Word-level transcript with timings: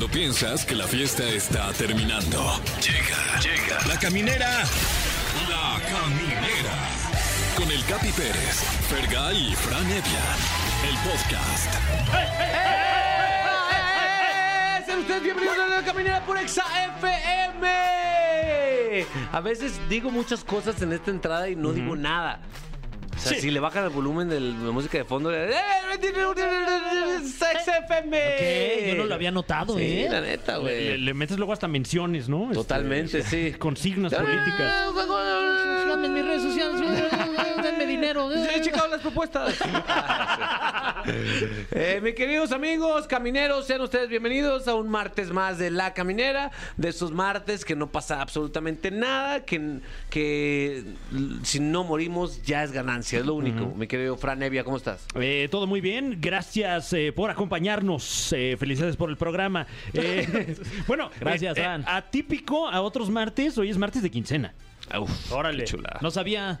Cuando 0.00 0.16
piensas 0.18 0.64
que 0.64 0.74
la 0.74 0.86
fiesta 0.86 1.28
está 1.28 1.70
terminando. 1.74 2.58
Llega, 2.80 3.38
llega. 3.38 3.86
La 3.86 3.98
caminera. 3.98 4.64
La 5.46 5.78
caminera. 5.78 6.72
Con 7.54 7.70
el 7.70 7.84
Capi 7.84 8.10
Pérez, 8.12 8.64
Fergay 8.88 9.52
y 9.52 9.54
Fran 9.54 9.84
Evia. 9.84 10.24
El 10.88 10.96
podcast. 11.06 11.74
Sean 14.86 15.00
ustedes 15.00 15.22
bienvenidos 15.22 15.58
a 15.58 15.68
la 15.68 15.84
caminera 15.84 16.24
por 16.24 16.38
Exa 16.38 16.64
FM. 16.96 17.68
A 19.32 19.40
veces 19.42 19.78
digo 19.90 20.10
muchas 20.10 20.42
cosas 20.42 20.80
en 20.80 20.94
esta 20.94 21.10
entrada 21.10 21.50
y 21.50 21.56
no 21.56 21.74
digo 21.74 21.94
nada. 21.94 22.40
O 23.20 23.22
sea, 23.22 23.34
Sí. 23.34 23.40
si 23.42 23.50
le 23.50 23.60
bajan 23.60 23.84
el 23.84 23.90
volumen 23.90 24.28
de 24.30 24.40
la 24.40 24.70
música 24.70 24.96
de 24.98 25.04
fondo, 25.04 25.30
¡eh! 25.32 25.50
Exa 27.52 27.78
FM. 27.78 28.88
Yo 28.88 28.94
no 28.96 29.04
lo 29.04 29.14
había 29.14 29.30
notado, 29.30 29.76
Sí, 29.76 29.82
¿eh? 30.04 30.08
la 30.10 30.20
neta, 30.22 30.54
Le, 30.56 30.60
güey. 30.60 30.98
le 30.98 31.14
metes 31.14 31.36
luego 31.36 31.52
hasta 31.52 31.68
menciones, 31.68 32.28
¿no? 32.28 32.44
Este, 32.44 32.54
Totalmente, 32.54 33.22
sí. 33.22 33.52
Consignas 33.58 34.14
políticas. 34.14 34.72
Síganme 35.82 36.06
en 36.06 36.14
mis 36.14 36.24
redes 36.24 36.42
sociales, 36.42 36.80
denme 36.80 37.08
dinero. 38.18 38.50
He 38.50 38.60
checado 38.60 38.88
las 38.88 39.00
propuestas. 39.00 39.54
Eh, 41.72 42.00
mis 42.02 42.14
queridos 42.14 42.52
amigos 42.52 43.06
camineros, 43.06 43.66
sean 43.66 43.80
ustedes 43.80 44.08
bienvenidos 44.08 44.68
a 44.68 44.74
un 44.74 44.88
martes 44.88 45.30
más 45.30 45.58
de 45.58 45.70
La 45.70 45.94
Caminera. 45.94 46.50
De 46.76 46.90
esos 46.90 47.10
martes 47.10 47.64
que 47.64 47.74
no 47.74 47.90
pasa 47.90 48.20
absolutamente 48.20 48.90
nada, 48.90 49.44
que, 49.44 49.80
que 50.10 50.84
si 51.42 51.58
no 51.60 51.84
morimos 51.84 52.42
ya 52.42 52.62
es 52.64 52.72
ganancia, 52.72 53.18
es 53.20 53.26
lo 53.26 53.34
único. 53.34 53.66
Mi 53.76 53.86
querido 53.86 54.16
Fran 54.16 54.42
Evia, 54.42 54.62
¿cómo 54.64 54.76
estás? 54.76 55.06
Eh, 55.14 55.48
todo 55.50 55.66
muy 55.66 55.80
bien, 55.80 56.18
gracias 56.20 56.92
eh, 56.92 57.12
por 57.14 57.30
acompañarnos, 57.30 58.32
eh, 58.32 58.56
felicidades 58.58 58.96
por 58.96 59.08
el 59.10 59.16
programa. 59.16 59.66
Eh, 59.94 60.54
bueno, 60.86 61.10
Gracias, 61.18 61.56
eh, 61.56 61.60
eh, 61.60 61.64
Fran. 61.64 61.84
atípico 61.86 62.68
a 62.68 62.82
otros 62.82 63.08
martes, 63.10 63.56
hoy 63.58 63.70
es 63.70 63.78
martes 63.78 64.02
de 64.02 64.10
quincena. 64.10 64.54
Uf, 64.98 65.32
Órale. 65.32 65.64
Qué 65.64 65.70
chulada. 65.70 65.98
No 66.02 66.10
sabía. 66.10 66.60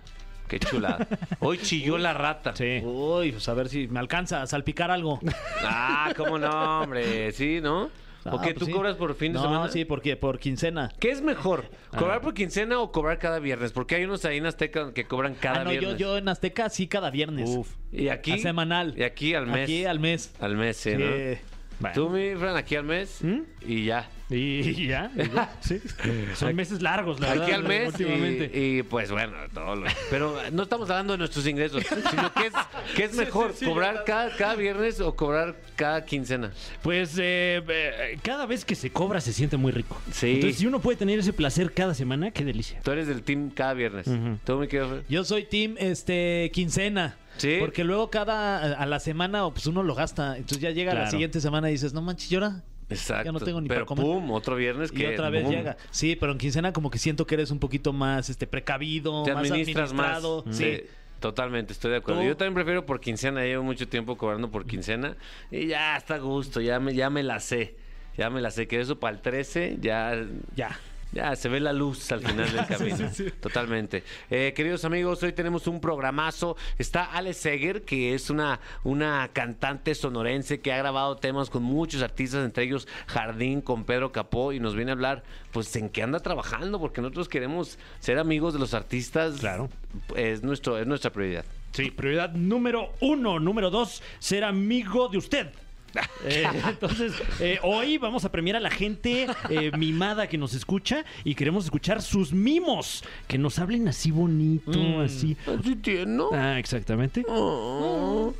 Qué 0.50 0.58
chulada. 0.58 1.06
Hoy 1.38 1.58
chilló 1.58 1.96
la 1.96 2.12
rata. 2.12 2.54
Sí. 2.56 2.80
Uy, 2.84 3.30
pues 3.32 3.48
a 3.48 3.54
ver 3.54 3.68
si 3.68 3.86
me 3.86 4.00
alcanza 4.00 4.42
a 4.42 4.46
salpicar 4.48 4.90
algo. 4.90 5.20
Ah, 5.62 6.12
cómo 6.16 6.38
no, 6.38 6.80
hombre. 6.82 7.30
Sí, 7.32 7.60
¿no? 7.62 7.88
Ah, 8.24 8.34
¿O 8.34 8.40
qué? 8.40 8.48
pues 8.48 8.56
¿Tú 8.58 8.66
sí. 8.66 8.72
cobras 8.72 8.96
por 8.96 9.14
fin 9.14 9.32
de 9.32 9.38
no, 9.38 9.44
semana? 9.44 9.68
sí, 9.68 9.84
porque 9.86 10.16
por 10.16 10.38
quincena. 10.38 10.90
¿Qué 10.98 11.10
es 11.10 11.22
mejor? 11.22 11.70
Ah. 11.92 11.98
¿Cobrar 11.98 12.20
por 12.20 12.34
quincena 12.34 12.78
o 12.80 12.90
cobrar 12.92 13.18
cada 13.18 13.38
viernes? 13.38 13.72
Porque 13.72 13.94
hay 13.94 14.04
unos 14.04 14.24
ahí 14.26 14.36
en 14.38 14.46
Azteca 14.46 14.92
que 14.92 15.04
cobran 15.04 15.34
cada 15.36 15.60
ah, 15.60 15.64
no, 15.64 15.72
yo, 15.72 15.80
viernes. 15.80 15.98
yo 16.00 16.18
en 16.18 16.28
Azteca 16.28 16.68
sí 16.68 16.86
cada 16.88 17.10
viernes. 17.10 17.48
Uf. 17.48 17.68
Y 17.92 18.08
aquí. 18.08 18.32
A 18.32 18.38
semanal. 18.38 18.92
Y 18.98 19.04
aquí 19.04 19.34
al 19.34 19.46
mes. 19.46 19.62
Aquí 19.62 19.84
al 19.86 20.00
mes. 20.00 20.34
Al 20.40 20.56
mes, 20.56 20.76
sí, 20.76 20.90
Sí. 20.90 20.96
¿no? 20.98 21.49
Bueno. 21.80 21.94
Tú, 21.94 22.10
mi 22.10 22.34
Fran, 22.36 22.56
aquí 22.56 22.76
al 22.76 22.84
mes 22.84 23.18
¿Mm? 23.22 23.40
y 23.66 23.84
ya. 23.86 24.08
Y 24.32 24.86
ya, 24.86 25.10
y 25.16 25.28
ya, 25.34 25.56
sí. 25.60 25.80
Son 26.36 26.54
meses 26.54 26.80
largos, 26.82 27.18
la 27.18 27.30
verdad. 27.30 27.42
Aquí 27.44 27.52
al 27.52 27.64
mes 27.64 27.88
últimamente. 27.88 28.50
y, 28.56 28.78
y, 28.78 28.82
pues 28.84 29.10
bueno, 29.10 29.32
todo 29.52 29.74
lo- 29.74 29.88
Pero 30.08 30.36
no 30.52 30.62
estamos 30.62 30.88
hablando 30.88 31.14
de 31.14 31.18
nuestros 31.18 31.44
ingresos, 31.48 31.82
sino 32.10 32.32
que 32.32 32.46
es, 32.46 32.52
que 32.94 33.04
es 33.04 33.14
mejor, 33.16 33.52
cobrar 33.64 34.04
cada, 34.06 34.36
cada 34.36 34.54
viernes 34.54 35.00
o 35.00 35.16
cobrar 35.16 35.56
cada 35.74 36.04
quincena. 36.04 36.52
Pues 36.82 37.16
eh, 37.18 37.60
eh, 37.66 38.18
cada 38.22 38.46
vez 38.46 38.64
que 38.64 38.76
se 38.76 38.90
cobra 38.92 39.20
se 39.20 39.32
siente 39.32 39.56
muy 39.56 39.72
rico. 39.72 40.00
Sí. 40.12 40.34
Entonces, 40.34 40.58
si 40.58 40.66
uno 40.68 40.80
puede 40.80 40.96
tener 40.98 41.18
ese 41.18 41.32
placer 41.32 41.72
cada 41.72 41.94
semana, 41.94 42.30
qué 42.30 42.44
delicia. 42.44 42.78
Tú 42.84 42.92
eres 42.92 43.08
del 43.08 43.22
team 43.22 43.50
cada 43.50 43.74
viernes. 43.74 44.06
Ujú. 44.06 44.38
¿Tú, 44.44 44.58
mi 44.58 44.68
querido 44.68 44.90
Fran? 44.90 45.02
Yo 45.08 45.24
soy 45.24 45.42
team 45.44 45.74
este 45.78 46.50
quincena. 46.54 47.16
¿Sí? 47.40 47.56
Porque 47.60 47.84
luego 47.84 48.10
cada 48.10 48.74
a 48.74 48.86
la 48.86 49.00
semana 49.00 49.48
pues 49.50 49.66
uno 49.66 49.82
lo 49.82 49.94
gasta. 49.94 50.36
Entonces 50.36 50.60
ya 50.60 50.70
llega 50.70 50.94
la 50.94 51.10
siguiente 51.10 51.40
semana 51.40 51.68
y 51.68 51.72
dices, 51.72 51.92
no 51.92 52.02
manches, 52.02 52.30
llora. 52.30 52.62
Exacto. 52.88 53.24
Ya 53.26 53.32
no 53.32 53.38
tengo 53.40 53.60
ni 53.60 53.68
Pero 53.68 53.86
para 53.86 53.96
comer. 54.00 54.04
pum, 54.04 54.30
otro 54.32 54.56
viernes 54.56 54.90
Y 54.92 54.96
que. 54.96 55.08
otra 55.14 55.30
vez 55.30 55.44
boom. 55.44 55.54
llega. 55.54 55.76
Sí, 55.90 56.16
pero 56.16 56.32
en 56.32 56.38
quincena 56.38 56.72
como 56.72 56.90
que 56.90 56.98
siento 56.98 57.24
que 57.26 57.36
eres 57.36 57.50
un 57.52 57.60
poquito 57.60 57.92
más 57.92 58.28
este 58.30 58.46
precavido, 58.48 59.22
Te 59.22 59.32
más 59.32 59.44
administras 59.44 59.92
más. 59.92 60.24
administrado. 60.24 60.44
Sí. 60.50 60.82
Totalmente, 61.20 61.72
estoy 61.74 61.90
de 61.92 61.98
acuerdo. 61.98 62.22
¿Tú? 62.22 62.26
Yo 62.26 62.36
también 62.36 62.54
prefiero 62.54 62.86
por 62.86 62.98
quincena, 62.98 63.42
llevo 63.44 63.62
mucho 63.62 63.86
tiempo 63.86 64.16
cobrando 64.16 64.50
por 64.50 64.66
quincena 64.66 65.16
y 65.50 65.66
ya 65.66 65.96
está 65.96 66.14
a 66.14 66.18
gusto, 66.18 66.60
ya 66.62 66.80
me, 66.80 66.94
ya 66.94 67.10
me 67.10 67.22
la 67.22 67.40
sé. 67.40 67.76
Ya 68.16 68.28
me 68.30 68.40
la 68.40 68.50
sé, 68.50 68.66
que 68.66 68.80
eso 68.80 68.98
para 68.98 69.16
el 69.16 69.22
13 69.22 69.78
ya, 69.80 70.26
Ya. 70.56 70.78
Ya 71.12 71.34
se 71.36 71.48
ve 71.48 71.60
la 71.60 71.72
luz 71.72 72.10
al 72.12 72.20
final 72.20 72.52
del 72.52 72.66
camino. 72.68 73.10
Totalmente. 73.40 74.02
Eh, 74.30 74.52
queridos 74.54 74.84
amigos, 74.84 75.22
hoy 75.22 75.32
tenemos 75.32 75.66
un 75.66 75.80
programazo. 75.80 76.56
Está 76.78 77.04
Ale 77.04 77.34
Seger, 77.34 77.82
que 77.82 78.14
es 78.14 78.30
una, 78.30 78.60
una 78.84 79.28
cantante 79.32 79.94
sonorense 79.94 80.60
que 80.60 80.72
ha 80.72 80.78
grabado 80.78 81.16
temas 81.16 81.50
con 81.50 81.62
muchos 81.62 82.02
artistas, 82.02 82.44
entre 82.44 82.64
ellos 82.64 82.86
Jardín 83.06 83.60
con 83.60 83.84
Pedro 83.84 84.12
Capó, 84.12 84.52
y 84.52 84.60
nos 84.60 84.74
viene 84.74 84.92
a 84.92 84.94
hablar, 84.94 85.22
pues, 85.52 85.74
en 85.76 85.88
qué 85.88 86.02
anda 86.02 86.20
trabajando, 86.20 86.78
porque 86.78 87.00
nosotros 87.00 87.28
queremos 87.28 87.78
ser 87.98 88.18
amigos 88.18 88.52
de 88.52 88.60
los 88.60 88.74
artistas. 88.74 89.40
Claro. 89.40 89.68
Es, 90.14 90.42
nuestro, 90.42 90.78
es 90.78 90.86
nuestra 90.86 91.10
prioridad. 91.10 91.44
Sí, 91.72 91.90
prioridad 91.90 92.32
número 92.32 92.92
uno. 93.00 93.38
Número 93.38 93.70
dos, 93.70 94.02
ser 94.18 94.44
amigo 94.44 95.08
de 95.08 95.18
usted. 95.18 95.50
Eh, 96.22 96.44
entonces, 96.68 97.14
eh, 97.40 97.58
hoy 97.62 97.96
vamos 97.96 98.26
a 98.26 98.30
premiar 98.30 98.56
a 98.56 98.60
la 98.60 98.70
gente 98.70 99.26
eh, 99.48 99.70
mimada 99.78 100.26
que 100.28 100.36
nos 100.36 100.52
escucha 100.52 101.02
y 101.24 101.34
queremos 101.34 101.64
escuchar 101.64 102.02
sus 102.02 102.32
mimos. 102.34 103.02
Que 103.26 103.38
nos 103.38 103.58
hablen 103.58 103.88
así 103.88 104.10
bonito, 104.10 104.78
Mm. 104.78 105.00
así. 105.00 105.36
Así 105.58 105.76
tierno. 105.76 106.28
Ah, 106.32 106.58
exactamente. 106.58 107.24
Oh. 107.26 108.34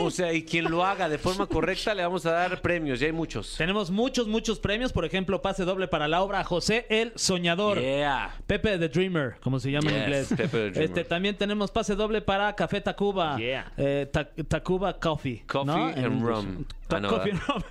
O 0.00 0.10
sea, 0.10 0.32
y 0.32 0.42
quien 0.42 0.70
lo 0.70 0.84
haga 0.86 1.08
de 1.10 1.18
forma 1.18 1.46
correcta 1.46 1.94
le 1.94 2.02
vamos 2.02 2.24
a 2.24 2.32
dar 2.32 2.62
premios, 2.62 2.98
ya 3.00 3.06
hay 3.06 3.12
muchos. 3.12 3.56
Tenemos 3.58 3.90
muchos, 3.90 4.26
muchos 4.26 4.58
premios. 4.58 4.92
Por 4.92 5.04
ejemplo, 5.04 5.42
pase 5.42 5.64
doble 5.64 5.86
para 5.86 6.08
la 6.08 6.22
obra 6.22 6.42
José 6.44 6.86
el 6.88 7.12
Soñador. 7.14 7.78
Yeah. 7.78 8.34
Pepe 8.46 8.78
the 8.78 8.88
Dreamer, 8.88 9.36
como 9.42 9.60
se 9.60 9.70
llama 9.70 9.90
en 9.90 10.02
inglés. 10.04 10.28
Pepe 10.30 10.48
the 10.48 10.58
Dreamer. 10.70 10.82
Este, 10.82 11.04
también 11.04 11.36
tenemos 11.36 11.70
pase 11.70 11.94
doble 11.94 12.22
para 12.22 12.54
Café 12.54 12.80
Tacuba. 12.80 13.36
Yeah. 13.36 13.70
Eh, 13.76 14.08
Ta- 14.10 14.30
Tacuba 14.48 14.98
Coffee. 14.98 15.42
Coffee 15.46 15.66
¿no? 15.66 15.84
and 15.88 15.98
En- 15.98 16.20
rum. 16.26 16.64
Ah. 16.90 17.24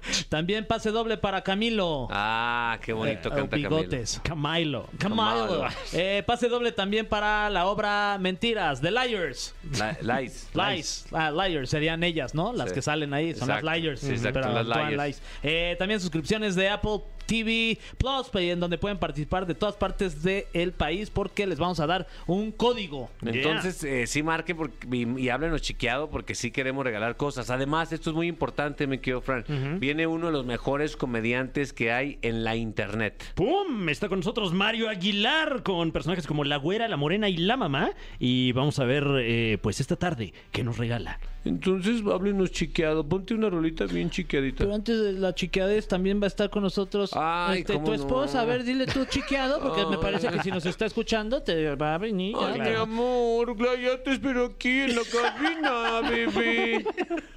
También 0.29 0.65
pase 0.65 0.91
doble 0.91 1.17
para 1.17 1.41
Camilo. 1.41 2.07
Ah, 2.11 2.77
qué 2.81 2.93
bonito 2.93 3.29
Eh, 3.29 3.35
canta 3.35 3.55
bigotes. 3.55 4.21
Camilo. 4.23 4.87
Camilo. 4.99 5.23
Camilo. 5.23 5.67
Eh, 5.93 6.23
pase 6.25 6.47
doble 6.49 6.71
también 6.71 7.07
para 7.07 7.49
la 7.49 7.65
obra 7.67 8.17
Mentiras, 8.19 8.81
The 8.81 8.91
Liars. 8.91 9.55
La- 9.77 10.19
Lies. 10.21 10.49
Lies. 10.53 11.05
Ah, 11.11 11.31
liars 11.31 11.69
serían 11.69 12.03
ellas, 12.03 12.35
¿no? 12.35 12.53
Las 12.53 12.69
Sí. 12.69 12.75
que 12.75 12.81
salen 12.81 13.13
ahí. 13.13 13.33
Son 13.33 13.49
Exacto. 13.49 13.65
las 13.65 13.77
liars. 13.77 13.99
Sí, 14.01 14.09
exacto, 14.11 14.39
pero 14.41 14.63
las 14.63 14.67
liars. 14.67 15.03
lies. 15.05 15.21
Eh, 15.43 15.75
también 15.79 15.99
suscripciones 15.99 16.55
de 16.55 16.69
Apple 16.69 17.01
TV 17.27 17.77
Plus, 17.97 18.31
en 18.33 18.59
donde 18.59 18.77
pueden 18.77 18.97
participar 18.97 19.45
de 19.45 19.53
todas 19.53 19.75
partes 19.75 20.23
del 20.23 20.71
país 20.71 21.11
porque 21.11 21.45
les 21.45 21.59
vamos 21.59 21.79
a 21.79 21.85
dar 21.85 22.07
un 22.25 22.51
código. 22.51 23.09
Entonces, 23.21 23.83
eh, 23.83 24.07
sí 24.07 24.23
marquen 24.23 24.57
porque, 24.57 24.87
y, 24.91 25.19
y 25.19 25.29
háblenos 25.29 25.61
chiqueado 25.61 26.09
porque 26.09 26.33
sí 26.33 26.51
queremos 26.51 26.83
regalar 26.83 27.17
cosas. 27.17 27.49
Además, 27.49 27.91
esto 27.91 28.09
es 28.09 28.15
muy 28.15 28.27
importante, 28.27 28.87
mi 28.87 28.97
querido 28.97 29.21
Fran. 29.21 29.45
Viene 29.79 30.07
uno 30.07 30.27
de 30.27 30.31
los 30.31 30.45
mejores 30.45 30.95
comediantes 30.95 31.73
que 31.73 31.91
hay 31.91 32.17
en 32.21 32.43
la 32.43 32.55
internet. 32.55 33.23
¡Pum! 33.35 33.89
Está 33.89 34.09
con 34.09 34.19
nosotros 34.19 34.53
Mario 34.53 34.89
Aguilar 34.89 35.63
con 35.63 35.91
personajes 35.91 36.25
como 36.25 36.43
La 36.43 36.57
Güera, 36.57 36.87
La 36.87 36.97
Morena 36.97 37.29
y 37.29 37.37
La 37.37 37.57
Mamá. 37.57 37.91
Y 38.19 38.53
vamos 38.53 38.79
a 38.79 38.85
ver, 38.85 39.05
eh, 39.19 39.57
pues 39.61 39.79
esta 39.79 39.95
tarde, 39.95 40.33
qué 40.51 40.63
nos 40.63 40.77
regala. 40.77 41.19
Entonces, 41.45 42.01
háblenos 42.05 42.51
chiqueado. 42.51 43.07
Ponte 43.07 43.33
una 43.33 43.49
rolita 43.49 43.85
bien 43.85 44.09
chiqueadita. 44.09 44.59
Pero 44.59 44.75
antes 44.75 45.01
de 45.01 45.13
la 45.13 45.33
chiqueadez 45.33 45.87
también 45.87 46.19
va 46.21 46.25
a 46.25 46.27
estar 46.27 46.49
con 46.49 46.63
nosotros 46.63 47.11
Ay, 47.19 47.59
este, 47.59 47.73
tu 47.73 47.81
no. 47.81 47.93
esposa. 47.93 48.41
A 48.41 48.45
ver, 48.45 48.63
dile 48.63 48.85
tú 48.85 49.05
chiqueado, 49.05 49.59
porque 49.59 49.85
me 49.85 49.97
parece 50.01 50.27
que 50.29 50.41
si 50.43 50.51
nos 50.51 50.65
está 50.65 50.85
escuchando 50.85 51.41
te 51.41 51.75
va 51.75 51.95
a 51.95 51.97
venir. 51.97 52.35
Ay, 52.39 52.53
Claro. 52.55 52.69
mi 52.69 52.75
amor, 52.93 53.57
ya 53.81 54.01
te 54.03 54.13
espero 54.13 54.45
aquí 54.45 54.81
en 54.81 54.95
la 54.95 55.01
cabina, 55.03 56.09
bebé. 56.09 56.85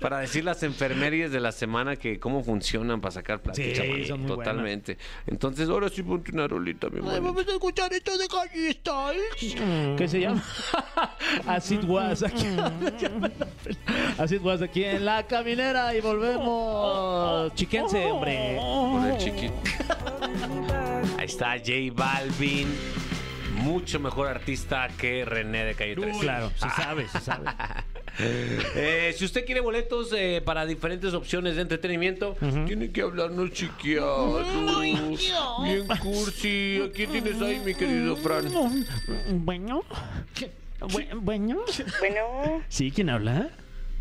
Para 0.01 0.19
decir 0.21 0.45
las 0.45 0.63
enfermerías 0.63 1.31
de 1.31 1.41
la 1.41 1.53
semana 1.53 1.97
que 1.97 2.19
cómo 2.19 2.43
funcionan 2.43 3.01
para 3.01 3.13
sacar 3.13 3.41
plata. 3.41 3.57
Sí, 3.57 3.73
chamaco. 3.75 4.05
son 4.07 4.21
muy 4.21 4.29
Totalmente. 4.29 4.99
Entonces, 5.27 5.69
ahora 5.69 5.89
sí 5.89 6.03
ponte 6.03 6.33
una 6.33 6.47
rolita, 6.47 6.89
mi 6.89 6.99
amor. 7.01 7.39
a 7.39 7.53
escuchar 7.53 7.93
esto 7.93 8.17
de 8.17 8.27
Harry 8.39 8.73
Styles. 8.73 9.97
¿Qué 9.97 10.09
se 10.09 10.21
llama? 10.21 10.43
As 11.47 11.71
it 11.71 11.85
was 11.85 12.23
aquí. 12.23 12.47
Was 14.43 14.63
aquí 14.63 14.85
en 14.85 15.05
la 15.05 15.27
caminera 15.27 15.95
y 15.95 16.01
volvemos. 16.01 17.55
Chiquense, 17.55 18.07
hombre. 18.07 18.57
Con 18.59 19.05
el 19.05 19.19
chiqui. 19.19 19.51
Ahí 21.19 21.27
está 21.27 21.57
J 21.59 21.71
Balvin. 21.93 22.69
Mucho 23.63 24.01
mejor 24.01 24.29
artista 24.29 24.89
que 24.99 25.25
René 25.25 25.65
de 25.65 25.75
Calle 25.75 25.95
13. 25.97 26.21
Claro, 26.21 26.51
se 26.55 26.71
sabe, 26.71 27.09
se 27.09 27.21
sabe. 27.21 27.47
Eh, 28.23 29.15
si 29.17 29.25
usted 29.25 29.47
quiere 29.47 29.61
boletos 29.63 30.13
eh, 30.15 30.43
para 30.45 30.67
diferentes 30.67 31.15
opciones 31.15 31.55
de 31.57 31.63
entretenimiento, 31.63 32.37
tiene 32.67 32.91
que 32.91 33.01
hablarnos 33.01 33.51
chiqueado. 33.53 34.43
Bien 35.63 35.87
cursi. 36.03 36.83
¿A 36.85 36.91
quién 36.93 37.11
tienes 37.13 37.41
ahí, 37.41 37.63
mi 37.65 37.73
querido 37.75 38.17
Fran? 38.17 38.45
Bueno. 39.31 39.85
Bu- 40.81 41.07
Bueno. 41.21 41.63
Bueno, 42.01 42.63
Sí, 42.69 42.91
¿quién 42.91 43.09
habla? 43.09 43.49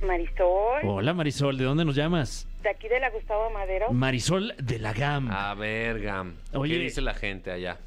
Marisol, 0.06 0.82
Hola 0.84 1.14
Marisol, 1.14 1.58
¿de 1.58 1.64
dónde 1.64 1.86
nos 1.86 1.96
llamas? 1.96 2.46
De 2.64 2.70
aquí 2.70 2.88
de 2.88 3.00
la 3.00 3.10
Gustavo 3.10 3.50
Madero. 3.52 3.92
Marisol 3.92 4.54
de 4.58 4.80
la 4.80 4.94
GAM. 4.94 5.30
A 5.32 5.54
ver, 5.56 6.02
Gam. 6.02 6.36
Oye. 6.54 6.76
¿Qué 6.76 6.80
dice 6.84 7.02
la 7.02 7.14
gente 7.14 7.52
allá? 7.52 7.78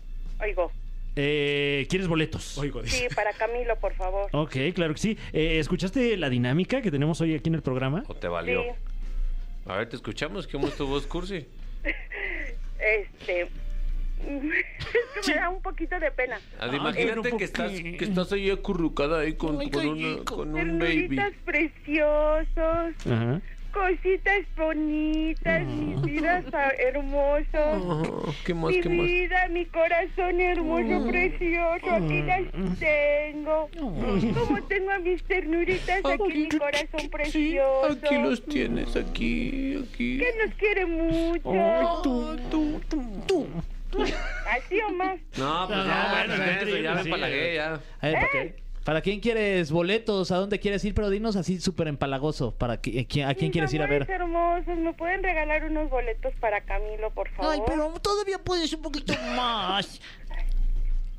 Oigo. 0.40 0.70
Eh, 1.14 1.86
¿Quieres 1.90 2.08
boletos? 2.08 2.42
Sí, 2.86 3.06
para 3.14 3.32
Camilo, 3.34 3.76
por 3.76 3.92
favor. 3.94 4.30
Ok, 4.32 4.56
claro 4.74 4.94
que 4.94 5.00
sí. 5.00 5.18
Eh, 5.34 5.58
¿Escuchaste 5.58 6.16
la 6.16 6.30
dinámica 6.30 6.80
que 6.80 6.90
tenemos 6.90 7.20
hoy 7.20 7.34
aquí 7.34 7.50
en 7.50 7.56
el 7.56 7.62
programa? 7.62 8.02
¿O 8.08 8.14
te 8.14 8.28
Sí. 8.28 8.32
valió? 8.32 8.62
A 9.66 9.76
ver, 9.76 9.88
te 9.90 9.96
escuchamos. 9.96 10.46
¿Cómo 10.48 10.68
es 10.68 10.76
tu 10.76 10.86
voz, 10.86 11.06
Cursi? 11.06 11.46
Este. 12.82 13.42
es 13.42 13.48
que 15.24 15.30
me 15.34 15.34
da 15.36 15.50
un 15.50 15.62
poquito 15.62 16.00
de 16.00 16.10
pena. 16.10 16.40
Ah, 16.58 16.68
Ay, 16.70 16.76
imagínate 16.78 17.22
que 17.22 17.30
¿por 17.30 17.42
estás, 17.42 17.70
que 17.72 17.96
estás 18.04 18.32
ahí 18.32 18.50
acurrucada 18.50 19.20
ahí 19.20 19.34
con, 19.34 19.56
con, 19.70 19.86
una- 19.86 20.24
con 20.24 20.54
un 20.54 20.78
baby. 20.80 21.16
Ternuritas 21.16 21.32
preciosos, 21.44 23.06
Ajá. 23.06 23.40
Cositas 23.72 24.42
bonitas, 24.56 25.64
mis 25.66 26.00
vidas 26.02 26.44
hermosos. 26.78 27.46
Oh, 27.54 28.34
¿Qué 28.44 28.54
más, 28.54 28.70
Mi 28.72 28.80
qué 28.80 28.88
más? 28.88 29.06
vida, 29.06 29.48
mi 29.48 29.64
corazón 29.66 30.40
hermoso, 30.40 31.08
precioso, 31.08 31.90
aquí 31.90 32.22
las 32.22 32.78
tengo. 32.78 33.68
Como 33.78 34.62
tengo 34.68 34.90
a 34.90 34.98
mis 34.98 35.22
ternuritas 35.24 36.00
aquí, 36.04 36.32
mi 36.38 36.48
corazón 36.48 37.00
Sí, 37.00 37.08
precioso. 37.08 37.98
aquí 38.04 38.16
los 38.18 38.44
tienes, 38.44 38.96
aquí, 38.96 39.82
aquí. 39.92 40.18
Que 40.18 40.32
nos 40.44 40.54
quiere 40.56 40.86
mucho. 40.86 42.00
tú, 42.02 42.36
tú, 42.50 42.80
tú, 42.88 43.02
tú. 43.26 43.46
Así 44.50 44.80
o 44.80 44.90
más. 44.94 45.18
No, 45.36 45.66
pues 45.66 45.78
No, 45.78 45.84
ya, 45.86 46.24
bueno, 46.26 46.44
eso, 46.44 46.76
ya 46.78 46.94
me 46.94 47.02
sí. 47.02 47.08
empalagué, 47.08 47.54
ya. 47.56 47.74
A 47.74 48.06
ver, 48.06 48.14
¿para, 48.14 48.28
qué- 48.30 48.54
¿para 48.84 49.00
quién 49.00 49.20
quieres 49.20 49.70
boletos? 49.70 50.30
¿A 50.32 50.36
dónde 50.36 50.58
quieres 50.58 50.84
ir? 50.84 50.94
Pero 50.94 51.10
dinos 51.10 51.36
así 51.36 51.60
súper 51.60 51.88
empalagoso. 51.88 52.52
¿Para 52.52 52.80
qui- 52.80 53.02
a 53.02 53.06
quién, 53.06 53.28
a 53.28 53.34
quién 53.34 53.46
Mis 53.48 53.52
quieres 53.52 53.74
ir 53.74 53.82
a 53.82 53.86
ver? 53.86 54.06
hermosos, 54.10 54.76
¿me 54.78 54.92
pueden 54.94 55.22
regalar 55.22 55.64
unos 55.64 55.88
boletos 55.90 56.34
para 56.40 56.60
Camilo, 56.62 57.10
por 57.10 57.28
favor? 57.30 57.52
Ay, 57.54 57.62
pero 57.66 57.92
todavía 58.00 58.38
puedes 58.38 58.72
un 58.72 58.82
poquito 58.82 59.14
más. 59.36 60.00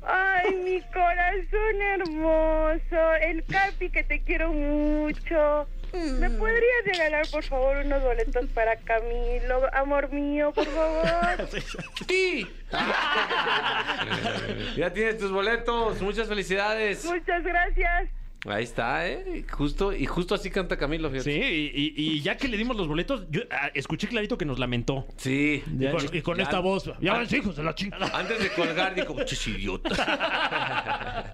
Ay, 0.06 0.54
mi 0.56 0.80
corazón 0.92 1.80
hermoso, 1.94 3.14
el 3.22 3.42
Capi 3.44 3.88
que 3.90 4.04
te 4.04 4.20
quiero 4.22 4.52
mucho. 4.52 5.66
¿Me 5.94 6.28
Mm. 6.28 6.38
podrías 6.38 6.84
regalar, 6.86 7.26
por 7.30 7.44
favor, 7.44 7.76
unos 7.84 8.02
boletos 8.02 8.46
para 8.52 8.76
Camilo, 8.76 9.62
amor 9.72 10.10
mío, 10.12 10.52
por 10.52 10.66
favor? 10.66 11.48
Sí. 12.08 12.46
ya 14.76 14.92
tienes 14.92 15.18
tus 15.18 15.30
boletos. 15.30 16.00
Muchas 16.02 16.28
felicidades. 16.28 17.04
Muchas 17.04 17.42
gracias. 17.44 18.10
Ahí 18.46 18.64
está, 18.64 19.08
¿eh? 19.08 19.42
Justo, 19.50 19.94
y 19.94 20.04
justo 20.04 20.34
así 20.34 20.50
canta 20.50 20.76
Camilo, 20.76 21.08
fíjate. 21.08 21.32
Sí, 21.32 21.40
y, 21.40 21.82
y- 21.82 21.94
y 22.16 22.20
ya 22.20 22.36
que 22.36 22.46
le 22.46 22.58
dimos 22.58 22.76
los 22.76 22.86
boletos, 22.86 23.24
yo 23.30 23.40
ah, 23.50 23.70
escuché 23.72 24.06
clarito 24.06 24.36
que 24.36 24.44
nos 24.44 24.58
lamentó. 24.58 25.06
Sí. 25.16 25.64
Y 25.66 25.90
con, 25.90 26.14
y 26.14 26.20
con 26.20 26.36
Ya- 26.36 26.42
esta 26.42 26.58
voz. 26.60 26.90
Ya 27.00 27.14
van 27.14 27.26
hijos 27.34 27.56
de 27.56 27.62
la 27.62 27.74
chingada. 27.74 28.10
Antes 28.12 28.38
de 28.42 28.50
colgar, 28.50 28.94
dijo, 28.94 29.16
chis 29.24 29.46
idiota. 29.46 31.32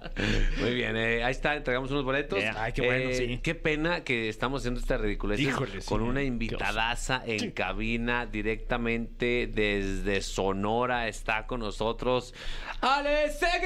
Muy 0.59 0.73
bien, 0.73 0.95
eh, 0.97 1.23
ahí 1.23 1.31
está, 1.31 1.55
entregamos 1.55 1.91
unos 1.91 2.03
boletos. 2.03 2.39
Yeah, 2.39 2.55
ay, 2.63 2.73
qué 2.73 2.81
bueno, 2.85 3.09
Eh, 3.09 3.15
sí. 3.15 3.39
Qué 3.41 3.55
pena 3.55 4.03
que 4.03 4.29
estamos 4.29 4.61
haciendo 4.61 4.79
esta 4.79 4.97
ridiculez 4.97 5.39
Híjole, 5.39 5.81
sí, 5.81 5.87
con 5.87 6.01
una 6.01 6.21
invitadaza 6.23 7.21
en 7.25 7.51
cabina 7.51 8.25
directamente 8.25 9.47
desde 9.47 10.21
Sonora. 10.21 11.07
Está 11.07 11.47
con 11.47 11.61
nosotros 11.61 12.33
Ale 12.81 13.29
Seger. 13.31 13.61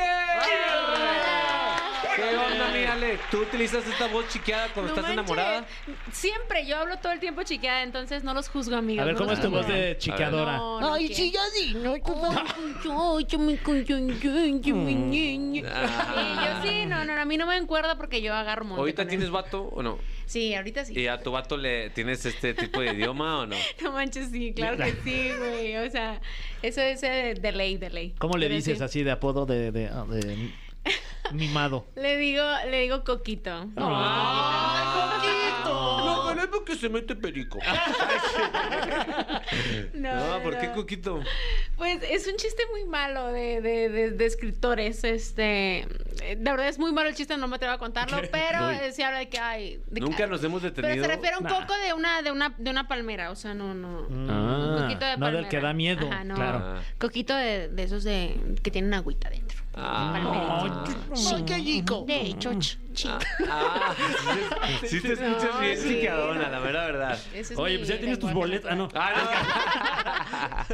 ¿Qué 2.15 2.23
onda, 2.23 2.69
mi 2.73 2.83
Ale? 2.85 3.19
¿Tú 3.29 3.41
utilizas 3.41 3.85
esta 3.87 4.07
voz 4.07 4.27
chiqueada 4.29 4.67
cuando 4.73 4.93
No 4.93 4.99
estás 5.01 5.15
manches. 5.15 5.31
enamorada? 5.35 5.65
Siempre, 6.13 6.65
yo 6.65 6.77
hablo 6.77 6.97
todo 6.99 7.11
el 7.11 7.19
tiempo 7.19 7.43
chiqueada, 7.43 7.83
entonces 7.83 8.23
no 8.23 8.33
los 8.33 8.47
juzgo, 8.47 8.75
amigos. 8.77 9.03
A 9.03 9.05
ver, 9.05 9.13
no 9.15 9.19
¿cómo 9.19 9.31
los 9.31 9.39
es 9.39 9.45
tu 9.45 9.51
voz 9.51 9.67
de 9.67 9.97
chiqueadora? 9.97 10.57
No, 10.57 10.79
no 10.79 10.93
Ay, 10.93 11.13
sí, 11.13 11.31
ya 11.31 11.41
di, 11.59 11.73
¿no? 11.73 11.95
Yo. 16.45 16.69
Sí, 16.69 16.85
no, 16.85 17.05
no, 17.05 17.13
a 17.13 17.25
mí 17.25 17.37
no 17.37 17.45
me 17.47 17.57
encuerda 17.57 17.97
porque 17.97 18.21
yo 18.21 18.33
agarro 18.33 18.65
monte 18.65 18.79
¿Ahorita 18.79 19.07
tienes 19.07 19.25
él. 19.27 19.31
vato 19.31 19.63
o 19.63 19.81
no? 19.83 19.97
Sí, 20.25 20.55
ahorita 20.55 20.85
sí. 20.85 20.93
¿Y 20.99 21.07
a 21.07 21.19
tu 21.19 21.31
vato 21.31 21.57
le 21.57 21.89
tienes 21.91 22.25
este 22.25 22.53
tipo 22.53 22.81
de 22.81 22.93
idioma 22.93 23.39
o 23.41 23.45
no? 23.45 23.55
No 23.83 23.91
manches, 23.91 24.29
sí, 24.31 24.53
claro 24.53 24.77
que 24.77 24.91
sí, 25.03 25.29
güey. 25.37 25.77
O 25.77 25.89
sea, 25.91 26.19
eso 26.61 26.81
es 26.81 27.03
eh, 27.03 27.35
de 27.39 27.51
ley, 27.51 27.77
de 27.77 27.89
ley. 27.89 28.13
¿Cómo 28.17 28.37
le 28.37 28.47
Pero 28.47 28.55
dices 28.55 28.77
sí. 28.79 28.83
así 28.83 29.03
de 29.03 29.11
apodo 29.11 29.45
de, 29.45 29.71
de- 29.71 29.87
ah, 29.87 30.05
de 30.09 30.51
mimado? 31.31 31.87
Le 31.95 32.17
digo, 32.17 32.43
le 32.69 32.81
digo 32.81 33.03
coquito. 33.03 33.65
No, 35.65 36.23
bueno, 36.23 36.41
es 36.43 36.47
porque 36.47 36.75
se 36.75 36.89
mete 36.89 37.15
perico. 37.15 37.59
No, 39.93 40.39
¿por 40.43 40.57
qué 40.59 40.67
no. 40.67 40.73
Coquito? 40.73 41.19
Pues 41.77 41.99
es 42.09 42.27
un 42.27 42.35
chiste 42.37 42.63
muy 42.71 42.83
malo 42.85 43.27
de, 43.31 43.61
de, 43.61 43.89
de- 43.89 44.11
de 44.11 44.25
escritores. 44.25 45.03
Este, 45.03 45.87
de 46.21 46.35
verdad 46.37 46.67
es 46.67 46.77
muy 46.79 46.91
malo 46.91 47.09
el 47.09 47.15
chiste, 47.15 47.37
no 47.37 47.47
me 47.47 47.55
atrevo 47.55 47.73
a 47.73 47.77
contarlo, 47.77 48.17
pero 48.31 48.69
eh, 48.69 48.91
sí 48.91 49.01
habla 49.03 49.19
de 49.19 49.29
que 49.29 49.39
hay. 49.39 49.77
de 49.87 49.95
que- 49.95 50.01
Nunca 50.01 50.27
nos 50.27 50.43
hemos 50.43 50.61
Pero 50.61 50.75
detenido. 50.75 51.03
se 51.05 51.11
refiere 51.11 51.35
a 51.35 51.39
un 51.39 51.45
Nah. 51.45 51.59
coco 51.61 51.73
de 51.77 51.93
una, 51.93 52.21
de 52.21 52.31
una, 52.31 52.53
de 52.57 52.69
una 52.71 52.87
palmera, 52.87 53.31
o 53.31 53.35
sea, 53.35 53.53
no, 53.53 53.73
no. 53.73 54.07
Ah, 54.29 54.81
coquito 54.81 55.05
de 55.05 55.17
no 55.17 55.25
del 55.25 55.33
palmera. 55.35 55.49
que 55.49 55.59
da 55.59 55.73
miedo. 55.73 56.07
Ajá, 56.11 56.23
no. 56.23 56.35
Claro. 56.35 56.59
Ah. 56.61 56.81
Coquito 56.99 57.35
de, 57.35 57.69
de 57.69 57.83
esos 57.83 58.03
de 58.03 58.35
que 58.63 58.71
tienen 58.71 58.93
agüita 58.93 59.29
dentro. 59.29 59.57
Ah. 59.77 60.83
Qué 61.45 61.55
rico. 61.57 62.03
De 62.07 62.21
hecho, 62.21 62.51
ch- 62.53 62.77
ch- 62.93 63.25
Ah, 63.49 63.93
sí, 64.85 65.01
te 65.01 65.13
escuchas 65.13 65.59
bien 65.59 65.77
sí. 65.77 65.89
chiqueadona, 65.89 66.49
la 66.49 66.59
mera 66.61 66.85
verdad. 66.85 67.19
ese 67.33 67.53
es 67.53 67.59
Oye, 67.59 67.73
mi 67.73 67.77
pues 67.79 67.89
ya 67.89 67.97
tienes 67.99 68.19
tus 68.19 68.29
lenguaje 68.29 68.59
boletos. 68.61 68.71
Ah, 68.71 68.75
no. 68.75 68.89
Ah, 68.95 70.65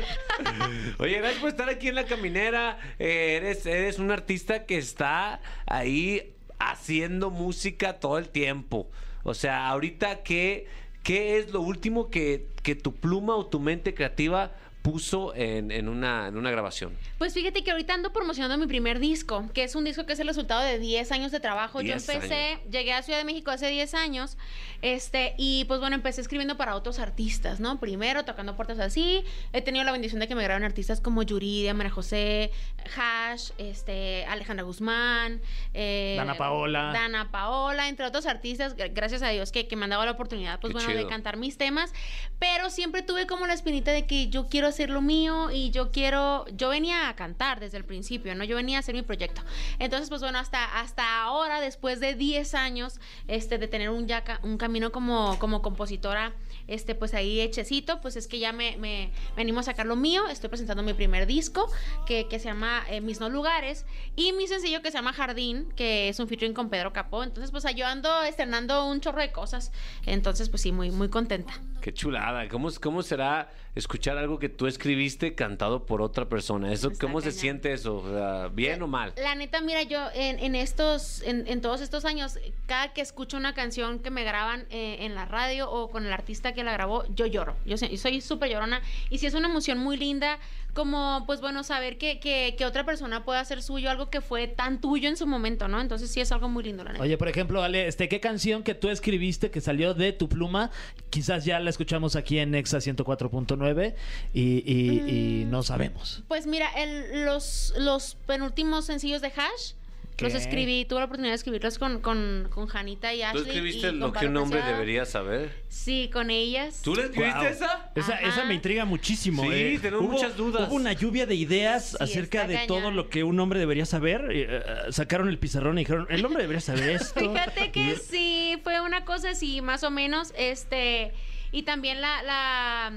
no. 0.98 1.04
Oye, 1.04 1.18
gracias 1.18 1.40
por 1.42 1.50
estar 1.50 1.70
aquí 1.70 1.88
en 1.88 1.96
la 1.96 2.06
caminera. 2.06 2.78
Eh, 3.00 3.38
eres, 3.42 3.66
eres 3.66 4.00
un 4.00 4.12
artista 4.12 4.66
que 4.66 4.78
está 4.78 5.40
ahí 5.66 6.34
haciendo 6.60 7.30
música 7.32 7.94
todo 8.00 8.18
el 8.18 8.30
tiempo. 8.30 8.90
O 9.24 9.34
sea, 9.34 9.68
ahorita, 9.70 10.24
¿qué, 10.24 10.68
qué 11.04 11.38
es 11.38 11.52
lo 11.52 11.62
último 11.62 12.10
que, 12.10 12.46
que 12.64 12.76
tu 12.76 12.94
pluma 12.94 13.36
o 13.36 13.46
tu 13.46 13.60
mente 13.60 13.94
creativa 13.94 14.52
puso 14.82 15.34
en, 15.36 15.70
en 15.72 15.88
una, 15.88 16.28
en 16.28 16.38
una 16.38 16.50
grabación? 16.50 16.98
Pues 17.18 17.34
fíjate 17.34 17.64
que 17.64 17.72
ahorita 17.72 17.94
ando 17.94 18.12
promocionando 18.14 18.58
mi 18.58 18.66
primer 18.68 19.00
disco, 19.00 19.48
que 19.54 19.64
es 19.64 19.76
un 19.76 19.84
disco 19.84 20.06
que 20.08 20.14
es 20.14 20.20
el 20.20 20.28
resultado 20.28 20.62
de 20.64 20.80
10 20.80 21.12
años 21.12 21.32
de 21.32 21.40
trabajo. 21.40 21.82
Yo 21.82 21.94
10 21.96 22.10
empecé, 22.10 22.60
llegué 22.72 22.94
a 22.94 23.04
Ciudad 23.04 23.20
de 23.20 23.26
México 23.26 23.52
hace 23.52 23.70
10 23.70 23.94
años, 23.94 24.38
este, 24.82 25.36
y 25.38 25.66
pues 25.66 25.80
bueno, 25.80 25.96
empecé 25.96 26.22
escribiendo 26.22 26.58
para 26.58 26.76
otros 26.76 26.98
artistas, 26.98 27.60
¿no? 27.60 27.80
Primero 27.80 28.26
tocando 28.26 28.56
puertas 28.56 28.80
así, 28.80 29.24
he 29.54 29.62
tenido 29.62 29.86
la 29.86 29.92
bendición 29.92 30.20
de 30.20 30.28
que 30.28 30.34
me 30.36 30.44
graben 30.44 30.64
artistas 30.64 31.00
como 31.00 31.22
Yuridia, 31.22 31.74
María 31.76 31.92
José, 31.92 32.52
Hash, 32.98 33.52
este, 33.60 34.26
Alejandra 34.26 34.64
Guzmán, 34.66 35.42
eh, 35.76 36.16
Dana 36.18 36.36
Paola. 36.36 36.92
Dana 36.92 37.30
Paola, 37.32 37.88
entre 37.88 38.06
otros 38.08 38.26
artistas, 38.26 38.76
gra- 38.76 38.92
gracias 38.92 39.22
a 39.22 39.30
Dios 39.30 39.52
que, 39.52 39.68
que 39.68 39.76
me 39.76 39.84
han 39.84 39.92
dado 39.92 40.06
la 40.06 40.12
oportunidad, 40.12 40.60
pues 40.60 40.74
Qué 40.74 40.84
bueno, 40.84 41.00
de 41.00 41.08
cantar 41.08 41.38
mis 41.38 41.58
temas, 41.58 41.94
pero 42.40 42.70
siempre 42.72 43.04
tuve 43.04 43.28
como 43.28 43.46
la 43.46 43.54
espinita 43.54 43.92
de 43.92 44.08
que 44.08 44.28
yo 44.30 44.48
quiero 44.50 44.71
hacer 44.72 44.90
lo 44.90 45.02
mío 45.02 45.52
y 45.52 45.72
yo 45.72 45.92
quiero, 45.92 46.46
yo 46.56 46.70
venía 46.70 47.10
a 47.10 47.16
cantar 47.16 47.60
desde 47.60 47.78
el 47.78 47.86
principio, 47.86 48.34
¿no? 48.36 48.44
Yo 48.44 48.56
venía 48.56 48.78
a 48.78 48.80
hacer 48.80 48.96
mi 48.96 49.02
proyecto. 49.02 49.42
Entonces, 49.80 50.10
pues 50.10 50.22
bueno, 50.22 50.40
hasta, 50.40 50.80
hasta 50.80 51.22
ahora, 51.22 51.62
después 51.62 52.00
de 52.00 52.16
10 52.16 52.54
años, 52.56 53.00
este, 53.28 53.58
de 53.58 53.68
tener 53.68 53.90
un, 53.90 54.08
ya 54.08 54.24
un 54.44 54.58
camino 54.58 54.92
como, 54.92 55.38
como 55.40 55.62
compositora, 55.62 56.34
este, 56.68 56.96
pues 56.96 57.14
ahí 57.14 57.40
hechecito, 57.42 58.02
pues 58.02 58.16
es 58.16 58.28
que 58.28 58.40
ya 58.40 58.54
me, 58.54 58.78
me, 58.78 59.12
me 59.36 59.42
animo 59.42 59.60
a 59.60 59.64
sacar 59.64 59.86
lo 59.86 59.96
mío, 59.96 60.28
estoy 60.28 60.50
presentando 60.50 60.84
mi 60.84 60.94
primer 60.94 61.26
disco, 61.28 61.70
que, 62.06 62.28
que 62.28 62.40
se 62.40 62.46
llama 62.46 62.84
eh, 62.90 63.02
Mis 63.02 63.20
No 63.20 63.30
Lugares, 63.30 63.86
y 64.16 64.34
mi 64.34 64.48
sencillo 64.48 64.82
que 64.82 64.92
se 64.92 64.98
llama 64.98 65.14
Jardín, 65.14 65.68
que 65.76 66.10
es 66.10 66.20
un 66.20 66.28
featuring 66.28 66.54
con 66.54 66.70
Pedro 66.70 66.94
Capó, 66.94 67.24
entonces 67.24 67.52
pues 67.52 67.66
yo 67.76 67.86
ando 67.86 68.24
estrenando 68.24 68.86
un 68.86 69.02
chorro 69.02 69.22
de 69.22 69.32
cosas, 69.32 69.72
entonces 70.06 70.50
pues 70.50 70.62
sí, 70.62 70.72
muy, 70.72 70.92
muy 70.92 71.10
contenta. 71.10 71.54
Qué 71.82 71.94
chulada. 71.94 72.48
¿Cómo, 72.48 72.70
¿Cómo 72.80 73.02
será 73.02 73.52
escuchar 73.76 74.18
algo 74.18 74.40
que 74.40 74.50
tú 74.50 74.68
escribiste 74.68 75.36
cantado 75.36 75.86
por 75.86 76.02
otra 76.02 76.28
persona? 76.28 76.72
Eso, 76.72 76.90
Está 76.90 77.06
¿Cómo 77.06 77.22
se 77.22 77.32
siente 77.32 77.72
eso? 77.74 77.98
O 77.98 78.10
sea, 78.10 78.48
¿Bien 78.50 78.82
o 78.82 78.88
mal? 78.88 79.14
La 79.18 79.36
neta, 79.36 79.62
mira, 79.62 79.84
yo 79.84 80.08
en, 80.14 80.40
en 80.40 80.56
estos, 80.56 81.22
en, 81.24 81.48
en 81.48 81.62
todos 81.62 81.82
estos 81.82 82.06
años, 82.06 82.38
cada 82.66 82.94
que 82.94 83.02
escucho 83.02 83.38
una 83.38 83.54
canción 83.54 84.00
que 84.00 84.12
me 84.12 84.24
graban 84.24 84.66
eh, 84.70 84.98
en 85.02 85.16
la 85.16 85.26
radio 85.26 85.70
o 85.72 85.90
con 85.90 86.06
el 86.06 86.14
artista 86.14 86.54
que 86.54 86.64
la 86.64 86.74
grabó, 86.74 87.06
yo 87.14 87.26
lloro. 87.26 87.56
Yo, 87.66 87.76
yo 87.76 87.98
soy 87.98 88.22
súper 88.22 88.50
llorona. 88.50 88.82
Y 89.10 89.20
si 89.20 89.26
es 89.26 89.34
una 89.34 89.48
emoción 89.48 89.78
muy 89.78 89.98
linda, 89.98 90.40
como, 90.74 91.24
pues 91.26 91.42
bueno, 91.42 91.64
saber 91.64 91.98
que, 91.98 92.20
que, 92.20 92.56
que 92.58 92.66
otra 92.66 92.86
persona 92.86 93.24
puede 93.26 93.40
hacer 93.40 93.62
suyo 93.62 93.90
algo 93.90 94.10
que 94.10 94.22
fue 94.22 94.48
tan 94.48 94.80
tuyo 94.82 95.10
en 95.10 95.18
su 95.18 95.28
momento, 95.28 95.68
¿no? 95.68 95.82
Entonces 95.82 96.10
sí 96.12 96.22
es 96.22 96.32
algo 96.32 96.48
muy 96.50 96.64
lindo, 96.64 96.84
la 96.84 96.94
neta. 96.94 97.04
Oye, 97.04 97.18
por 97.18 97.28
ejemplo, 97.28 97.62
Ale, 97.64 97.88
este, 97.88 98.08
¿qué 98.10 98.20
canción 98.20 98.64
que 98.64 98.74
tú 98.76 98.90
escribiste 98.90 99.52
que 99.52 99.60
salió 99.62 99.94
de 99.94 100.14
tu 100.14 100.30
pluma? 100.30 100.72
Quizás 101.10 101.44
ya 101.46 101.60
la 101.60 101.70
escuchamos 101.70 102.16
aquí 102.16 102.40
en 102.40 102.52
Nexa 102.52 102.78
104.9 102.80 103.96
y, 104.34 104.42
y- 104.42 105.42
y 105.42 105.46
no 105.46 105.64
sabemos. 105.64 106.24
Pues 106.28 106.48
mira, 106.48 106.70
el- 106.78 107.26
los, 107.26 107.74
los 107.78 108.16
penúltimos 108.26 108.86
sencillos 108.86 109.22
de 109.22 109.28
Hash. 109.28 109.74
Los 110.22 110.34
escribí, 110.36 110.86
tuve 110.86 111.00
la 111.00 111.06
oportunidad 111.06 111.32
de 111.32 111.36
escribirlos 111.36 111.78
con, 111.80 112.00
con, 112.02 112.48
con 112.54 112.68
Janita 112.68 113.14
y 113.14 113.20
¿Tú 113.20 113.26
Ashley. 113.26 113.44
escribiste 113.48 113.88
y 113.90 113.92
lo 113.96 114.14
que 114.14 114.28
un 114.28 114.38
hombre 114.38 114.62
debería 114.62 115.06
saber? 115.06 115.64
Sí, 115.70 116.10
con 116.14 116.30
ellas. 116.30 116.82
¿Tú 116.84 116.96
le 116.96 117.04
escribiste 117.04 117.40
Wow. 117.40 117.48
esa? 117.48 117.92
Esa, 117.96 118.14
Ajá. 118.14 118.28
esa 118.28 118.44
me 118.46 118.54
intriga 118.54 118.86
muchísimo. 118.86 119.44
Sí, 119.44 119.50
eh. 119.52 119.80
tenemos 119.82 120.06
Hubo- 120.06 120.12
muchas 120.14 120.36
dudas. 120.38 120.68
Hubo 120.70 120.76
una 120.76 120.94
lluvia 120.94 121.26
de 121.26 121.36
ideas 121.36 121.92
Sí, 121.92 121.98
acerca 122.00 122.48
de 122.48 122.60
todo 122.68 122.92
lo 122.92 123.10
que 123.10 123.24
un 123.24 123.40
hombre 123.40 123.60
debería 123.60 123.86
saber. 123.86 124.26
eh, 124.32 124.62
sacaron 124.92 125.28
el 125.30 125.38
pizarrón 125.40 125.78
y 125.78 125.82
dijeron, 125.82 126.08
el 126.10 126.24
hombre 126.26 126.44
debería 126.44 126.62
saber 126.62 126.90
esto. 126.92 127.20
Fíjate 127.20 127.72
que 127.72 127.96
sí, 127.96 128.58
fue 128.64 128.82
una 128.82 129.06
cosa 129.06 129.32
así, 129.32 129.62
más 129.62 129.84
o 129.84 129.92
menos. 129.92 130.34
Este, 130.38 131.14
y 131.52 131.64
también 131.64 132.00
la, 132.02 132.22
la, 132.24 132.94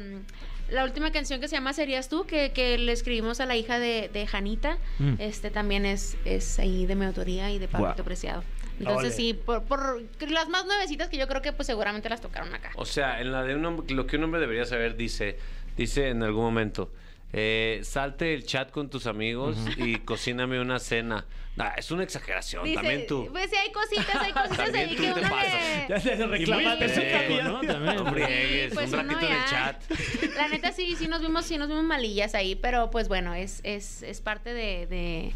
la 0.71 0.85
última 0.85 1.11
canción 1.12 1.40
que 1.40 1.49
se 1.49 1.56
llama 1.56 1.73
Serías 1.73 2.09
tú, 2.09 2.25
que, 2.26 2.52
que 2.52 2.78
le 2.78 2.92
escribimos 2.92 3.40
a 3.40 3.47
la 3.47 3.56
hija 3.56 3.78
de, 3.78 4.09
de 4.12 4.26
Janita, 4.26 4.78
Mm. 4.99 5.14
este 5.18 5.50
también 5.50 5.85
es, 5.87 6.16
es 6.25 6.59
ahí 6.59 6.87
de 6.87 6.94
mi 6.94 7.04
autoría 7.06 7.50
y 7.50 7.59
de 7.59 7.68
Pablito. 7.68 8.04
Preciado. 8.04 8.42
Entonces 8.78 9.04
Ole. 9.06 9.12
sí, 9.12 9.35
por, 9.35 9.62
por 9.64 10.02
las 10.28 10.49
más 10.49 10.66
nuevecitas 10.66 11.09
que 11.09 11.16
yo 11.16 11.28
creo 11.28 11.42
que 11.42 11.52
pues 11.52 11.66
seguramente 11.66 12.09
las 12.09 12.21
tocaron 12.21 12.52
acá. 12.54 12.73
O 12.75 12.85
sea, 12.85 13.21
en 13.21 13.30
la 13.30 13.42
de 13.44 13.54
un 13.54 13.64
hombre, 13.64 13.94
lo 13.94 14.06
que 14.06 14.16
un 14.16 14.25
hombre 14.25 14.40
debería 14.40 14.64
saber 14.64 14.97
dice, 14.97 15.38
dice 15.76 16.09
en 16.09 16.23
algún 16.25 16.42
momento, 16.44 16.90
eh, 17.33 17.80
salte 17.85 18.35
el 18.35 18.44
chat 18.44 18.71
con 18.71 18.90
tus 18.90 19.06
amigos 19.06 19.56
y 19.76 19.99
cocíname 19.99 20.61
una 20.61 20.78
cena. 20.80 21.25
Ah, 21.56 21.75
es 21.76 21.88
una 21.92 22.02
exageración, 22.02 22.64
Dice, 22.64 22.75
también 22.75 23.06
tú. 23.06 23.28
Pues 23.30 23.49
sí, 23.49 23.56
hay 23.56 23.70
cositas, 23.70 24.16
hay 24.16 24.32
cositas 24.32 24.56
También 24.56 24.88
ahí 24.88 24.96
que 24.96 25.02
te 25.02 25.12
uno 25.12 25.20
le... 25.20 25.87
Ya 25.88 26.00
se 26.00 26.14
Y 26.14 26.16
muy 26.16 26.26
reclamaste 26.26 26.88
su. 26.88 27.44
¿no? 27.44 27.61
También. 27.61 27.96
No 27.96 28.06
friegues, 28.12 28.75
pues 28.75 28.92
un 28.92 29.08
ratito 29.08 29.28
ya- 29.28 29.44
chat. 29.49 29.82
La 30.37 30.49
neta 30.49 30.73
sí, 30.73 30.96
sí 30.96 31.06
nos 31.06 31.20
vimos, 31.20 31.44
sí 31.46 31.56
nos 31.56 31.68
vimos 31.68 31.84
malillas 31.84 32.34
ahí, 32.34 32.56
pero 32.56 32.90
pues 32.90 33.06
bueno, 33.06 33.34
es, 33.34 33.61
es, 33.62 34.02
es 34.02 34.20
parte 34.20 34.52
de, 34.52 34.87
de- 34.88 35.32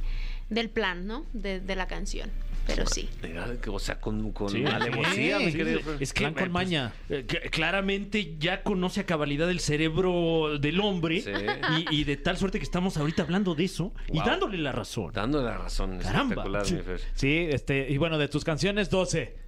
del 0.51 0.71
plan, 0.71 1.07
¿no? 1.07 1.25
De, 1.35 1.61
de 1.61 1.77
la 1.77 1.87
canción. 1.87 2.31
Pero 2.69 2.87
sí. 2.87 3.09
O 3.69 3.79
sea, 3.79 4.01
con, 4.01 4.31
con 4.33 4.51
Sí, 4.51 4.65
alevosía, 4.65 5.39
sí, 5.39 5.45
mi 5.47 5.53
querido. 5.53 5.81
Es 5.99 6.13
que 6.13 6.25
con 6.25 6.35
pues, 6.35 6.51
maña. 6.51 6.93
eh, 7.09 7.25
claramente 7.51 8.37
ya 8.39 8.63
conoce 8.63 9.01
a 9.01 9.07
cabalidad 9.07 9.51
el 9.51 9.59
cerebro 9.61 10.59
del 10.61 10.79
hombre 10.81 11.21
Sí. 11.23 11.31
y, 11.91 12.01
y 12.01 12.05
de 12.05 12.17
tal 12.17 12.37
suerte 12.37 12.59
que 12.59 12.65
estamos 12.65 12.97
ahorita 12.97 13.23
hablando 13.23 13.55
de 13.55 13.65
eso 13.65 13.93
y 14.13 14.19
dándole 14.19 14.59
la 14.59 14.73
razón. 14.73 15.11
Dando 15.13 15.43
la 15.43 15.57
razón. 15.59 15.99
Caramba. 15.99 16.35
Espectacular, 16.45 16.67
Sí. 16.67 16.75
mi 16.75 16.83
Fer. 16.83 17.01
Sí, 17.15 17.47
este, 17.51 17.87
y 17.91 17.97
bueno, 17.97 18.19
de 18.19 18.29
tus 18.29 18.45
canciones 18.45 18.91
12. 18.91 19.48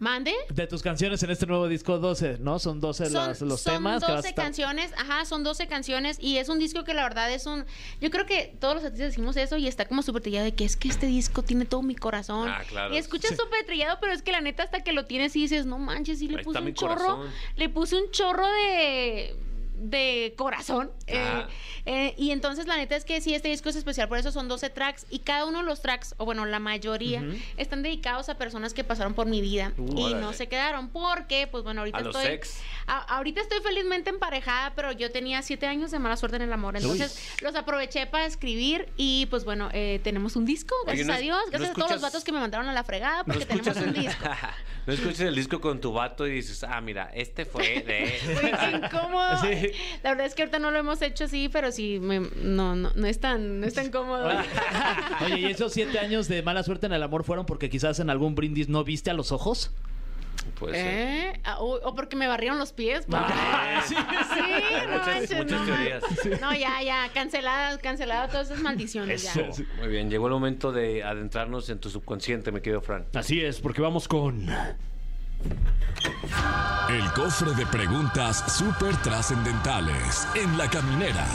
¿Mande? 0.00 0.32
De 0.48 0.66
tus 0.66 0.82
canciones 0.82 1.22
en 1.22 1.30
este 1.30 1.44
nuevo 1.46 1.68
disco 1.68 1.98
12, 1.98 2.38
¿no? 2.40 2.58
Son 2.58 2.80
12 2.80 3.04
Son, 3.04 3.12
las- 3.28 3.40
los 3.42 3.60
son 3.60 3.74
temas. 3.74 4.00
que 4.02 4.06
vas 4.06 4.12
a 4.12 4.16
12 4.16 4.28
estar- 4.30 4.44
canciones, 4.46 4.92
ajá, 4.96 5.26
son 5.26 5.44
12 5.44 5.66
canciones 5.68 6.16
y 6.18 6.38
es 6.38 6.48
un 6.48 6.58
disco 6.58 6.84
que 6.84 6.94
la 6.94 7.02
verdad 7.02 7.30
es 7.30 7.44
un... 7.44 7.66
Yo 8.00 8.10
creo 8.10 8.24
que 8.24 8.56
todos 8.58 8.74
los 8.76 8.84
artistas 8.84 9.08
decimos 9.10 9.36
eso 9.36 9.58
y 9.58 9.68
está 9.68 9.84
como 9.86 10.02
súper 10.02 10.22
trillado 10.22 10.46
de 10.46 10.54
que 10.54 10.64
es 10.64 10.76
que 10.76 10.88
este 10.88 11.04
disco 11.06 11.42
tiene 11.42 11.66
todo 11.66 11.82
mi 11.82 11.94
corazón. 11.94 12.48
Ah, 12.48 12.62
claro. 12.66 12.94
Y 12.94 12.96
escuchas 12.96 13.36
súper 13.36 13.66
trillado, 13.66 13.98
pero 14.00 14.12
es 14.14 14.22
que 14.22 14.32
la 14.32 14.40
neta 14.40 14.62
hasta 14.62 14.82
que 14.82 14.92
lo 14.94 15.04
tienes 15.04 15.36
y 15.36 15.42
dices, 15.42 15.66
no 15.66 15.78
manches, 15.78 16.18
sí 16.18 16.28
le 16.28 16.38
Ahí 16.38 16.44
puse 16.44 16.58
un 16.60 16.72
chorro, 16.74 16.94
corazón. 16.96 17.30
le 17.56 17.68
puse 17.68 17.96
un 17.96 18.10
chorro 18.10 18.46
de 18.46 19.36
de 19.80 20.34
corazón 20.36 20.90
eh, 21.06 21.16
Ah. 21.18 21.48
eh, 21.86 22.14
y 22.18 22.30
entonces 22.32 22.66
la 22.66 22.76
neta 22.76 22.94
es 22.96 23.04
que 23.04 23.20
sí 23.20 23.34
este 23.34 23.48
disco 23.48 23.68
es 23.70 23.76
especial 23.76 24.08
por 24.08 24.18
eso 24.18 24.30
son 24.30 24.46
12 24.48 24.70
tracks 24.70 25.06
y 25.10 25.20
cada 25.20 25.46
uno 25.46 25.58
de 25.58 25.64
los 25.64 25.80
tracks 25.82 26.14
o 26.18 26.24
bueno 26.24 26.44
la 26.44 26.58
mayoría 26.58 27.22
están 27.56 27.82
dedicados 27.82 28.28
a 28.28 28.36
personas 28.36 28.74
que 28.74 28.84
pasaron 28.84 29.14
por 29.14 29.26
mi 29.26 29.40
vida 29.40 29.72
y 29.78 30.02
Órale. 30.02 30.20
no 30.20 30.32
se 30.32 30.48
quedaron 30.48 30.88
porque 30.88 31.46
pues 31.46 31.64
bueno 31.64 31.80
ahorita 31.80 31.98
A 31.98 32.00
los 32.02 32.14
estoy 32.16 32.32
ex. 32.34 32.60
a- 32.86 33.16
ahorita 33.16 33.40
estoy 33.40 33.60
felizmente 33.60 34.10
emparejada, 34.10 34.72
pero 34.74 34.92
yo 34.92 35.10
tenía 35.10 35.42
siete 35.42 35.66
años 35.66 35.90
de 35.90 35.98
mala 35.98 36.16
suerte 36.16 36.36
en 36.36 36.42
el 36.42 36.52
amor. 36.52 36.76
Entonces 36.76 37.18
los 37.42 37.54
aproveché 37.54 38.06
para 38.06 38.26
escribir 38.26 38.88
y 38.96 39.26
pues 39.26 39.44
bueno, 39.44 39.68
eh, 39.72 40.00
tenemos 40.04 40.36
un 40.36 40.44
disco, 40.44 40.74
Oye, 40.86 41.04
gracias 41.04 41.06
¿no 41.08 41.14
a 41.14 41.18
Dios. 41.18 41.38
no 41.46 41.50
Gracias 41.50 41.70
a 41.70 41.74
todos 41.74 41.90
los 41.92 42.00
vatos 42.02 42.24
que 42.24 42.32
me 42.32 42.40
mandaron 42.40 42.68
a 42.68 42.72
la 42.72 42.84
fregada 42.84 43.18
No 43.18 43.24
porque 43.34 43.46
tenemos 43.46 43.76
un 43.76 43.88
el, 43.88 43.92
disco. 43.94 44.24
no 44.86 44.92
escuchas 44.92 45.20
el 45.20 45.34
disco 45.34 45.60
con 45.60 45.80
tu 45.80 45.92
vato 45.92 46.26
y 46.26 46.32
dices, 46.32 46.62
ah, 46.64 46.80
mira, 46.80 47.10
este 47.14 47.44
fue 47.44 47.80
de... 47.82 48.18
Qué 48.60 48.76
incómodo. 48.76 49.40
Sí. 49.40 49.69
La 50.02 50.10
verdad 50.10 50.26
es 50.26 50.34
que 50.34 50.42
ahorita 50.42 50.58
no 50.58 50.70
lo 50.70 50.78
hemos 50.78 51.00
hecho 51.02 51.24
así, 51.24 51.48
pero 51.48 51.72
sí, 51.72 51.98
me- 52.00 52.20
no, 52.42 52.74
no, 52.74 52.90
no 52.94 53.06
es 53.06 53.20
tan, 53.20 53.60
no 53.60 53.66
es 53.66 53.74
tan 53.74 53.90
cómodo. 53.92 54.28
Oye, 55.24 55.38
¿y 55.40 55.44
esos 55.46 55.72
siete 55.72 55.98
años 55.98 56.28
de 56.28 56.42
mala 56.42 56.62
suerte 56.62 56.86
en 56.86 56.92
el 56.92 57.02
amor 57.02 57.24
fueron 57.24 57.46
porque 57.46 57.68
quizás 57.70 58.00
en 58.00 58.10
algún 58.10 58.34
brindis 58.34 58.68
no 58.68 58.84
viste 58.84 59.10
a 59.10 59.14
los 59.14 59.32
ojos? 59.32 59.72
Puede 60.58 60.74
ser. 60.74 60.86
¿Eh? 60.86 61.40
Ah, 61.44 61.58
O, 61.60 61.74
o 61.76 61.94
porque 61.94 62.16
me 62.16 62.26
barrieron 62.26 62.58
los 62.58 62.72
pies. 62.72 63.04
porque- 63.06 63.24
Ah, 63.28 63.82
sí, 63.86 63.94
Hay 63.94 64.86
no 64.86 64.92
muchas, 64.92 65.06
manches, 65.06 65.36
muchas 65.38 65.60
no. 65.60 65.66
teorías. 65.66 66.02
No, 66.40 66.54
ya, 66.54 66.82
ya, 66.82 67.08
cancelada, 67.14 67.78
cancelada 67.78 68.28
todas 68.28 68.50
esas 68.50 68.60
maldiciones. 68.62 69.22
ya. 69.22 69.48
Muy 69.78 69.88
bien, 69.88 70.10
llegó 70.10 70.26
el 70.26 70.32
momento 70.34 70.72
de 70.72 71.02
adentrarnos 71.04 71.68
en 71.70 71.78
tu 71.78 71.88
subconsciente, 71.90 72.52
me 72.52 72.60
querido 72.62 72.80
Fran. 72.82 73.06
Así 73.14 73.40
es, 73.42 73.60
porque 73.60 73.80
vamos 73.80 74.08
con... 74.08 74.46
El 76.88 77.12
cofre 77.12 77.52
de 77.54 77.66
preguntas 77.66 78.52
súper 78.56 78.96
trascendentales 78.96 80.26
en 80.34 80.58
la 80.58 80.68
caminera. 80.68 81.26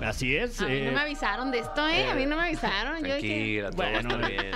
Así 0.00 0.36
es. 0.36 0.60
A 0.60 0.66
mí 0.66 0.74
eh, 0.76 0.84
no 0.86 0.92
me 0.92 1.00
avisaron 1.00 1.50
de 1.50 1.58
esto, 1.60 1.86
¿eh? 1.88 2.10
A 2.10 2.14
mí 2.14 2.26
no 2.26 2.36
me 2.36 2.42
avisaron. 2.44 3.04
Yo 3.04 3.16
dije, 3.16 3.64
Bueno, 3.74 4.18
bien. 4.18 4.52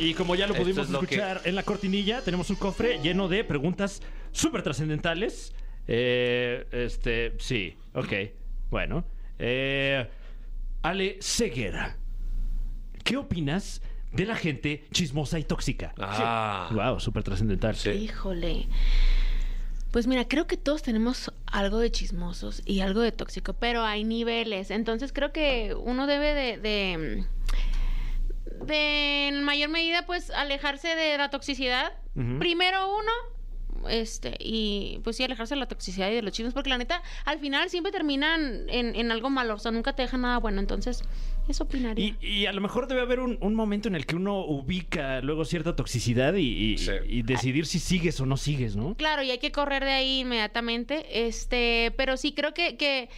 Y 0.00 0.14
como 0.14 0.34
ya 0.34 0.46
lo 0.46 0.54
pudimos 0.54 0.86
es 0.86 0.90
lo 0.90 1.00
que- 1.00 1.14
escuchar 1.14 1.40
en 1.44 1.54
la 1.54 1.62
cortinilla, 1.62 2.20
tenemos 2.22 2.50
un 2.50 2.56
cofre 2.56 2.98
lleno 3.02 3.28
de 3.28 3.44
preguntas 3.44 4.02
súper 4.32 4.62
trascendentales. 4.62 5.54
Eh, 5.86 6.66
este, 6.72 7.34
sí, 7.38 7.76
ok. 7.94 8.12
Bueno. 8.70 9.04
Eh, 9.38 10.08
Ale 10.82 11.18
Ceguera, 11.20 11.96
¿qué 13.04 13.16
opinas 13.16 13.80
de 14.14 14.24
la 14.26 14.36
gente 14.36 14.86
chismosa 14.92 15.38
y 15.38 15.44
tóxica? 15.44 15.94
Ah. 15.98 16.68
Wow, 16.72 17.00
súper 17.00 17.22
trascendental. 17.22 17.76
Sí. 17.76 17.90
híjole. 17.90 18.68
Pues 19.90 20.06
mira, 20.08 20.26
creo 20.26 20.46
que 20.46 20.56
todos 20.56 20.82
tenemos 20.82 21.32
algo 21.46 21.78
de 21.78 21.90
chismosos 21.90 22.62
y 22.64 22.80
algo 22.80 23.00
de 23.00 23.12
tóxico, 23.12 23.52
pero 23.52 23.84
hay 23.84 24.02
niveles. 24.02 24.70
Entonces 24.72 25.12
creo 25.12 25.32
que 25.32 25.74
uno 25.78 26.08
debe 26.08 26.34
de, 26.34 26.58
de, 26.58 27.24
de 28.66 29.28
en 29.28 29.44
mayor 29.44 29.70
medida, 29.70 30.04
pues, 30.04 30.30
alejarse 30.30 30.96
de 30.96 31.16
la 31.16 31.30
toxicidad. 31.30 31.92
Primero 32.38 32.96
uno, 32.96 33.88
este, 33.88 34.36
y 34.38 35.00
pues 35.02 35.16
sí, 35.16 35.24
alejarse 35.24 35.54
de 35.54 35.60
la 35.60 35.66
toxicidad 35.66 36.10
y 36.10 36.14
de 36.14 36.22
los 36.22 36.32
chismes, 36.32 36.54
porque 36.54 36.70
la 36.70 36.78
neta, 36.78 37.02
al 37.24 37.38
final 37.38 37.70
siempre 37.70 37.92
terminan 37.92 38.68
en, 38.68 38.94
en 38.94 39.10
algo 39.10 39.30
malo, 39.30 39.54
o 39.54 39.58
sea, 39.58 39.72
nunca 39.72 39.94
te 39.94 40.02
dejan 40.02 40.22
nada 40.22 40.38
bueno. 40.38 40.60
Entonces, 40.60 41.02
eso 41.48 41.64
opinaría. 41.64 42.14
Y, 42.20 42.26
y 42.26 42.46
a 42.46 42.52
lo 42.52 42.60
mejor 42.60 42.86
debe 42.86 43.00
haber 43.02 43.20
un, 43.20 43.36
un 43.40 43.54
momento 43.54 43.88
en 43.88 43.94
el 43.94 44.06
que 44.06 44.16
uno 44.16 44.40
ubica 44.44 45.20
luego 45.20 45.44
cierta 45.44 45.76
toxicidad 45.76 46.34
y, 46.34 46.46
y- 46.74 46.78
Sí. 46.78 46.92
y 47.08 47.22
decidir 47.22 47.66
si 47.66 47.78
sigues 47.78 48.20
o 48.20 48.26
no 48.26 48.36
sigues, 48.36 48.76
¿no? 48.76 48.94
Claro, 48.94 49.22
y 49.22 49.30
hay 49.30 49.38
que 49.38 49.52
correr 49.52 49.84
de 49.84 49.92
ahí 49.92 50.20
inmediatamente. 50.20 51.26
Este, 51.26 51.92
pero 51.96 52.16
sí 52.16 52.32
creo 52.32 52.54
que, 52.54 52.76
que, 52.76 53.08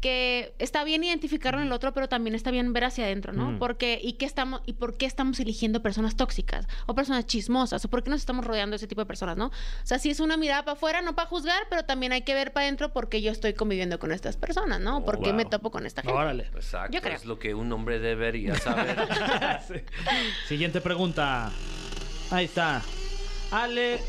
que 0.00 0.54
está 0.58 0.82
bien 0.84 1.04
identificarlo 1.04 1.60
en 1.60 1.66
el 1.66 1.72
otro, 1.72 1.92
pero 1.92 2.08
también 2.08 2.34
está 2.34 2.50
bien 2.50 2.72
ver 2.72 2.84
hacia 2.84 3.04
adentro, 3.04 3.32
¿no? 3.32 3.52
Mm. 3.52 3.58
Porque, 3.58 4.00
y 4.02 4.14
qué 4.14 4.24
estamos, 4.24 4.62
y 4.66 4.74
por 4.74 4.96
qué 4.96 5.06
estamos 5.06 5.38
eligiendo 5.40 5.82
personas 5.82 6.16
tóxicas, 6.16 6.66
o 6.86 6.94
personas 6.94 7.26
chismosas, 7.26 7.84
o 7.84 7.88
por 7.88 8.02
qué 8.02 8.10
nos 8.10 8.20
estamos 8.20 8.44
rodeando 8.44 8.74
de 8.74 8.76
ese 8.76 8.86
tipo 8.86 9.02
de 9.02 9.06
personas, 9.06 9.36
¿no? 9.36 9.46
O 9.46 9.52
sea, 9.84 9.98
sí 9.98 10.10
es 10.10 10.20
una 10.20 10.36
mirada 10.36 10.64
para 10.64 10.72
afuera, 10.72 11.02
no 11.02 11.14
para 11.14 11.28
juzgar, 11.28 11.66
pero 11.68 11.84
también 11.84 12.12
hay 12.12 12.22
que 12.22 12.34
ver 12.34 12.52
para 12.52 12.64
adentro 12.64 12.92
por 12.92 13.08
qué 13.08 13.22
yo 13.22 13.30
estoy 13.30 13.54
conviviendo 13.54 13.98
con 13.98 14.12
estas 14.12 14.36
personas, 14.36 14.80
¿no? 14.80 15.04
¿Por 15.04 15.20
qué 15.20 15.28
wow. 15.28 15.36
me 15.36 15.44
topo 15.44 15.70
con 15.70 15.86
esta 15.86 16.02
gente? 16.02 16.16
Órale. 16.16 16.50
Exacto, 16.54 16.92
Yo 16.92 17.02
creo. 17.02 17.16
es 17.16 17.24
lo 17.24 17.38
que 17.38 17.54
un 17.54 17.72
hombre 17.72 17.98
debería 17.98 18.56
saber. 18.56 18.96
Siguiente 20.48 20.80
pregunta. 20.80 21.50
Ahí 22.30 22.46
está. 22.46 22.82
Ale 23.50 24.00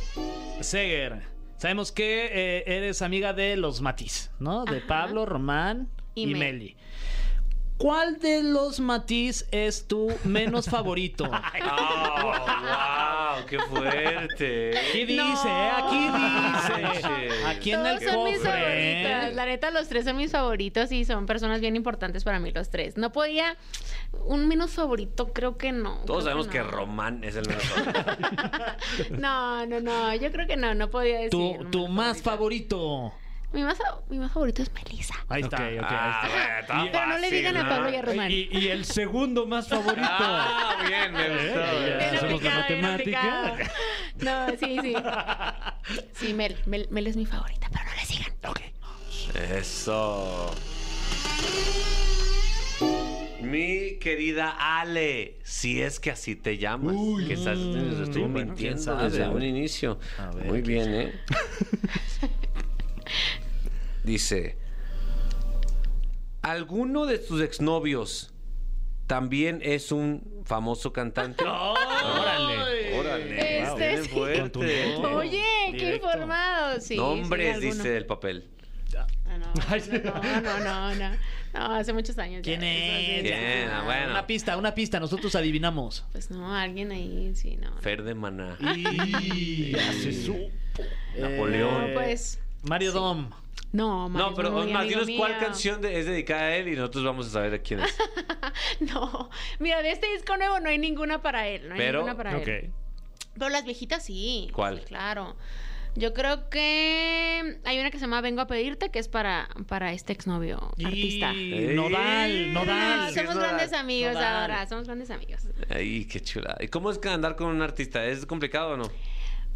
Seger. 0.62 1.31
Sabemos 1.62 1.91
que 1.91 2.25
eh, 2.25 2.63
eres 2.65 3.03
amiga 3.03 3.34
de 3.34 3.56
los 3.56 3.82
Matiz, 3.82 4.32
¿no? 4.39 4.65
De 4.65 4.77
Ajá. 4.77 4.88
Pablo, 4.88 5.27
Román 5.27 5.89
y, 6.15 6.24
Y 6.24 6.25
Mel. 6.34 6.39
Meli. 6.56 6.75
¿Cuál 7.82 8.20
de 8.20 8.44
los 8.44 8.80
Matiz 8.80 9.48
es 9.52 9.88
tu 9.88 10.12
menos 10.24 10.70
favorito? 10.70 11.24
¡Oh, 11.32 12.32
wow! 12.32 13.46
¡Qué 13.48 13.58
fuerte! 13.60 14.78
Aquí 14.78 15.06
dice, 15.06 15.16
No. 15.16 15.48
¿eh? 15.48 15.72
Aquí 15.78 15.98
dice. 16.96 17.46
Aquí 17.48 17.72
en 17.72 17.86
el 17.86 18.00
Todos 18.00 18.14
son 18.14 18.24
mis 18.26 18.40
favoritas. 18.42 19.34
La 19.34 19.46
neta, 19.46 19.72
los 19.72 19.88
tres 19.88 20.06
son 20.06 20.18
mis 20.18 20.32
favoritos 20.32 20.92
y 20.92 21.06
son 21.06 21.26
personas 21.26 21.60
bien 21.60 21.76
importantes 21.76 22.24
para 22.24 22.40
mí, 22.40 22.52
los 22.52 22.70
tres. 22.70 22.98
No 22.98 23.12
podía. 23.12 23.58
Un 24.26 24.48
menos 24.48 24.72
favorito, 24.72 25.34
creo 25.34 25.58
que 25.58 25.72
no. 25.72 26.02
Todos 26.06 26.26
sabemos 26.26 26.48
que 26.48 26.60
no. 26.60 26.70
Román 26.70 27.24
es 27.24 27.36
el 27.36 27.48
menos 27.48 27.64
favorito. 27.64 28.02
No, 29.18 29.66
no, 29.66 29.80
no. 29.80 30.14
Yo 30.16 30.32
creo 30.32 30.48
que 30.48 30.58
no, 30.58 30.74
no 30.76 30.90
podía 30.90 31.20
decir. 31.20 31.58
Tu, 31.72 31.88
más 31.88 32.22
favorito. 32.22 33.14
Mi 33.53 33.63
más, 33.63 33.77
mi 34.10 34.17
más 34.17 34.31
favorito 34.31 34.62
es 34.63 34.72
Melissa. 34.74 35.13
Ahí 35.27 35.41
está. 35.41 35.58
Ok, 35.58 35.63
ok, 35.79 35.86
Ah, 35.89 36.22
ahí 36.24 36.29
está. 36.62 36.74
bueno, 36.74 36.86
está 36.86 36.91
Pero 36.91 37.08
no 37.08 37.17
le 37.17 37.31
digan 37.31 37.58
a. 37.58 37.67
Pablo 37.70 37.89
y 37.89 37.96
a 37.96 38.01
Román. 38.01 38.31
Y, 38.31 38.48
y 38.51 38.67
el 38.70 38.86
segundo 38.86 39.46
más 39.46 39.67
favorito. 39.67 40.08
Ah, 40.10 40.75
bien, 40.88 41.12
me 41.13 41.29
gustó. 41.29 41.60
Eh, 41.60 41.88
ya 41.89 41.98
Bien 41.98 42.15
hacemos 42.15 42.43
la 42.43 42.55
matemática. 42.55 43.58
No, 44.22 44.48
sí, 44.58 44.77
sí. 44.81 44.96
Sí, 46.13 46.34
Mel, 46.34 46.55
Mel. 46.65 46.88
Mel 46.91 47.08
es 47.08 47.17
mi 47.17 47.25
favorita, 47.25 47.67
pero 47.72 47.84
no 47.86 47.91
le 47.93 48.05
sigan. 48.05 48.34
Ok. 48.48 48.60
Eso. 49.36 50.53
Mi 53.41 53.98
querida 54.00 54.51
Ale, 54.79 55.39
si 55.43 55.81
es 55.81 56.00
que 56.00 56.12
así 56.12 56.36
te 56.36 56.58
llamas, 56.58 56.96
que 57.27 57.34
estás, 57.34 57.58
estuvo 57.58 58.12
quién 58.12 58.34
mintiendo 58.34 58.96
desde 58.96 59.27
un 59.27 59.41
inicio. 59.43 60.00
Muy 60.46 60.62
bien, 60.62 60.93
¿eh? 60.93 61.20
Dice, 64.03 64.58
¿alguno 66.41 67.05
de 67.05 67.17
tus 67.20 67.41
exnovios 67.41 68.34
también 69.08 69.60
es 69.63 69.91
un 69.91 70.41
famoso 70.46 70.91
cantante? 70.93 71.43
Órale. 71.48 72.98
Órale, 73.00 73.62
Este, 73.63 73.88
viene 73.89 74.03
sí. 74.03 74.10
fuerte. 74.10 74.96
Oye, 75.05 75.43
qué 75.72 75.77
Directo. 75.77 76.08
informado. 76.08 76.79
Sí, 76.81 76.96
Nombres, 76.98 77.60
sí, 77.60 77.65
dice 77.65 77.98
el 77.98 78.05
papel. 78.05 78.48
Ah, 78.98 79.38
no, 79.38 79.79
sí. 79.79 79.91
no, 80.03 80.13
no, 80.41 80.60
no, 80.60 80.96
no. 80.96 81.15
No, 81.53 81.75
hace 81.75 81.93
muchos 81.93 82.17
años. 82.17 82.41
ya, 82.43 82.58
¿Quién 82.58 82.62
sí, 82.62 82.67
es? 82.67 83.24
ya. 83.24 83.38
Bien, 83.39 83.70
ah, 83.70 83.84
bueno. 83.86 84.12
Una 84.12 84.27
pista, 84.27 84.58
una 84.58 84.74
pista, 84.75 85.00
nosotros 85.00 85.34
adivinamos. 85.36 86.05
Pues 86.12 86.29
no, 86.31 86.53
alguien 86.53 86.91
ahí, 86.91 87.31
sí, 87.36 87.55
no. 87.58 87.70
no. 87.72 87.77
Fer 87.81 88.03
de 88.03 88.13
Maná. 88.15 88.58
Y 88.75 89.72
Ya 89.72 89.93
se 89.93 90.12
supo. 90.12 90.50
Napoleón. 91.17 91.88
No, 91.89 91.93
pues. 91.93 92.39
Mario 92.63 92.91
Dom. 92.91 93.29
No, 93.74 94.10
No, 94.10 94.34
pero 94.34 94.51
muy 94.51 94.72
más 94.74 94.81
amigo 94.84 95.05
dinos 95.05 95.17
cuál 95.20 95.39
canción 95.39 95.79
de- 95.81 95.98
es 96.00 96.05
dedicada 96.05 96.41
a 96.41 96.55
él 96.58 96.67
y 96.67 96.75
nosotros 96.75 97.05
vamos 97.05 97.27
a 97.27 97.29
saber 97.29 97.53
a 97.53 97.60
quién 97.60 97.79
es. 97.79 97.96
No, 98.81 99.29
mira, 99.60 99.81
de 99.81 99.91
este 99.91 100.12
disco 100.13 100.36
nuevo 100.38 100.60
no 100.60 100.70
hay 100.70 100.77
ninguna 100.77 101.22
para 101.22 101.48
él. 101.48 101.67
No 101.70 101.74
hay 101.75 101.79
Pero- 101.79 102.00
ninguna 102.00 102.17
para 102.17 102.38
Ok. 102.38 102.48
él. 102.48 102.72
Pero 103.34 103.50
las 103.50 103.63
viejitas 103.63 104.03
sí. 104.03 104.50
¿Cuál? 104.53 104.79
sí, 104.79 104.86
claro. 104.86 105.36
Yo 105.96 106.13
creo 106.13 106.50
que 106.50 107.60
hay 107.65 107.79
una 107.79 107.91
que 107.91 107.98
se 107.98 108.01
llama 108.05 108.22
Vengo 108.22 108.39
a 108.41 108.48
pedirte, 108.48 108.91
que 108.91 109.00
es 109.00 109.08
para, 109.10 109.50
para 109.67 109.91
este 109.93 110.13
exnovio 110.13 110.72
artista. 110.84 111.34
Y. 111.34 111.74
Nodal, 111.75 112.53
No, 112.53 112.65
Nodal. 112.65 113.10
Sí, 113.13 113.20
es 113.20 113.25
somos 113.25 113.36
Nodal. 113.36 113.50
grandes 113.55 113.74
amigos 113.74 114.13
Nodal. 114.13 114.36
ahora, 114.41 114.67
somos 114.67 114.86
grandes 114.86 115.12
amigos. 115.12 115.48
Ay, 115.70 116.05
qué 116.05 116.22
chula. 116.22 116.55
¿Y 116.62 116.67
cómo 116.70 116.91
es 116.91 116.98
que 116.98 117.10
andar 117.10 117.36
con 117.36 117.48
un 117.48 117.62
artista? 117.62 118.05
¿Es 118.05 118.25
complicado 118.25 118.72
o 118.72 118.77
no? 118.77 118.86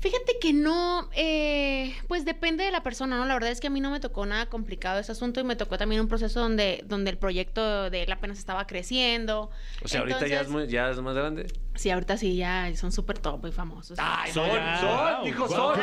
Fíjate 0.06 0.38
que 0.40 0.54
no, 0.54 1.10
eh, 1.16 1.96
pues 2.08 2.26
depende 2.26 2.64
de 2.64 2.70
la 2.70 2.84
persona, 2.84 3.18
¿no? 3.18 3.26
La 3.26 3.34
verdad 3.34 3.50
es 3.50 3.60
que 3.60 3.66
a 3.66 3.70
mí 3.72 3.80
no 3.82 3.90
me 3.90 4.00
tocó 4.00 4.28
nada 4.28 4.46
complicado 4.46 5.00
ese 5.00 5.12
asunto 5.12 5.40
y 5.40 5.44
me 5.44 5.56
tocó 5.56 5.80
también 5.80 6.00
un 6.00 6.08
proceso 6.08 6.40
donde, 6.42 6.84
donde 6.86 7.10
el 7.10 7.18
proyecto 7.18 7.90
de 7.90 8.04
él 8.04 8.12
apenas 8.12 8.38
estaba 8.38 8.68
creciendo. 8.68 9.50
O 9.84 9.88
sea, 9.88 10.02
ahorita 10.02 10.28
ya 10.28 10.42
es, 10.42 10.50
muy- 10.50 10.68
ya 10.68 10.92
es 10.92 11.00
más 11.02 11.16
grande. 11.16 11.48
Sí, 11.76 11.90
ahorita 11.90 12.18
sí, 12.18 12.38
ya 12.38 12.72
son 12.76 12.92
súper 12.92 13.20
top 13.20 13.46
y 13.48 13.52
famosos. 13.52 13.98
Ay, 14.02 14.32
Son, 14.32 14.48
ya. 14.48 14.80
son, 14.80 14.90
Wow, 14.96 15.26
dijo 15.26 15.48
wow. 15.48 15.56
son. 15.56 15.80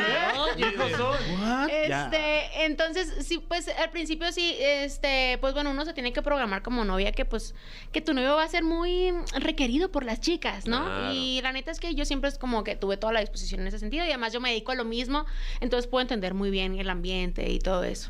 Dijo 0.57 0.89
son. 0.97 1.39
What? 1.39 1.69
Este, 1.69 2.65
entonces, 2.65 3.25
sí, 3.25 3.37
pues 3.37 3.67
al 3.67 3.91
principio 3.91 4.31
sí, 4.31 4.55
este, 4.59 5.37
pues 5.39 5.53
bueno, 5.53 5.71
uno 5.71 5.85
se 5.85 5.93
tiene 5.93 6.11
que 6.11 6.21
programar 6.21 6.63
como 6.63 6.83
novia 6.83 7.11
que 7.11 7.25
pues, 7.25 7.53
que 7.91 8.01
tu 8.01 8.13
novio 8.13 8.35
va 8.35 8.43
a 8.43 8.47
ser 8.47 8.63
muy 8.63 9.13
requerido 9.39 9.91
por 9.91 10.03
las 10.03 10.19
chicas, 10.19 10.65
¿no? 10.65 10.83
Claro. 10.83 11.13
Y 11.13 11.41
la 11.41 11.51
neta 11.51 11.71
es 11.71 11.79
que 11.79 11.93
yo 11.93 12.05
siempre 12.05 12.29
es 12.29 12.37
como 12.37 12.63
que 12.63 12.75
tuve 12.75 12.97
toda 12.97 13.13
la 13.13 13.19
disposición 13.19 13.61
en 13.61 13.67
ese 13.67 13.79
sentido 13.79 14.03
y 14.05 14.09
además 14.09 14.33
yo 14.33 14.41
me 14.41 14.49
dedico 14.49 14.71
a 14.71 14.75
lo 14.75 14.85
mismo, 14.85 15.25
entonces 15.61 15.87
puedo 15.87 16.01
entender 16.01 16.33
muy 16.33 16.49
bien 16.49 16.79
el 16.79 16.89
ambiente 16.89 17.49
y 17.51 17.59
todo 17.59 17.83
eso. 17.83 18.09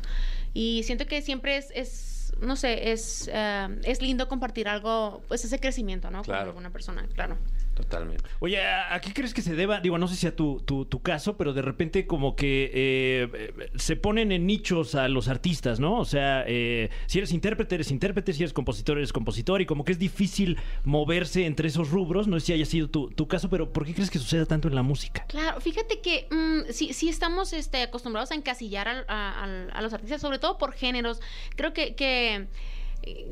Y 0.54 0.82
siento 0.84 1.06
que 1.06 1.20
siempre 1.20 1.56
es, 1.56 1.70
es 1.74 2.14
no 2.40 2.56
sé, 2.56 2.92
es, 2.92 3.28
eh, 3.32 3.68
es 3.84 4.00
lindo 4.02 4.28
compartir 4.28 4.68
algo, 4.68 5.22
pues 5.28 5.44
ese 5.44 5.60
crecimiento, 5.60 6.10
¿no? 6.10 6.22
Claro. 6.22 6.40
Con 6.40 6.48
alguna 6.48 6.70
persona, 6.70 7.06
claro. 7.14 7.36
Totalmente. 7.74 8.24
Oye, 8.38 8.62
¿a 8.62 9.00
qué 9.00 9.12
crees 9.12 9.34
que 9.34 9.42
se 9.42 9.54
deba? 9.56 9.80
Digo, 9.80 9.98
no 9.98 10.06
sé 10.06 10.14
si 10.14 10.20
sea 10.22 10.36
tu, 10.36 10.60
tu, 10.60 10.84
tu 10.84 11.02
caso, 11.02 11.36
pero 11.36 11.52
de 11.52 11.62
repente 11.62 12.06
como 12.06 12.36
que 12.36 12.70
eh, 12.72 13.52
se 13.74 13.96
ponen 13.96 14.30
en 14.30 14.46
nichos 14.46 14.94
a 14.94 15.08
los 15.08 15.28
artistas, 15.28 15.80
¿no? 15.80 15.98
O 15.98 16.04
sea, 16.04 16.44
eh, 16.46 16.90
si 17.06 17.18
eres 17.18 17.32
intérprete, 17.32 17.74
eres 17.74 17.90
intérprete, 17.90 18.32
si 18.32 18.42
eres 18.42 18.52
compositor, 18.52 18.98
eres 18.98 19.12
compositor, 19.12 19.60
y 19.60 19.66
como 19.66 19.84
que 19.84 19.92
es 19.92 19.98
difícil 19.98 20.56
moverse 20.84 21.46
entre 21.46 21.68
esos 21.68 21.90
rubros. 21.90 22.28
No 22.28 22.38
sé 22.38 22.46
si 22.46 22.52
haya 22.52 22.66
sido 22.66 22.88
tu, 22.88 23.10
tu 23.10 23.26
caso, 23.26 23.50
pero 23.50 23.72
¿por 23.72 23.84
qué 23.84 23.94
crees 23.94 24.10
que 24.10 24.20
suceda 24.20 24.46
tanto 24.46 24.68
en 24.68 24.76
la 24.76 24.82
música? 24.82 25.24
Claro, 25.26 25.60
fíjate 25.60 26.00
que 26.00 26.28
mm, 26.30 26.70
sí, 26.72 26.92
sí 26.92 27.08
estamos 27.08 27.52
este, 27.52 27.82
acostumbrados 27.82 28.30
a 28.30 28.36
encasillar 28.36 29.04
a, 29.08 29.44
a 29.72 29.82
los 29.82 29.92
artistas, 29.92 30.20
sobre 30.20 30.38
todo 30.38 30.58
por 30.58 30.72
géneros. 30.72 31.20
Creo 31.56 31.72
que, 31.72 31.96
que, 31.96 32.46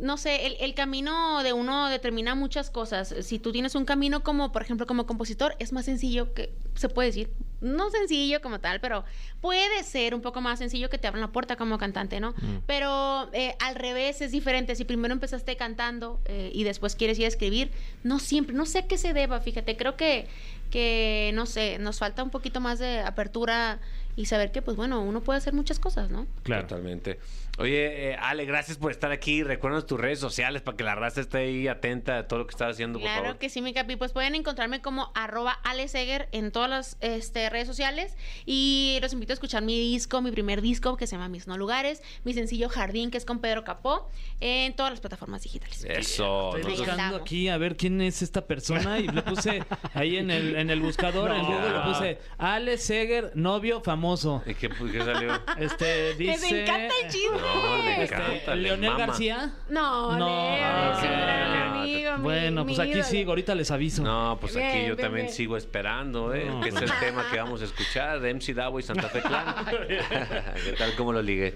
no 0.01 0.17
sé, 0.17 0.47
el, 0.47 0.57
el 0.61 0.75
camino 0.75 1.43
de 1.43 1.53
uno 1.53 1.89
determina 1.89 2.35
muchas 2.35 2.71
cosas. 2.71 3.15
Si 3.23 3.39
tú 3.39 3.53
tienes 3.53 3.75
un 3.75 3.85
camino 3.85 4.23
como, 4.23 4.53
por 4.53 4.63
ejemplo, 4.63 4.87
como 4.87 5.07
compositor, 5.07 5.55
es 5.59 5.73
más 5.73 5.85
sencillo 5.85 6.35
que, 6.35 6.53
se 6.75 6.89
puede 6.89 7.09
decir, 7.09 7.31
no 7.61 7.91
sencillo 7.91 8.41
como 8.41 8.59
tal, 8.59 8.81
pero 8.81 9.05
puede 9.41 9.85
ser 9.85 10.15
un 10.15 10.21
poco 10.21 10.41
más 10.41 10.59
sencillo 10.59 10.91
que 10.91 10.99
te 10.99 11.07
abran 11.07 11.21
la 11.21 11.29
puerta 11.29 11.57
como 11.57 11.79
cantante, 11.79 12.19
¿no? 12.19 12.35
Pero 12.67 13.33
eh, 13.33 13.55
al 13.61 13.77
revés 13.77 14.21
es 14.21 14.33
diferente. 14.33 14.75
Si 14.75 14.85
primero 14.85 15.15
empezaste 15.15 15.57
cantando 15.57 16.21
eh, 16.25 16.51
y 16.53 16.65
después 16.65 16.97
quieres 16.97 17.19
ir 17.19 17.27
a 17.27 17.29
escribir, 17.29 17.71
no 18.03 18.19
siempre, 18.19 18.55
no 18.55 18.67
sé 18.67 18.81
a 18.81 18.87
qué 18.89 18.99
se 18.99 19.13
deba, 19.13 19.41
fíjate, 19.41 19.77
creo 19.77 19.97
que, 19.97 20.27
que 20.71 21.31
no 21.35 21.47
sé, 21.47 21.79
nos 21.79 21.99
falta 21.99 22.23
un 22.23 22.31
poquito 22.31 22.61
más 22.61 22.79
de 22.81 23.01
apertura 23.01 23.81
y 24.17 24.27
saber 24.27 24.51
que, 24.51 24.61
pues 24.61 24.77
bueno, 24.77 25.01
uno 25.01 25.21
puede 25.23 25.39
hacer 25.39 25.55
muchas 25.55 25.79
cosas, 25.79 26.11
¿no? 26.11 26.27
Totalmente. 26.43 27.19
Oye, 27.59 28.13
eh, 28.13 28.17
Ale, 28.19 28.47
gracias 28.47 28.79
por 28.79 28.91
estar 28.91 29.13
aquí. 29.13 29.43
Recuerda 29.43 29.85
tus 29.87 30.01
redes 30.01 30.19
sociales 30.19 30.63
para 30.63 30.75
que 30.77 30.85
la 30.85 30.95
raza 30.95 31.21
esté 31.21 31.39
ahí 31.39 31.69
atenta 31.69 32.17
a 32.17 32.27
todo 32.27 32.39
lo 32.41 32.47
que 32.47 32.53
estás 32.53 32.71
haciendo, 32.73 32.99
por 32.99 33.07
Claro 33.07 33.23
favor. 33.25 33.39
que 33.39 33.51
sí, 33.51 33.61
mi 33.61 33.75
capi. 33.75 33.97
Pues 33.97 34.13
pueden 34.13 34.35
encontrarme 34.35 34.81
como 34.81 35.13
arroba 35.15 35.53
aleseger 35.63 36.31
en 36.33 36.51
todas 36.51 36.71
las 36.71 36.97
este, 37.03 37.51
redes 37.51 37.67
sociales. 37.69 38.17
Y 38.47 38.99
los 39.03 39.13
invito 39.13 39.33
a 39.33 39.35
escuchar 39.35 39.63
mi 39.63 39.79
disco, 39.79 40.23
mi 40.23 40.31
primer 40.31 40.63
disco, 40.63 40.97
que 40.97 41.07
se 41.07 41.13
llama 41.17 41.29
Mis 41.29 41.47
No 41.47 41.59
Lugares. 41.59 42.03
Mi 42.25 42.33
sencillo 42.33 42.71
Jardín, 42.71 43.11
que 43.11 43.19
es 43.19 43.27
con 43.27 43.39
Pedro 43.41 43.65
Capó, 43.65 44.09
en 44.41 44.75
todas 44.75 44.91
las 44.91 45.01
plataformas 45.01 45.43
digitales. 45.43 45.85
Eso. 45.85 46.57
Estoy 46.57 46.73
nosotros- 46.73 46.79
buscando 46.97 47.17
aquí 47.19 47.49
a 47.51 47.59
ver 47.59 47.77
quién 47.77 48.01
es 48.01 48.23
esta 48.23 48.47
persona 48.47 48.99
y 48.99 49.09
le 49.09 49.21
puse 49.21 49.63
ahí 49.93 50.17
en 50.17 50.31
el, 50.31 50.57
en 50.57 50.71
el 50.71 50.81
buscador, 50.81 51.31
en 51.31 51.43
No. 51.43 51.49
Google, 51.49 51.71
le 51.71 51.81
puse 51.81 52.19
Ale 52.39 52.79
Seger, 52.79 53.33
novio 53.35 53.83
famoso. 53.83 54.43
¿Y 54.47 54.55
qué, 54.55 54.71
qué 54.71 55.01
salió? 55.05 55.39
Este 55.59 56.15
dice. 56.15 56.31
Les 56.33 56.53
encanta 56.69 56.95
el 57.05 57.11
chisme. 57.11 57.42
No, 57.43 57.77
le 57.83 58.03
este, 58.05 58.15
encanta, 58.17 58.55
le 58.55 58.63
Leonel 58.63 58.91
mama. 58.91 59.07
García. 59.07 59.53
No, 59.69 60.17
No, 60.17 60.29
Leo, 60.57 60.93
es 60.93 60.99
un 60.99 61.05
ok, 61.05 61.11
gran 61.17 61.51
ok. 61.71 61.77
amigo, 61.79 62.17
mi- 62.19 62.23
Bueno, 62.23 62.65
mi 62.65 62.69
pues 62.75 62.79
aquí 62.81 62.91
ídolo. 62.93 63.05
sigo, 63.05 63.31
ahorita 63.33 63.55
les 63.55 63.71
aviso. 63.71 64.03
No, 64.03 64.39
pues 64.41 64.57
aquí 64.57 64.65
Bien, 64.65 64.79
yo 64.89 64.97
bien, 64.97 64.97
también 64.97 65.27
bien. 65.27 65.37
sigo 65.37 65.57
esperando, 65.57 66.33
¿eh? 66.35 66.47
No, 66.47 66.61
que 66.61 66.69
es 66.71 66.75
el 66.77 66.91
tema 67.01 67.25
que 67.31 67.39
vamos 67.39 67.61
a 67.63 67.65
escuchar 67.65 68.21
de 68.21 68.31
MC 68.35 68.55
Davo 68.55 68.79
y 68.81 68.83
Santa 68.83 69.09
Fe 69.09 69.21
Clan. 69.21 69.55
¿Qué 70.65 70.73
tal 70.79 70.95
cómo 70.97 71.13
lo 71.13 71.23
ligué? 71.23 71.55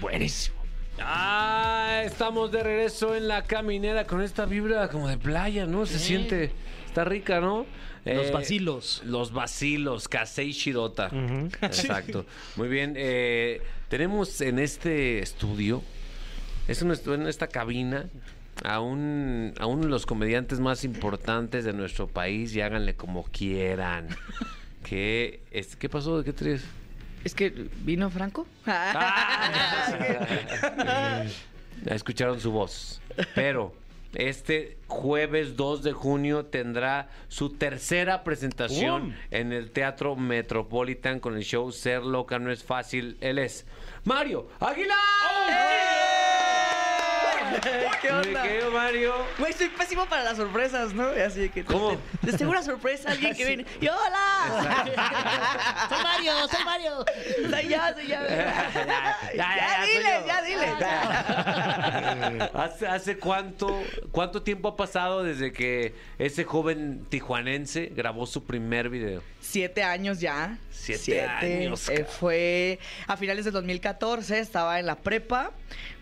Buenísimo. 0.00 0.56
Ah, 1.00 2.02
estamos 2.04 2.52
de 2.52 2.62
regreso 2.62 3.16
en 3.16 3.26
la 3.26 3.42
caminera 3.42 4.04
con 4.06 4.22
esta 4.22 4.44
vibra 4.46 4.88
como 4.88 5.08
de 5.08 5.18
playa, 5.18 5.66
¿no? 5.66 5.86
Se 5.86 5.98
siente, 5.98 6.52
está 6.94 7.04
rica, 7.04 7.40
¿no? 7.40 7.66
Los 8.04 8.26
Eh, 8.28 8.30
vacilos. 8.32 9.02
Los 9.04 9.32
vacilos, 9.32 10.06
Kasei 10.08 10.52
Shirota. 10.52 11.10
Exacto. 11.62 12.24
Muy 12.54 12.68
bien. 12.68 12.94
eh, 12.96 13.60
tenemos 13.88 14.40
en 14.40 14.60
este 14.60 15.18
estudio, 15.18 15.82
es 16.68 16.82
un 16.82 16.90
estu- 16.92 17.14
en 17.14 17.26
esta 17.26 17.48
cabina, 17.48 18.06
a, 18.62 18.78
un, 18.78 19.52
a 19.58 19.66
uno 19.66 19.82
de 19.82 19.88
los 19.88 20.06
comediantes 20.06 20.60
más 20.60 20.84
importantes 20.84 21.64
de 21.64 21.72
nuestro 21.72 22.06
país 22.06 22.54
y 22.54 22.60
háganle 22.60 22.94
como 22.94 23.24
quieran. 23.24 24.06
¿Qué, 24.88 25.40
es, 25.50 25.74
¿qué 25.74 25.88
pasó? 25.88 26.18
¿De 26.18 26.24
qué 26.24 26.32
traes? 26.32 26.62
Es 27.24 27.34
que 27.34 27.52
vino 27.82 28.08
Franco. 28.10 28.46
Ah, 28.66 29.50
escucharon 31.86 32.40
su 32.40 32.52
voz. 32.52 33.00
Pero 33.34 33.74
este 34.14 34.78
jueves 34.86 35.56
2 35.56 35.82
de 35.82 35.92
junio 35.92 36.46
tendrá 36.46 37.08
su 37.28 37.50
tercera 37.50 38.24
presentación 38.24 39.14
en 39.30 39.52
el 39.52 39.70
Teatro 39.70 40.16
Metropolitan 40.16 41.20
con 41.20 41.36
el 41.36 41.42
show 41.42 41.72
Ser 41.72 42.02
Loca 42.02 42.38
No 42.38 42.50
Es 42.50 42.62
Fácil. 42.62 43.16
Él 43.20 43.38
es 43.38 43.66
Mario 44.04 44.48
Aguilar. 44.60 46.13
¿Qué 48.02 48.10
onda? 48.10 48.42
querido 48.42 48.70
Mario. 48.70 49.14
Güey, 49.38 49.52
soy 49.52 49.68
pésimo 49.68 50.06
para 50.06 50.24
las 50.24 50.36
sorpresas, 50.36 50.92
¿no? 50.94 51.08
Así 51.08 51.48
que. 51.48 51.64
¿Cómo? 51.64 51.96
Les 52.22 52.36
tengo 52.36 52.50
una 52.50 52.62
sorpresa, 52.62 53.10
alguien 53.10 53.34
que 53.34 53.44
viene. 53.46 53.66
¡Y 53.80 53.88
hola! 53.88 55.86
¡Soy 55.88 56.02
Mario! 56.02 56.48
¡Soy 56.48 56.64
Mario! 56.64 57.04
Soy 57.50 57.68
yo, 57.68 57.78
soy 57.94 58.06
yo. 58.06 58.16
ya, 59.34 59.56
ya, 59.56 59.84
diles, 59.86 60.26
ya 60.26 60.42
diles. 60.42 60.70
¿Hace, 62.54 62.86
hace 62.86 63.18
cuánto, 63.18 63.82
cuánto 64.10 64.42
tiempo 64.42 64.68
ha 64.68 64.76
pasado 64.76 65.22
desde 65.22 65.52
que 65.52 65.94
ese 66.18 66.44
joven 66.44 67.04
tijuanense 67.08 67.92
grabó 67.94 68.26
su 68.26 68.44
primer 68.44 68.88
video? 68.88 69.22
Siete 69.46 69.82
años 69.82 70.20
ya. 70.20 70.58
Siete 70.70 71.20
años, 71.22 71.88
Eh, 71.90 72.04
fue 72.04 72.78
a 73.06 73.16
finales 73.16 73.44
de 73.44 73.50
2014, 73.50 74.38
estaba 74.38 74.80
en 74.80 74.86
la 74.86 74.96
prepa, 74.96 75.52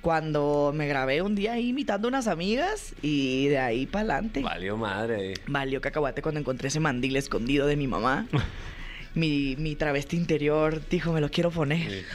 cuando 0.01 0.73
me 0.75 0.87
grabé 0.87 1.23
un 1.23 1.35
día 1.35 1.55
ahí 1.55 1.71
imitando 1.71 2.07
unas 2.07 2.29
amigas 2.29 2.95
y 3.03 3.49
de 3.49 3.59
ahí 3.59 3.87
para 3.87 4.15
adelante. 4.15 4.41
Valió 4.41 4.77
madre. 4.77 5.35
Valió 5.49 5.81
cacahuate 5.81 6.23
cuando 6.23 6.41
encontré 6.41 6.69
ese 6.69 6.79
mandil 6.81 7.17
escondido 7.17 7.67
de 7.67 7.77
mi 7.77 7.87
mamá. 7.89 8.27
Mi, 9.15 9.57
mi 9.57 9.77
travesti 9.77 10.17
interior 10.17 10.81
dijo, 10.89 11.13
me 11.13 11.21
lo 11.21 11.29
quiero 11.31 11.51
poner. 11.51 12.07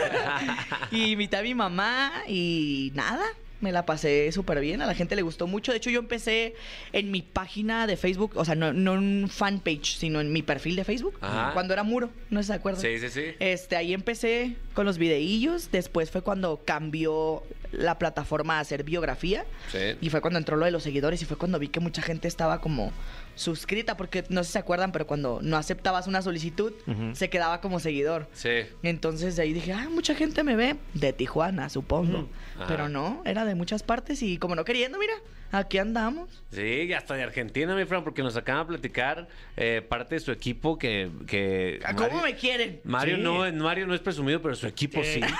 y 0.90 1.10
imité 1.10 1.36
a 1.36 1.42
mi 1.42 1.54
mamá 1.54 2.10
y 2.26 2.90
nada. 2.94 3.22
Me 3.62 3.72
la 3.72 3.86
pasé 3.86 4.30
súper 4.32 4.60
bien, 4.60 4.82
a 4.82 4.86
la 4.86 4.94
gente 4.94 5.16
le 5.16 5.22
gustó 5.22 5.46
mucho. 5.46 5.72
De 5.72 5.78
hecho, 5.78 5.88
yo 5.88 6.00
empecé 6.00 6.54
en 6.92 7.10
mi 7.10 7.22
página 7.22 7.86
de 7.86 7.96
Facebook, 7.96 8.32
o 8.34 8.44
sea, 8.44 8.54
no, 8.54 8.72
no 8.72 8.94
en 8.94 9.28
fanpage, 9.28 9.96
sino 9.96 10.20
en 10.20 10.32
mi 10.32 10.42
perfil 10.42 10.76
de 10.76 10.84
Facebook, 10.84 11.16
Ajá. 11.20 11.52
cuando 11.54 11.72
era 11.72 11.82
muro, 11.82 12.10
no 12.30 12.42
se 12.42 12.52
acuerdan. 12.52 12.82
Sí, 12.82 12.98
sí, 12.98 13.08
sí. 13.08 13.24
Este, 13.38 13.76
ahí 13.76 13.94
empecé 13.94 14.56
con 14.74 14.84
los 14.84 14.98
videillos, 14.98 15.70
después 15.70 16.10
fue 16.10 16.22
cuando 16.22 16.62
cambió 16.64 17.42
la 17.70 17.98
plataforma 17.98 18.58
a 18.58 18.60
hacer 18.60 18.84
biografía. 18.84 19.46
Sí. 19.70 19.96
Y 20.00 20.10
fue 20.10 20.20
cuando 20.20 20.38
entró 20.38 20.56
lo 20.56 20.66
de 20.66 20.70
los 20.70 20.82
seguidores 20.82 21.22
y 21.22 21.24
fue 21.24 21.36
cuando 21.36 21.58
vi 21.58 21.68
que 21.68 21.80
mucha 21.80 22.02
gente 22.02 22.28
estaba 22.28 22.60
como 22.60 22.92
suscrita, 23.34 23.96
porque 23.96 24.24
no 24.28 24.42
sé 24.42 24.48
si 24.48 24.52
se 24.52 24.58
acuerdan, 24.58 24.92
pero 24.92 25.06
cuando 25.06 25.40
no 25.42 25.56
aceptabas 25.56 26.06
una 26.06 26.22
solicitud, 26.22 26.72
se 27.12 27.30
quedaba 27.30 27.60
como 27.60 27.80
seguidor. 27.80 28.28
Sí. 28.32 28.66
Entonces 28.82 29.36
de 29.36 29.42
ahí 29.42 29.52
dije, 29.52 29.72
ah, 29.72 29.88
mucha 29.90 30.14
gente 30.14 30.42
me 30.42 30.56
ve 30.56 30.76
de 30.94 31.12
Tijuana, 31.12 31.68
supongo. 31.68 32.28
Pero 32.68 32.88
no, 32.88 33.22
era 33.24 33.44
de 33.44 33.54
muchas 33.54 33.82
partes 33.82 34.22
y 34.22 34.38
como 34.38 34.54
no 34.54 34.64
queriendo, 34.64 34.98
mira, 34.98 35.14
aquí 35.52 35.78
andamos. 35.78 36.42
Sí, 36.50 36.60
y 36.88 36.92
hasta 36.92 37.14
de 37.14 37.22
Argentina, 37.22 37.74
mi 37.76 37.84
Fran, 37.84 38.02
porque 38.04 38.22
nos 38.22 38.36
acaban 38.36 38.66
de 38.66 38.72
platicar 38.72 39.28
eh, 39.56 39.80
parte 39.88 40.16
de 40.16 40.20
su 40.20 40.32
equipo 40.32 40.76
que... 40.78 41.10
que 41.26 41.78
¿Cómo 41.94 42.08
Mario- 42.08 42.22
me 42.22 42.34
quieren? 42.34 42.80
Mario, 42.84 43.16
Sí. 43.16 43.22
no, 43.22 43.52
Mario 43.64 43.86
no 43.86 43.94
es 43.94 44.00
presumido, 44.00 44.40
pero 44.42 44.54
su 44.54 44.66
equipo 44.66 45.00
Eh, 45.02 45.04
sí. 45.14 45.20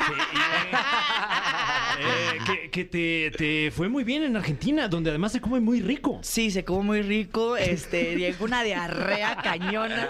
Eh, 2.01 2.39
que 2.47 2.71
que 2.71 2.85
te, 2.87 3.31
te 3.37 3.71
fue 3.71 3.89
muy 3.89 4.03
bien 4.03 4.23
en 4.25 4.35
Argentina, 4.37 4.89
donde 4.89 5.11
además 5.11 5.31
se 5.33 5.41
come 5.41 5.61
muy 5.61 5.81
rico. 5.83 6.19
Sí, 6.23 6.51
se 6.51 6.65
come 6.65 6.83
muy 6.85 7.03
rico. 7.03 7.57
Este, 7.57 8.17
llegó 8.17 8.47
una 8.47 8.65
diarrea 8.65 9.37
cañona. 9.43 10.09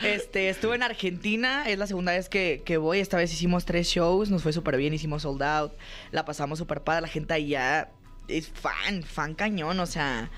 Este, 0.00 0.48
estuve 0.48 0.76
en 0.76 0.84
Argentina, 0.84 1.64
es 1.68 1.76
la 1.78 1.86
segunda 1.88 2.12
vez 2.12 2.28
que, 2.28 2.62
que 2.64 2.76
voy. 2.76 3.00
Esta 3.00 3.16
vez 3.16 3.32
hicimos 3.32 3.64
tres 3.66 3.88
shows, 3.88 4.30
nos 4.30 4.42
fue 4.42 4.52
súper 4.52 4.76
bien, 4.76 4.94
hicimos 4.94 5.22
sold 5.22 5.42
out, 5.42 5.72
la 6.12 6.24
pasamos 6.24 6.58
súper 6.58 6.80
padre. 6.82 7.02
La 7.02 7.08
gente 7.08 7.34
allá 7.34 7.90
es 8.38 8.48
fan, 8.48 9.02
fan 9.02 9.34
cañón. 9.34 9.78
O 9.80 9.86
sea, 9.86 10.30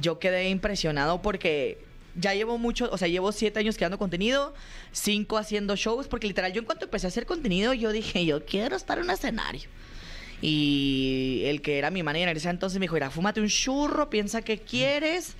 yo 0.00 0.18
quedé 0.18 0.48
impresionado 0.48 1.22
porque 1.22 1.78
ya 2.16 2.34
llevo 2.34 2.58
mucho, 2.58 2.88
o 2.92 2.98
sea, 2.98 3.08
llevo 3.08 3.32
siete 3.32 3.60
años 3.60 3.76
creando 3.76 3.98
contenido, 3.98 4.54
cinco 4.92 5.38
haciendo 5.38 5.76
shows, 5.76 6.08
porque 6.08 6.26
literal, 6.26 6.52
yo 6.52 6.60
en 6.60 6.66
cuanto 6.66 6.86
empecé 6.86 7.06
a 7.06 7.08
hacer 7.08 7.26
contenido, 7.26 7.72
yo 7.72 7.92
dije, 7.92 8.24
yo 8.24 8.44
quiero 8.44 8.76
estar 8.76 8.98
en 8.98 9.04
un 9.04 9.10
escenario. 9.10 9.68
Y 10.42 11.42
el 11.44 11.60
que 11.60 11.76
era 11.76 11.90
mi 11.90 12.02
manager 12.02 12.30
en 12.30 12.36
ese 12.36 12.48
entonces 12.48 12.78
me 12.78 12.84
dijo, 12.84 12.94
mira, 12.94 13.10
fúmate 13.10 13.40
un 13.40 13.48
churro, 13.48 14.08
piensa 14.08 14.40
qué 14.40 14.58
quieres. 14.58 15.36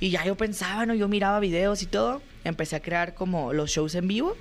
Y 0.00 0.10
ya 0.10 0.24
yo 0.24 0.36
pensaba, 0.36 0.86
¿no? 0.86 0.94
Yo 0.94 1.06
miraba 1.06 1.38
videos 1.38 1.82
y 1.82 1.86
todo. 1.86 2.20
Empecé 2.42 2.74
a 2.76 2.80
crear 2.80 3.14
como 3.14 3.52
los 3.52 3.70
shows 3.70 3.94
en 3.94 4.08
vivo. 4.08 4.36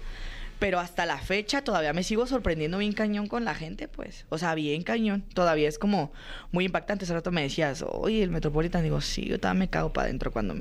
Pero 0.60 0.80
hasta 0.80 1.06
la 1.06 1.18
fecha 1.18 1.64
todavía 1.64 1.94
me 1.94 2.04
sigo 2.04 2.28
sorprendiendo 2.28 2.78
bien 2.80 2.92
cañón 2.92 3.28
con 3.28 3.46
la 3.46 3.56
gente, 3.56 3.88
pues. 3.88 4.26
O 4.30 4.38
sea, 4.38 4.56
bien 4.56 4.84
cañón. 4.84 5.24
Todavía 5.34 5.70
es 5.70 5.80
como 5.80 6.12
muy 6.52 6.66
impactante. 6.66 7.06
Hace 7.06 7.14
rato 7.14 7.32
me 7.32 7.42
decías, 7.42 7.84
oye, 7.88 8.22
el 8.24 8.30
Metropolitan. 8.30 8.84
Digo, 8.84 9.00
sí, 9.00 9.26
yo 9.26 9.40
todavía 9.40 9.60
me 9.60 9.70
cago 9.70 9.94
para 9.94 10.06
adentro 10.08 10.32
cuando 10.32 10.56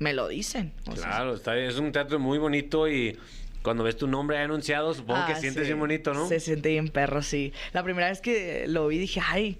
me 0.00 0.12
lo 0.12 0.28
dicen. 0.28 0.72
O 0.86 0.94
sea, 0.96 1.08
Claro, 1.08 1.34
está, 1.34 1.56
es 1.56 1.78
un 1.78 1.92
teatro 1.92 2.18
muy 2.18 2.36
bonito 2.38 2.88
y 2.88 3.16
cuando 3.62 3.84
ves 3.84 3.96
tu 3.96 4.06
nombre 4.06 4.38
anunciado, 4.38 4.92
supongo 4.92 5.24
que 5.26 5.32
Ah, 5.32 5.40
sientes 5.40 5.62
sí. 5.62 5.68
bien 5.68 5.78
bonito, 5.80 6.12
¿no? 6.12 6.28
Se 6.28 6.40
siente 6.40 6.68
bien 6.68 6.88
perro, 6.88 7.22
sí. 7.22 7.52
La 7.72 7.82
primera 7.82 8.08
vez 8.08 8.20
que 8.20 8.66
lo 8.68 8.86
vi 8.88 8.98
dije, 8.98 9.20
ay, 9.26 9.58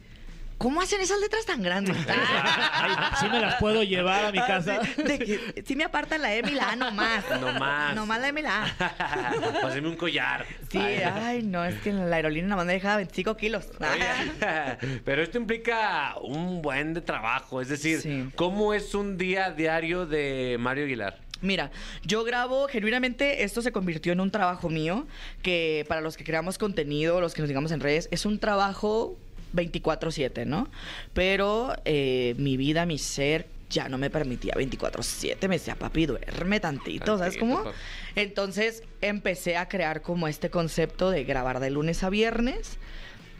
¿cómo 0.58 0.82
hacen 0.82 1.00
esas 1.00 1.20
letras 1.20 1.46
tan 1.46 1.62
grandes? 1.62 1.96
Ay, 2.08 2.90
sí 3.20 3.26
me 3.30 3.40
las 3.40 3.54
puedo 3.56 3.82
llevar 3.82 4.24
a 4.26 4.32
mi 4.32 4.38
casa. 4.38 4.80
Sí, 4.84 5.02
de 5.02 5.18
que 5.18 5.64
sí 5.66 5.76
me 5.76 5.84
apartan 5.84 6.20
la 6.22 6.34
M 6.34 6.50
y 6.50 6.54
la 6.54 6.70
A 6.70 6.76
nomás. 6.76 7.24
Nomás. 7.40 7.94
Nomás 7.94 8.20
la 8.20 8.28
M 8.28 8.40
y 8.40 8.42
la 8.42 8.64
A. 8.64 9.32
Pásame 9.62 9.88
un 9.88 9.96
collar. 9.96 10.44
Sí, 10.70 10.78
ay, 10.78 11.42
no, 11.42 11.64
es 11.64 11.80
que 11.80 11.92
la 11.92 12.16
aerolínea 12.16 12.48
nada 12.48 12.56
más 12.56 12.66
me 12.66 12.72
dejaba 12.74 12.96
25 12.96 13.36
kilos. 13.36 13.66
Oye, 13.80 15.00
Pero 15.04 15.22
esto 15.22 15.38
implica 15.38 16.14
un 16.20 16.60
buen 16.60 16.94
de 16.94 17.00
trabajo. 17.00 17.60
Es 17.60 17.68
decir, 17.68 18.00
Sí. 18.00 18.28
¿cómo 18.36 18.74
es 18.74 18.94
un 18.94 19.16
día 19.16 19.50
diario 19.50 20.06
de 20.06 20.56
Mario 20.58 20.84
Aguilar? 20.84 21.18
Mira, 21.40 21.70
yo 22.02 22.24
grabo, 22.24 22.66
genuinamente 22.66 23.44
esto 23.44 23.62
se 23.62 23.70
convirtió 23.70 24.12
en 24.12 24.20
un 24.20 24.32
trabajo 24.32 24.68
mío, 24.68 25.06
que 25.42 25.84
para 25.88 26.00
los 26.00 26.16
que 26.16 26.24
creamos 26.24 26.58
contenido, 26.58 27.20
los 27.20 27.32
que 27.34 27.42
nos 27.42 27.48
digamos 27.48 27.70
en 27.70 27.78
redes, 27.78 28.08
es 28.10 28.26
un 28.26 28.40
trabajo 28.40 29.16
24/7, 29.52 30.46
¿no? 30.46 30.68
Pero 31.12 31.74
eh, 31.84 32.34
mi 32.38 32.56
vida, 32.56 32.86
mi 32.86 32.98
ser, 32.98 33.46
ya 33.70 33.88
no 33.88 33.98
me 33.98 34.10
permitía 34.10 34.54
24/7, 34.54 35.48
me 35.48 35.56
decía, 35.56 35.74
papi, 35.74 36.06
duerme 36.06 36.60
tantito, 36.60 37.18
¿sabes 37.18 37.36
cómo? 37.36 37.64
papi. 37.64 37.76
Entonces 38.16 38.82
empecé 39.00 39.56
a 39.56 39.68
crear 39.68 40.02
como 40.02 40.28
este 40.28 40.50
concepto 40.50 41.10
de 41.10 41.24
grabar 41.24 41.60
de 41.60 41.70
lunes 41.70 42.02
a 42.02 42.10
viernes. 42.10 42.78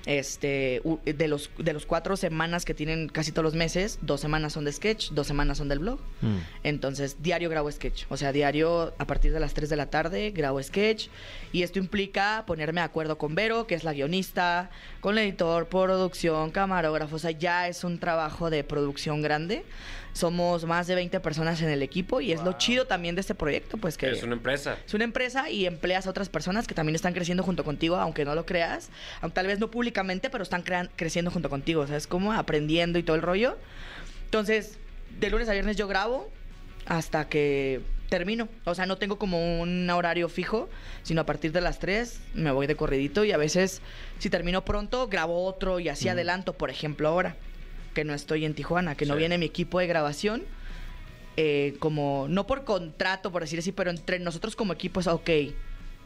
Este, 0.09 0.81
de 1.05 1.29
los, 1.29 1.51
de 1.59 1.75
los 1.75 1.85
cuatro 1.85 2.17
semanas 2.17 2.65
que 2.65 2.73
tienen 2.73 3.11
casi 3.11 3.31
todos 3.31 3.45
los 3.45 3.55
meses, 3.55 3.99
dos 4.01 4.23
semanas 4.23 4.55
son 4.55 4.65
de 4.65 4.73
sketch, 4.73 5.11
dos 5.11 5.27
semanas 5.27 5.59
son 5.59 5.69
del 5.69 5.81
blog. 5.81 6.01
Entonces, 6.63 7.23
diario 7.23 7.51
grabo 7.51 7.71
sketch. 7.71 8.05
O 8.09 8.17
sea, 8.17 8.33
diario 8.33 8.95
a 8.97 9.07
partir 9.07 9.35
de 9.35 9.41
las 9.41 9.53
3 9.53 9.69
de 9.69 9.77
la 9.77 9.91
tarde 9.91 10.31
grabo 10.31 10.63
sketch. 10.63 11.09
Y 11.53 11.63
esto 11.63 11.79
implica 11.79 12.45
ponerme 12.47 12.81
de 12.81 12.87
acuerdo 12.87 13.19
con 13.19 13.35
Vero, 13.35 13.67
que 13.67 13.75
es 13.75 13.85
la 13.85 13.93
guionista, 13.93 14.71
con 15.03 15.19
el 15.19 15.25
editor, 15.25 15.69
producción, 15.69 16.53
camarógrafo. 16.53 17.17
O 17.17 17.19
sea, 17.19 17.33
ya 17.33 17.69
es 17.69 17.85
un 17.85 17.99
trabajo 17.99 18.49
de 18.49 18.65
producción 18.65 19.21
grande. 19.21 19.67
Somos 20.13 20.65
más 20.65 20.87
de 20.87 20.95
20 20.95 21.21
personas 21.21 21.61
en 21.63 21.69
el 21.69 21.83
equipo 21.83 22.21
y 22.21 22.33
es 22.33 22.43
lo 22.43 22.53
chido 22.55 22.87
también 22.87 23.15
de 23.15 23.21
este 23.21 23.35
proyecto, 23.35 23.77
pues 23.79 23.97
que... 23.97 24.11
Es 24.11 24.23
una 24.23 24.35
empresa. 24.35 24.77
Es 24.87 24.95
una 24.95 25.05
empresa 25.05 25.49
y 25.51 25.67
empleas 25.67 26.07
a 26.07 26.11
otras 26.11 26.29
personas 26.29 26.67
que 26.67 26.75
también 26.75 26.97
están 26.97 27.13
creciendo 27.15 27.43
junto 27.45 27.63
contigo, 27.65 27.97
aunque 27.97 28.25
no 28.25 28.35
lo 28.35 28.45
creas. 28.47 28.89
Aunque 29.21 29.35
tal 29.35 29.47
vez 29.47 29.59
no 29.61 29.71
públicamente, 29.71 30.29
pero 30.31 30.43
están 30.43 30.63
crean- 30.63 30.91
creciendo 30.97 31.31
junto 31.31 31.49
contigo. 31.51 31.83
O 31.83 31.87
sea, 31.87 31.97
es 31.97 32.07
como 32.07 32.33
aprendiendo 32.33 32.99
y 32.99 33.03
todo 33.03 33.17
el 33.17 33.23
rollo. 33.23 33.57
Entonces, 34.25 34.79
de 35.19 35.31
lunes 35.31 35.49
a 35.49 35.53
viernes 35.53 35.77
yo 35.77 35.87
grabo 35.89 36.31
hasta 36.87 37.29
que 37.29 37.81
termino. 38.09 38.49
O 38.65 38.75
sea, 38.75 38.87
no 38.87 38.97
tengo 38.97 39.19
como 39.19 39.61
un 39.61 39.89
horario 39.91 40.29
fijo, 40.29 40.69
sino 41.03 41.21
a 41.21 41.27
partir 41.27 41.53
de 41.53 41.61
las 41.61 41.79
3 41.79 42.21
me 42.35 42.51
voy 42.51 42.67
de 42.67 42.75
corridito 42.75 43.25
y 43.25 43.33
a 43.33 43.37
veces, 43.37 43.83
si 44.19 44.31
termino 44.31 44.65
pronto, 44.65 45.09
grabo 45.09 45.45
otro 45.45 45.79
y 45.81 45.89
así 45.91 46.09
adelanto. 46.09 46.55
Por 46.55 46.71
ejemplo, 46.71 47.09
ahora 47.09 47.37
que 47.99 48.05
no 48.05 48.15
estoy 48.15 48.45
en 48.45 48.55
Tijuana, 48.55 48.95
que 48.95 49.07
no 49.07 49.15
Sí. 49.15 49.19
viene 49.19 49.39
mi 49.39 49.47
equipo 49.47 49.81
de 49.81 49.89
grabación 49.89 50.45
eh, 51.37 51.75
como, 51.81 52.27
no 52.29 52.47
por 52.47 52.63
contrato, 52.65 53.33
por 53.33 53.43
decir 53.43 53.59
así, 53.59 53.73
pero 53.73 53.91
entre 53.91 54.21
nosotros 54.21 54.55
como 54.57 54.73
equipo 54.73 55.01
es, 55.01 55.07
ok, 55.09 55.29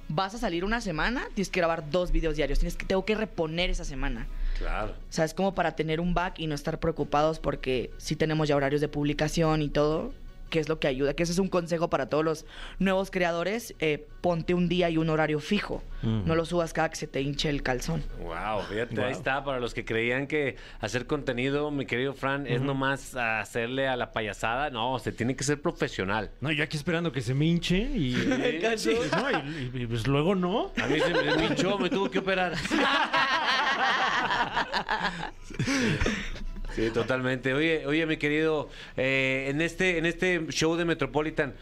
vas 0.09 0.35
a 0.35 0.39
salir 0.39 0.65
una 0.65 0.81
semana, 0.81 1.27
tienes 1.35 1.51
que 1.51 1.61
grabar 1.61 1.91
dos 1.91 2.13
videos 2.13 2.37
diarios, 2.37 2.59
tienes 2.59 2.77
que, 2.77 2.85
tengo 2.87 3.05
que 3.05 3.15
reponer 3.15 3.69
esa 3.71 3.85
semana. 3.85 4.27
Claro. 4.59 4.93
O 4.93 5.13
sea, 5.13 5.25
es 5.27 5.33
como 5.35 5.55
para 5.55 5.75
tener 5.77 6.01
un 6.01 6.13
back 6.15 6.39
y 6.39 6.47
no 6.47 6.55
estar 6.55 6.79
preocupados 6.81 7.39
porque 7.39 7.91
sí 7.99 8.17
tenemos 8.17 8.49
ya 8.49 8.57
horarios 8.57 8.81
de 8.81 8.89
publicación 8.89 9.61
y 9.63 9.69
todo, 9.69 10.13
que 10.53 10.61
es 10.61 10.69
lo 10.69 10.79
que 10.79 10.87
ayuda, 10.87 11.15
que 11.15 11.23
ese 11.23 11.33
es 11.33 11.38
un 11.38 11.49
consejo 11.49 11.88
para 11.88 12.11
todos 12.11 12.23
los 12.25 12.45
nuevos 12.79 13.11
creadores, 13.11 13.75
eh, 13.81 14.07
ponte 14.21 14.53
un 14.53 14.69
día 14.69 14.91
y 14.91 14.99
un 14.99 15.09
horario 15.09 15.41
fijo, 15.41 15.83
no 16.03 16.35
lo 16.35 16.45
subas 16.45 16.73
cada 16.73 16.91
que 16.91 16.97
se 16.97 17.07
te 17.07 17.21
hinche 17.23 17.49
el 17.49 17.62
calzón. 17.62 18.03
Wow, 18.21 18.62
fíjate, 18.69 19.03
ahí 19.03 19.12
está. 19.12 19.43
Para 19.45 19.61
los 19.61 19.73
que 19.73 19.85
creían 19.85 20.27
que 20.27 20.57
hacer 20.81 21.07
contenido, 21.07 21.71
mi 21.71 21.87
querido 21.87 22.12
Fran, 22.12 22.47
es 22.47 22.61
nomás 22.61 23.15
hacerle 23.15 23.88
a 23.88 23.97
la 23.97 24.12
payasada. 24.12 24.69
No, 24.71 24.99
se 24.99 25.12
tiene 25.12 25.37
que 25.37 25.45
ser 25.45 25.62
profesional. 25.62 26.33
No, 26.41 26.51
yo 26.53 26.65
aquí 26.65 26.77
esperando 26.77 27.12
que 27.12 27.21
se 27.23 27.35
me 27.35 27.47
hinche 27.47 27.79
y. 27.79 28.15
Sí. 28.77 28.95
No, 29.17 29.31
y- 29.31 29.71
y- 29.75 29.83
y 29.83 29.87
pues 29.87 30.07
luego 30.07 30.35
no. 30.35 30.71
A 30.83 30.87
mí 30.87 30.99
se 31.01 31.15
me 31.15 31.47
hinchó, 31.47 31.79
me 31.79 31.88
tuvo 31.88 32.11
que 32.11 32.19
operar. 32.19 32.53
Sí, 36.77 36.91
totalmente. 36.91 37.53
Oye, 37.55 37.87
oye, 37.87 38.07
mi 38.07 38.17
querido, 38.17 38.69
eh, 38.97 39.47
en 39.51 39.61
este, 39.61 39.99
en 39.99 40.07
este 40.07 40.47
show 40.51 40.77
de 40.77 40.85
Metropolitan, 40.85 41.55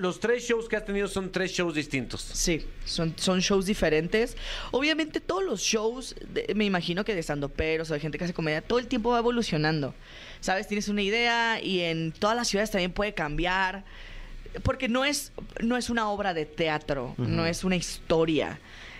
los 0.00 0.20
tres 0.20 0.42
shows 0.46 0.68
que 0.68 0.76
has 0.76 0.84
tenido 0.86 1.06
son 1.06 1.30
tres 1.30 1.52
shows 1.52 1.74
distintos. 1.74 2.22
Sí, 2.22 2.66
son, 2.84 3.14
son 3.18 3.40
shows 3.40 3.66
diferentes. 3.66 4.36
Obviamente 4.70 5.20
todos 5.20 5.44
los 5.44 5.60
shows, 5.60 6.14
de- 6.32 6.52
me 6.54 6.64
imagino 6.64 7.04
que 7.04 7.12
de 7.14 7.20
estando 7.20 7.48
peros 7.50 7.90
o 7.90 7.94
de 7.94 8.00
gente 8.00 8.16
que 8.16 8.24
hace 8.24 8.32
comedia, 8.34 8.62
todo 8.62 8.78
el 8.78 8.86
tiempo 8.86 9.10
va 9.10 9.18
evolucionando. 9.18 9.94
¿Sabes? 10.40 10.66
Tienes 10.66 10.88
una 10.88 11.02
idea 11.02 11.60
y 11.62 11.80
en 11.80 12.12
todas 12.12 12.36
las 12.36 12.48
ciudades 12.48 12.70
también 12.70 12.92
puede 12.92 13.12
cambiar. 13.14 13.84
Porque 14.62 14.88
no 14.88 15.04
es, 15.04 15.32
no 15.60 15.76
es 15.76 15.90
una 15.90 16.08
obra 16.08 16.32
de 16.32 16.46
teatro, 16.46 17.14
no 17.18 17.44
es 17.44 17.62
una 17.62 17.76
historia. 17.76 18.58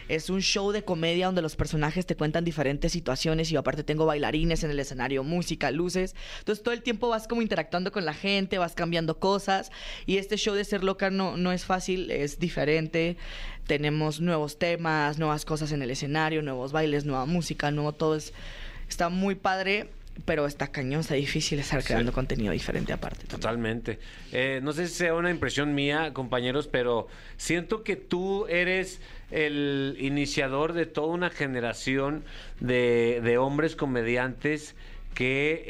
Es 0.09 0.31
un 0.31 0.41
show 0.41 0.73
de 0.73 0.85
comedia 0.85 1.27
donde 1.27 1.43
los 1.43 1.57
personajes 1.57 2.07
te 2.07 2.17
cuentan 2.17 2.45
diferentes 2.45 2.93
situaciones 2.93 3.51
y 3.51 3.57
aparte 3.57 3.83
tengo 3.83 4.07
bailarines 4.07 4.63
en 4.63 4.71
el 4.71 4.79
escenario, 4.79 5.25
música, 5.25 5.71
luces. 5.71 6.15
Entonces 6.39 6.63
todo 6.63 6.75
el 6.75 6.83
tiempo 6.83 7.09
vas 7.09 7.27
como 7.27 7.43
interactuando 7.43 7.91
con 7.91 8.05
la 8.05 8.15
gente, 8.15 8.59
vas 8.59 8.75
cambiando 8.75 9.19
cosas. 9.19 9.73
Y 10.07 10.19
este 10.19 10.37
show 10.37 10.55
de 10.55 10.65
ser 10.65 10.85
loca 10.85 11.11
no, 11.11 11.37
no 11.37 11.53
es 11.53 11.65
fácil, 11.65 12.11
es 12.11 12.39
diferente. 12.39 13.17
Tenemos 13.67 14.21
nuevos 14.21 14.59
temas, 14.59 15.19
nuevas 15.19 15.45
cosas 15.45 15.73
en 15.73 15.83
el 15.83 15.91
escenario, 15.91 16.43
nuevos 16.43 16.73
bailes, 16.73 17.05
nueva 17.05 17.27
música, 17.27 17.71
nuevo 17.71 17.93
todo. 17.93 18.15
Es, 18.15 18.33
está 18.89 19.09
muy 19.09 19.35
padre, 19.35 19.89
pero 20.25 20.47
está 20.47 20.69
cañón, 20.69 21.01
está 21.01 21.15
difícil 21.15 21.59
estar 21.59 21.83
creando 21.85 22.13
contenido 22.13 22.53
diferente 22.53 22.93
aparte. 22.93 23.27
Totalmente. 23.27 23.99
Eh, 24.33 24.61
no 24.63 24.73
sé 24.73 24.89
si 24.89 24.95
sea 24.95 25.15
una 25.15 25.31
impresión 25.31 25.75
mía, 25.75 26.13
compañeros, 26.15 26.69
pero 26.69 27.09
siento 27.37 27.83
que 27.83 27.97
tú 27.97 28.47
eres 28.47 29.01
el 29.31 29.97
iniciador 29.99 30.73
de 30.73 30.87
toda 30.87 31.09
una 31.09 31.31
generación 31.31 32.25
de, 32.61 33.21
de 33.23 33.39
hombres 33.39 33.77
comediantes 33.77 34.77
que 35.15 35.65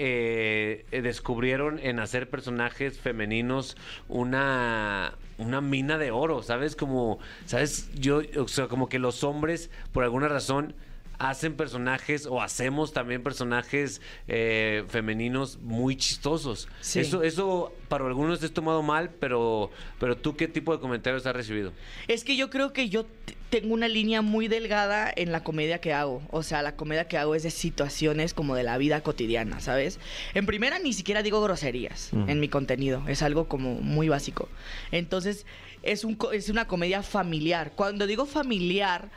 eh, 0.90 1.00
descubrieron 1.02 1.78
en 1.78 2.00
hacer 2.00 2.28
personajes 2.28 2.98
femeninos 2.98 3.76
una 4.08 5.14
una 5.38 5.60
mina 5.60 5.98
de 5.98 6.10
oro, 6.10 6.42
¿sabes? 6.42 6.76
Como, 6.76 7.18
¿sabes? 7.44 7.90
Yo, 7.94 8.22
o 8.38 8.48
sea, 8.48 8.68
como 8.68 8.88
que 8.88 8.98
los 8.98 9.22
hombres, 9.22 9.70
por 9.92 10.02
alguna 10.02 10.28
razón, 10.28 10.74
hacen 11.18 11.54
personajes 11.54 12.26
o 12.26 12.42
hacemos 12.42 12.92
también 12.92 13.22
personajes 13.22 14.00
eh, 14.28 14.84
femeninos 14.88 15.58
muy 15.58 15.96
chistosos. 15.96 16.68
Sí. 16.80 17.00
Eso, 17.00 17.22
eso 17.22 17.72
para 17.88 18.06
algunos 18.06 18.42
es 18.42 18.52
tomado 18.52 18.82
mal, 18.82 19.10
pero, 19.10 19.70
pero 19.98 20.16
tú 20.16 20.36
qué 20.36 20.48
tipo 20.48 20.72
de 20.72 20.80
comentarios 20.80 21.26
has 21.26 21.34
recibido? 21.34 21.72
Es 22.08 22.24
que 22.24 22.36
yo 22.36 22.50
creo 22.50 22.72
que 22.72 22.88
yo 22.88 23.06
tengo 23.50 23.74
una 23.74 23.88
línea 23.88 24.22
muy 24.22 24.48
delgada 24.48 25.12
en 25.14 25.32
la 25.32 25.42
comedia 25.42 25.80
que 25.80 25.92
hago. 25.92 26.22
O 26.30 26.42
sea, 26.42 26.62
la 26.62 26.76
comedia 26.76 27.06
que 27.08 27.16
hago 27.16 27.34
es 27.34 27.42
de 27.42 27.50
situaciones 27.50 28.34
como 28.34 28.54
de 28.54 28.64
la 28.64 28.76
vida 28.78 29.02
cotidiana, 29.02 29.60
¿sabes? 29.60 29.98
En 30.34 30.46
primera, 30.46 30.78
ni 30.78 30.92
siquiera 30.92 31.22
digo 31.22 31.40
groserías 31.40 32.10
en 32.12 32.40
mi 32.40 32.48
contenido. 32.48 33.02
Es 33.08 33.22
algo 33.22 33.48
como 33.48 33.74
muy 33.74 34.08
básico. 34.08 34.48
Entonces, 34.90 35.46
es, 35.82 36.04
un, 36.04 36.18
es 36.32 36.48
una 36.48 36.66
comedia 36.66 37.02
familiar. 37.02 37.72
Cuando 37.76 38.06
digo 38.06 38.26
familiar, 38.26 39.10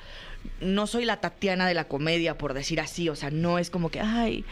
no 0.61 0.87
soy 0.87 1.05
la 1.05 1.17
Tatiana 1.17 1.67
de 1.67 1.73
la 1.73 1.85
comedia, 1.85 2.37
por 2.37 2.53
decir 2.53 2.79
así. 2.79 3.09
O 3.09 3.15
sea, 3.15 3.31
no 3.31 3.59
es 3.59 3.69
como 3.69 3.89
que, 3.89 4.01
ay, 4.01 4.45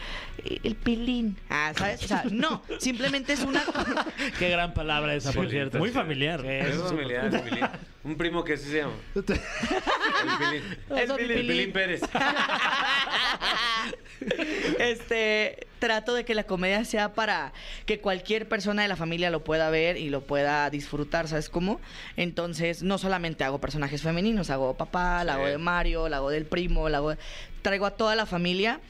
el 0.62 0.74
pilín. 0.74 1.36
Ah, 1.50 1.72
¿sabes? 1.76 2.02
O 2.04 2.08
sea, 2.08 2.24
no. 2.30 2.62
Simplemente 2.78 3.32
es 3.32 3.40
una. 3.40 3.62
Qué 4.38 4.50
gran 4.50 4.74
palabra 4.74 5.14
esa, 5.14 5.32
por 5.32 5.48
cierto. 5.50 5.78
Muy 5.78 5.90
familiar. 5.90 6.44
Es 6.44 6.76
familiar, 6.76 7.26
el 7.26 7.40
Pilín. 7.40 7.66
Un 8.04 8.16
primo 8.16 8.44
que 8.44 8.54
así 8.54 8.70
se 8.70 8.78
llama. 8.78 8.94
El 9.14 9.24
Pilín. 9.24 10.62
El 10.90 11.10
El 11.10 11.46
Pilín 11.46 11.72
Pérez. 11.72 12.02
este 14.78 15.67
trato 15.78 16.14
de 16.14 16.24
que 16.24 16.34
la 16.34 16.44
comedia 16.44 16.84
sea 16.84 17.14
para 17.14 17.52
que 17.86 18.00
cualquier 18.00 18.48
persona 18.48 18.82
de 18.82 18.88
la 18.88 18.96
familia 18.96 19.30
lo 19.30 19.44
pueda 19.44 19.70
ver 19.70 19.96
y 19.96 20.10
lo 20.10 20.22
pueda 20.22 20.68
disfrutar, 20.70 21.28
¿sabes 21.28 21.48
cómo? 21.48 21.80
Entonces, 22.16 22.82
no 22.82 22.98
solamente 22.98 23.44
hago 23.44 23.60
personajes 23.60 24.02
femeninos, 24.02 24.50
hago 24.50 24.76
papá, 24.76 25.24
la 25.24 25.34
hago 25.34 25.46
de 25.46 25.58
Mario, 25.58 26.08
la 26.08 26.18
hago 26.18 26.30
del 26.30 26.46
primo, 26.46 26.88
la 26.88 26.98
hago 26.98 27.14
traigo 27.62 27.86
a 27.86 27.92
toda 27.92 28.14
la 28.14 28.26
familia. 28.26 28.80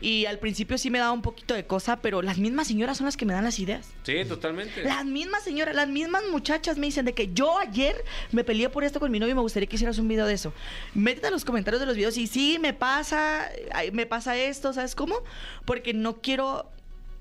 Y 0.00 0.26
al 0.26 0.38
principio 0.38 0.78
sí 0.78 0.90
me 0.90 0.98
daba 0.98 1.12
un 1.12 1.22
poquito 1.22 1.54
de 1.54 1.66
cosa, 1.66 2.00
pero 2.00 2.22
las 2.22 2.38
mismas 2.38 2.66
señoras 2.66 2.96
son 2.96 3.04
las 3.06 3.16
que 3.16 3.26
me 3.26 3.34
dan 3.34 3.44
las 3.44 3.58
ideas. 3.58 3.88
Sí, 4.02 4.24
totalmente. 4.26 4.82
Las 4.82 5.04
mismas 5.04 5.42
señoras, 5.42 5.74
las 5.74 5.88
mismas 5.88 6.22
muchachas 6.30 6.78
me 6.78 6.86
dicen 6.86 7.04
de 7.04 7.12
que 7.12 7.32
yo 7.32 7.58
ayer 7.58 8.02
me 8.32 8.44
peleé 8.44 8.70
por 8.70 8.84
esto 8.84 8.98
con 8.98 9.10
mi 9.10 9.18
novio 9.18 9.32
y 9.32 9.34
me 9.34 9.42
gustaría 9.42 9.68
que 9.68 9.76
hicieras 9.76 9.98
un 9.98 10.08
video 10.08 10.26
de 10.26 10.34
eso. 10.34 10.54
Métete 10.94 11.26
en 11.26 11.32
los 11.32 11.44
comentarios 11.44 11.80
de 11.80 11.86
los 11.86 11.96
videos 11.96 12.16
y 12.16 12.26
sí, 12.26 12.58
me 12.60 12.72
pasa, 12.72 13.50
me 13.92 14.06
pasa 14.06 14.36
esto, 14.36 14.72
¿sabes 14.72 14.94
cómo? 14.94 15.16
Porque 15.64 15.92
no 15.92 16.20
quiero 16.22 16.70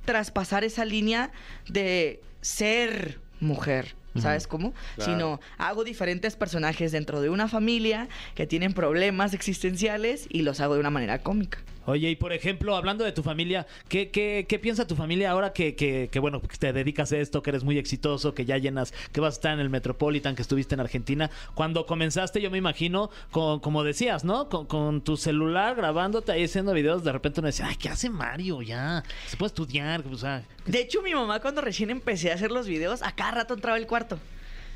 traspasar 0.05 0.63
esa 0.63 0.85
línea 0.85 1.31
de 1.67 2.21
ser 2.41 3.19
mujer. 3.39 3.95
¿Sabes 4.19 4.47
cómo? 4.47 4.73
Claro. 4.95 5.11
Sino 5.11 5.39
hago 5.57 5.85
diferentes 5.85 6.35
personajes 6.35 6.91
dentro 6.91 7.21
de 7.21 7.29
una 7.29 7.47
familia 7.47 8.09
que 8.35 8.47
tienen 8.47 8.73
problemas 8.73 9.33
existenciales 9.33 10.25
y 10.29 10.41
los 10.41 10.59
hago 10.59 10.73
de 10.73 10.81
una 10.81 10.89
manera 10.89 11.19
cómica. 11.19 11.59
Oye, 11.89 12.11
y 12.11 12.15
por 12.15 12.33
ejemplo, 12.33 12.75
hablando 12.75 13.03
de 13.03 13.11
tu 13.11 13.23
familia, 13.23 13.65
¿qué, 13.87 14.09
qué, 14.09 14.45
qué 14.47 14.59
piensa 14.59 14.85
tu 14.85 14.95
familia 14.95 15.31
ahora 15.31 15.53
que, 15.53 15.75
que, 15.75 16.09
que, 16.11 16.19
bueno, 16.19 16.41
te 16.59 16.71
dedicas 16.71 17.11
a 17.11 17.17
esto, 17.17 17.41
que 17.41 17.49
eres 17.49 17.63
muy 17.63 17.77
exitoso, 17.77 18.33
que 18.33 18.45
ya 18.45 18.57
llenas, 18.57 18.93
que 19.11 19.19
vas 19.21 19.33
a 19.33 19.37
estar 19.37 19.53
en 19.53 19.59
el 19.59 19.69
Metropolitan, 19.69 20.35
que 20.35 20.41
estuviste 20.41 20.75
en 20.75 20.81
Argentina? 20.81 21.31
Cuando 21.55 21.85
comenzaste, 21.85 22.41
yo 22.41 22.51
me 22.51 22.57
imagino, 22.57 23.09
con, 23.31 23.59
como 23.59 23.83
decías, 23.83 24.23
¿no? 24.23 24.49
Con, 24.49 25.01
tu 25.01 25.17
celular 25.17 25.75
grabándote 25.75 26.31
ahí 26.31 26.43
haciendo 26.43 26.73
videos, 26.73 27.03
de 27.03 27.11
repente 27.11 27.39
uno 27.39 27.47
decía, 27.47 27.67
ay, 27.67 27.75
¿qué 27.75 27.89
hace 27.89 28.09
Mario 28.09 28.61
ya? 28.61 29.03
Se 29.27 29.37
puede 29.37 29.47
estudiar, 29.47 30.03
o 30.11 30.17
sea... 30.17 30.43
De 30.65 30.81
hecho, 30.81 31.01
mi 31.01 31.13
mamá 31.13 31.39
cuando 31.39 31.61
recién 31.61 31.89
empecé 31.89 32.31
a 32.31 32.35
hacer 32.35 32.51
los 32.51 32.67
videos, 32.67 33.01
a 33.01 33.13
cada 33.13 33.31
rato 33.31 33.53
entraba 33.53 33.77
al 33.77 33.87
cuarto. 33.87 34.19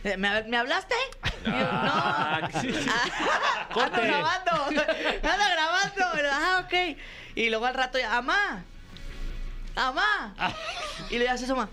Eh, 0.04 0.18
¿Me, 0.18 0.44
me 0.44 0.58
hablaste? 0.58 0.96
Y 1.46 1.50
yo, 1.50 1.54
Ah, 1.56 2.40
no. 2.52 2.60
Ah, 2.92 3.86
ando 3.86 4.02
grabando. 4.02 4.52
Ando 4.66 5.46
grabando. 5.54 6.06
Ah, 6.32 6.66
ok. 6.66 6.98
Y 7.36 7.50
luego 7.50 7.66
al 7.66 7.74
rato 7.74 7.98
ya, 7.98 8.18
amá. 8.18 8.66
Amá. 9.76 10.36
Y 11.10 11.18
le 11.18 11.30
haces 11.30 11.50
mamá. 11.50 11.70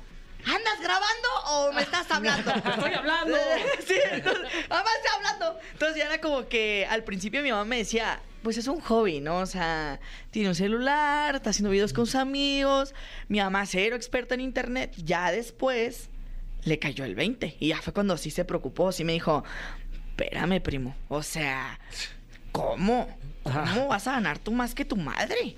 ¿Andas 0.46 0.80
grabando 0.80 1.28
o 1.48 1.72
me 1.72 1.82
estás 1.82 2.10
hablando? 2.10 2.50
Estoy 2.54 2.94
hablando. 2.94 3.36
sí, 3.86 3.94
entonces, 4.10 4.48
mamá 4.68 4.90
está 4.96 5.16
hablando. 5.16 5.58
Entonces 5.72 5.96
ya 5.98 6.06
era 6.06 6.20
como 6.20 6.48
que 6.48 6.86
al 6.88 7.04
principio 7.04 7.42
mi 7.42 7.50
mamá 7.50 7.64
me 7.64 7.78
decía, 7.78 8.20
pues 8.42 8.56
es 8.56 8.66
un 8.68 8.80
hobby, 8.80 9.20
¿no? 9.20 9.38
O 9.38 9.46
sea, 9.46 10.00
tiene 10.30 10.48
un 10.48 10.54
celular, 10.54 11.34
está 11.34 11.50
haciendo 11.50 11.70
videos 11.70 11.92
con 11.92 12.06
sus 12.06 12.14
amigos. 12.14 12.94
Mi 13.28 13.38
mamá 13.38 13.66
cero 13.66 13.96
experta 13.96 14.34
en 14.34 14.40
internet. 14.40 14.94
Ya 14.96 15.30
después 15.30 16.09
le 16.64 16.78
cayó 16.78 17.04
el 17.04 17.14
20. 17.14 17.56
Y 17.60 17.68
ya 17.68 17.80
fue 17.82 17.92
cuando 17.92 18.16
sí 18.16 18.30
se 18.30 18.44
preocupó, 18.44 18.92
sí 18.92 19.04
me 19.04 19.12
dijo, 19.12 19.44
espérame, 20.10 20.60
primo. 20.60 20.94
O 21.08 21.22
sea, 21.22 21.78
¿cómo? 22.52 23.08
¿Cómo 23.42 23.88
vas 23.88 24.06
a 24.06 24.12
ganar 24.12 24.38
tú 24.38 24.52
más 24.52 24.74
que 24.74 24.84
tu 24.84 24.96
madre? 24.96 25.56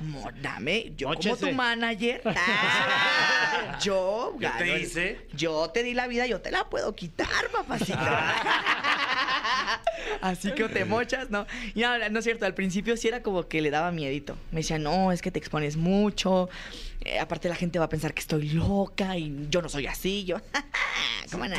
Mo- 0.00 0.28
Dame, 0.42 0.92
yo 0.96 1.14
como 1.14 1.36
tu 1.36 1.50
manager. 1.50 2.20
ah, 2.36 3.78
yo 3.82 4.36
¿Qué 4.38 4.48
te 4.58 4.80
hice? 4.80 5.26
Yo 5.32 5.70
te 5.70 5.82
di 5.82 5.94
la 5.94 6.06
vida, 6.06 6.26
yo 6.26 6.42
te 6.42 6.50
la 6.50 6.68
puedo 6.68 6.94
quitar, 6.94 7.48
papacita. 7.50 8.34
Así 10.20 10.52
que 10.52 10.64
o 10.64 10.68
te 10.70 10.84
mochas, 10.84 11.30
¿no? 11.30 11.46
Y 11.74 11.80
no, 11.80 12.08
no 12.10 12.18
es 12.18 12.24
cierto, 12.24 12.44
al 12.46 12.54
principio 12.54 12.96
sí 12.96 13.08
era 13.08 13.22
como 13.22 13.48
que 13.48 13.60
le 13.62 13.70
daba 13.70 13.90
miedito. 13.90 14.36
Me 14.52 14.60
decía, 14.60 14.78
no, 14.78 15.10
es 15.12 15.22
que 15.22 15.30
te 15.30 15.38
expones 15.38 15.76
mucho. 15.76 16.48
Eh, 17.04 17.18
aparte 17.20 17.48
la 17.48 17.54
gente 17.54 17.78
va 17.78 17.84
a 17.84 17.88
pensar 17.88 18.14
que 18.14 18.20
estoy 18.20 18.48
loca 18.50 19.16
y 19.16 19.46
yo 19.50 19.60
no 19.60 19.68
soy 19.68 19.86
así. 19.86 20.24
Yo, 20.24 20.38
¿cómo 21.30 21.46
no? 21.46 21.56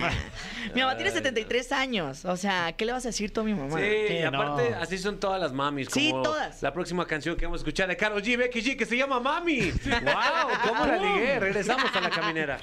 Mi 0.73 0.81
mamá 0.81 0.95
tiene 0.95 1.11
73 1.11 1.71
años. 1.71 2.25
O 2.25 2.35
sea, 2.35 2.73
¿qué 2.73 2.85
le 2.85 2.91
vas 2.93 3.05
a 3.05 3.09
decir 3.09 3.31
tú 3.31 3.41
a 3.41 3.43
mi 3.43 3.53
mamá? 3.53 3.77
Sí, 3.79 3.85
Sí, 4.07 4.13
y 4.15 4.21
aparte 4.23 4.71
no. 4.71 4.77
así 4.79 4.97
son 4.97 5.19
todas 5.19 5.39
las 5.39 5.53
mamis. 5.53 5.89
Sí, 5.91 6.09
como 6.09 6.23
todas. 6.23 6.61
La 6.63 6.73
próxima 6.73 7.05
canción 7.05 7.35
que 7.37 7.45
vamos 7.45 7.59
a 7.59 7.61
escuchar 7.61 7.87
de 7.87 7.95
Karol 7.97 8.21
G, 8.23 8.37
Becky 8.37 8.61
G, 8.61 8.75
que 8.77 8.85
se 8.85 8.97
llama 8.97 9.19
Mami. 9.19 9.71
¡Wow! 9.85 10.67
¿Cómo 10.67 10.85
la 10.85 10.97
ligué? 10.97 11.39
Regresamos 11.39 11.95
a 11.95 12.01
la 12.01 12.09
caminera. 12.09 12.57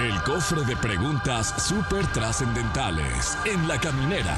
El 0.00 0.20
cofre 0.22 0.64
de 0.64 0.76
preguntas 0.76 1.54
súper 1.62 2.06
trascendentales 2.08 3.38
en 3.44 3.68
la 3.68 3.78
caminera. 3.78 4.34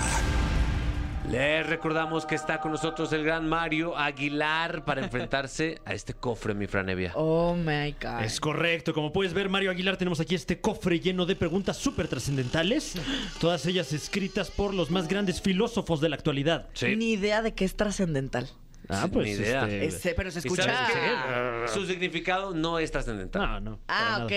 Les 1.31 1.67
recordamos 1.67 2.25
que 2.25 2.37
está 2.37 2.61
con 2.61 2.71
nosotros 2.71 3.13
el 3.13 3.25
gran 3.25 3.49
Mario 3.49 3.97
Aguilar 3.97 4.85
para 4.85 5.03
enfrentarse 5.03 5.81
a 5.85 5.93
este 5.93 6.15
cofre, 6.15 6.55
mi 6.55 6.67
franevia. 6.67 7.13
Oh 7.17 7.55
my 7.55 7.95
God. 8.01 8.23
Es 8.23 8.39
correcto, 8.39 8.95
como 8.95 9.13
puedes 9.13 9.35
ver 9.35 9.49
Mario 9.49 9.71
Aguilar 9.73 9.97
tenemos 9.97 10.21
aquí 10.21 10.35
este 10.37 10.61
cofre 10.61 11.01
lleno 11.01 11.27
de 11.27 11.35
preguntas 11.35 11.77
súper 11.79 12.07
trascendentales, 12.07 12.95
todas 13.41 13.67
ellas 13.67 13.93
escritas 13.93 14.51
por 14.51 14.73
los 14.73 14.91
más 14.91 15.09
grandes 15.09 15.41
filósofos 15.43 16.01
de 16.01 16.09
la 16.11 16.17
actualidad. 16.17 16.69
Sí. 16.75 16.95
Ni 16.97 17.13
idea 17.13 17.43
de 17.43 17.55
qué 17.55 17.65
es 17.65 17.77
trascendental. 17.77 18.49
Ah, 18.89 19.03
Ni 19.07 19.11
pues, 19.11 19.29
idea. 19.41 19.69
este, 19.69 20.15
pero 20.15 20.31
se 20.31 20.39
¿Y 20.39 20.41
escucha. 20.47 20.63
sabes 20.63 20.95
qué? 20.95 21.73
Su 21.75 21.87
significado 21.87 22.55
no 22.55 22.79
es 22.79 22.93
trascendental. 22.93 23.65
No, 23.65 23.71
no. 23.73 23.79
Ah, 23.89 24.21
ok. 24.23 24.33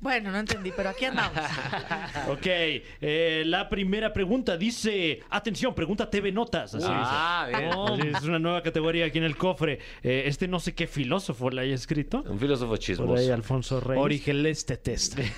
Bueno, 0.00 0.30
no 0.30 0.38
entendí, 0.38 0.72
pero 0.76 0.90
aquí 0.90 1.06
andamos. 1.06 1.38
Ok, 2.28 2.46
eh, 2.46 3.42
la 3.46 3.68
primera 3.68 4.12
pregunta 4.12 4.56
dice, 4.56 5.20
atención, 5.30 5.74
pregunta 5.74 6.08
TV 6.08 6.30
Notas. 6.30 6.74
Así 6.74 6.86
Ah, 6.88 7.46
dice. 7.48 7.60
bien. 7.60 7.72
Oh, 7.74 7.94
es 7.96 8.22
una 8.22 8.38
nueva 8.38 8.62
categoría 8.62 9.06
aquí 9.06 9.18
en 9.18 9.24
el 9.24 9.36
cofre. 9.36 9.78
Eh, 10.02 10.24
este 10.26 10.46
no 10.46 10.60
sé 10.60 10.74
qué 10.74 10.86
filósofo 10.86 11.50
la 11.50 11.62
haya 11.62 11.74
escrito. 11.74 12.22
Un 12.28 12.38
filósofo 12.38 12.70
Por 12.72 12.78
chismoso. 12.78 13.14
ahí 13.14 13.30
Alfonso 13.30 13.80
Reyes. 13.80 14.04
Origeles 14.04 14.66
te 14.66 14.76
test. 14.76 15.18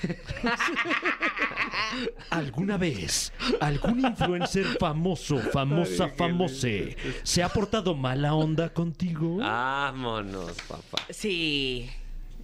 ¿Alguna 2.30 2.76
vez 2.76 3.32
algún 3.60 4.00
influencer 4.00 4.64
famoso, 4.78 5.38
famosa, 5.38 6.08
famose, 6.08 6.96
se 7.22 7.42
ha 7.42 7.48
portado 7.48 7.94
mala 7.94 8.34
onda 8.34 8.72
contigo? 8.72 9.38
Vámonos, 9.38 10.56
papá. 10.68 11.02
Sí, 11.10 11.88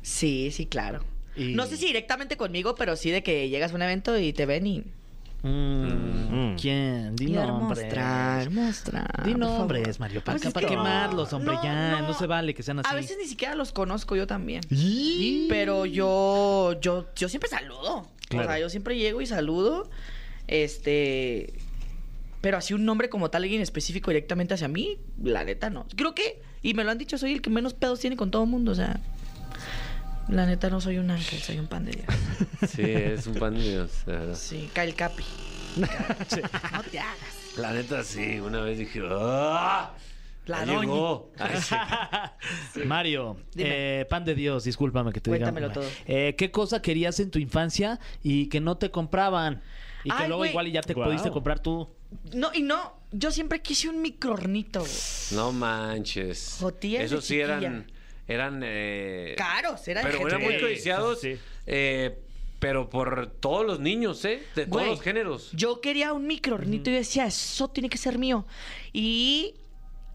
sí, 0.02 0.50
sí, 0.50 0.66
claro. 0.66 1.04
Y- 1.36 1.54
No 1.54 1.66
sé 1.66 1.76
si 1.76 1.86
directamente 1.86 2.36
conmigo, 2.36 2.74
pero 2.74 2.96
sí 2.96 3.10
de 3.10 3.22
que 3.22 3.48
llegas 3.48 3.72
a 3.72 3.74
un 3.74 3.82
evento 3.82 4.18
y 4.18 4.32
te 4.32 4.46
ven 4.46 4.66
y... 4.66 4.82
Mm, 5.42 6.56
¿Quién? 6.60 7.14
Di 7.14 7.26
nombres. 7.26 7.84
mostrar, 7.84 8.50
mostrar. 8.50 9.22
Di 9.24 9.34
nombres. 9.34 10.00
Mario. 10.00 10.22
Para, 10.24 10.38
Pues 10.38 10.46
es 10.48 10.52
para 10.54 10.66
que- 10.66 10.74
quemarlos, 10.74 11.32
hombre, 11.32 11.54
No, 11.54 11.62
ya. 11.62 11.90
No, 12.00 12.08
no. 12.08 12.14
se 12.14 12.26
vale 12.26 12.52
que 12.54 12.62
sean 12.64 12.80
así. 12.80 12.88
A 12.90 12.94
veces 12.94 13.16
ni 13.20 13.28
siquiera 13.28 13.54
los 13.54 13.70
conozco 13.70 14.16
yo 14.16 14.26
también. 14.26 14.62
¿Y? 14.70 15.46
Pero 15.48 15.86
yo, 15.86 16.78
yo, 16.80 17.06
yo 17.14 17.28
siempre 17.28 17.48
saludo. 17.48 18.08
Claro. 18.28 18.48
O 18.48 18.50
sea, 18.50 18.58
yo 18.58 18.68
siempre 18.70 18.96
llego 18.98 19.20
y 19.20 19.26
saludo. 19.26 19.88
Este. 20.48 21.52
Pero 22.40 22.58
así 22.58 22.74
un 22.74 22.84
nombre 22.84 23.08
como 23.08 23.30
tal, 23.30 23.42
alguien 23.42 23.60
específico 23.62 24.10
directamente 24.10 24.54
hacia 24.54 24.68
mí, 24.68 24.98
la 25.22 25.44
neta 25.44 25.68
no. 25.70 25.86
Creo 25.96 26.14
que, 26.14 26.40
y 26.62 26.74
me 26.74 26.82
lo 26.84 26.90
han 26.90 26.98
dicho, 26.98 27.18
soy 27.18 27.32
el 27.32 27.42
que 27.42 27.50
menos 27.50 27.74
pedos 27.74 28.00
tiene 28.00 28.16
con 28.16 28.30
todo 28.30 28.44
el 28.44 28.50
mundo. 28.50 28.72
O 28.72 28.74
sea, 28.74 29.00
la 30.28 30.46
neta 30.46 30.70
no 30.70 30.80
soy 30.80 30.98
un 30.98 31.10
ángel, 31.10 31.40
soy 31.40 31.58
un 31.58 31.66
pan 31.66 31.84
de 31.84 31.92
Dios. 31.92 32.06
Sí, 32.68 32.82
es 32.82 33.26
un 33.26 33.34
pan 33.34 33.54
de 33.54 33.62
Dios, 33.62 33.90
de 34.06 34.12
verdad. 34.12 34.34
Sí, 34.34 34.70
Kyle 34.74 34.94
Capi. 34.94 35.24
No 35.76 35.86
te 36.90 36.98
hagas. 36.98 37.56
La 37.58 37.72
neta, 37.72 38.02
sí. 38.02 38.40
Una 38.40 38.60
vez 38.62 38.78
dije, 38.78 39.00
¡ah! 39.10 39.92
La 40.46 40.60
Ya 40.60 40.66
doña. 40.66 40.80
llegó. 40.80 41.32
Ay, 41.38 41.56
sí. 41.60 42.80
Mario, 42.86 43.36
eh, 43.56 44.06
pan 44.08 44.24
de 44.24 44.34
Dios, 44.34 44.64
discúlpame 44.64 45.12
que 45.12 45.20
te 45.20 45.30
diga. 45.30 45.46
Cuéntamelo 45.50 45.72
todo. 45.72 45.84
Eh, 46.06 46.34
¿Qué 46.38 46.50
cosa 46.50 46.80
querías 46.80 47.18
en 47.20 47.30
tu 47.30 47.38
infancia 47.38 47.98
y 48.22 48.46
que 48.48 48.60
no 48.60 48.76
te 48.78 48.90
compraban? 48.90 49.62
Y 50.04 50.10
que 50.10 50.16
Ay, 50.16 50.28
luego 50.28 50.38
güey. 50.38 50.50
igual 50.50 50.70
ya 50.70 50.82
te 50.82 50.94
pudiste 50.94 51.30
comprar 51.30 51.58
tú. 51.60 51.88
No, 52.32 52.50
y 52.54 52.62
no, 52.62 53.00
yo 53.10 53.32
siempre 53.32 53.60
quise 53.60 53.88
un 53.88 54.00
microornito, 54.00 54.80
güey. 54.80 54.92
No 55.32 55.50
manches. 55.52 56.58
Jotillas 56.60 57.00
de 57.00 57.06
Esos 57.06 57.24
sí 57.24 57.40
eran. 57.40 57.90
Eran. 58.28 58.60
eh, 58.64 59.34
Caros, 59.36 59.86
era 59.88 60.02
de 60.02 60.10
Pero 60.10 60.26
eran 60.26 60.42
muy 60.42 60.60
codiciados. 60.60 61.20
sí. 61.20 61.38
eh, 61.66 62.18
pero 62.58 62.88
por 62.88 63.26
todos 63.38 63.66
los 63.66 63.80
niños, 63.80 64.24
¿eh? 64.24 64.42
De 64.54 64.64
todos 64.66 64.68
Güey, 64.82 64.90
los 64.90 65.02
géneros. 65.02 65.50
Yo 65.52 65.80
quería 65.82 66.12
un 66.14 66.26
microornito 66.26 66.88
y 66.90 66.94
decía, 66.94 67.26
eso 67.26 67.68
tiene 67.68 67.90
que 67.90 67.98
ser 67.98 68.18
mío. 68.18 68.46
Y 68.94 69.54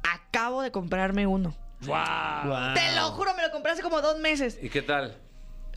acabo 0.04 0.62
de 0.64 0.72
comprarme 0.72 1.28
uno. 1.28 1.56
¡Wow! 1.82 2.74
Te 2.74 2.96
lo 2.96 3.12
juro, 3.12 3.34
me 3.36 3.44
lo 3.44 3.52
compré 3.52 3.72
hace 3.74 3.84
como 3.84 4.02
dos 4.02 4.20
meses. 4.20 4.58
¿Y 4.62 4.70
qué 4.70 4.82
tal? 4.82 5.18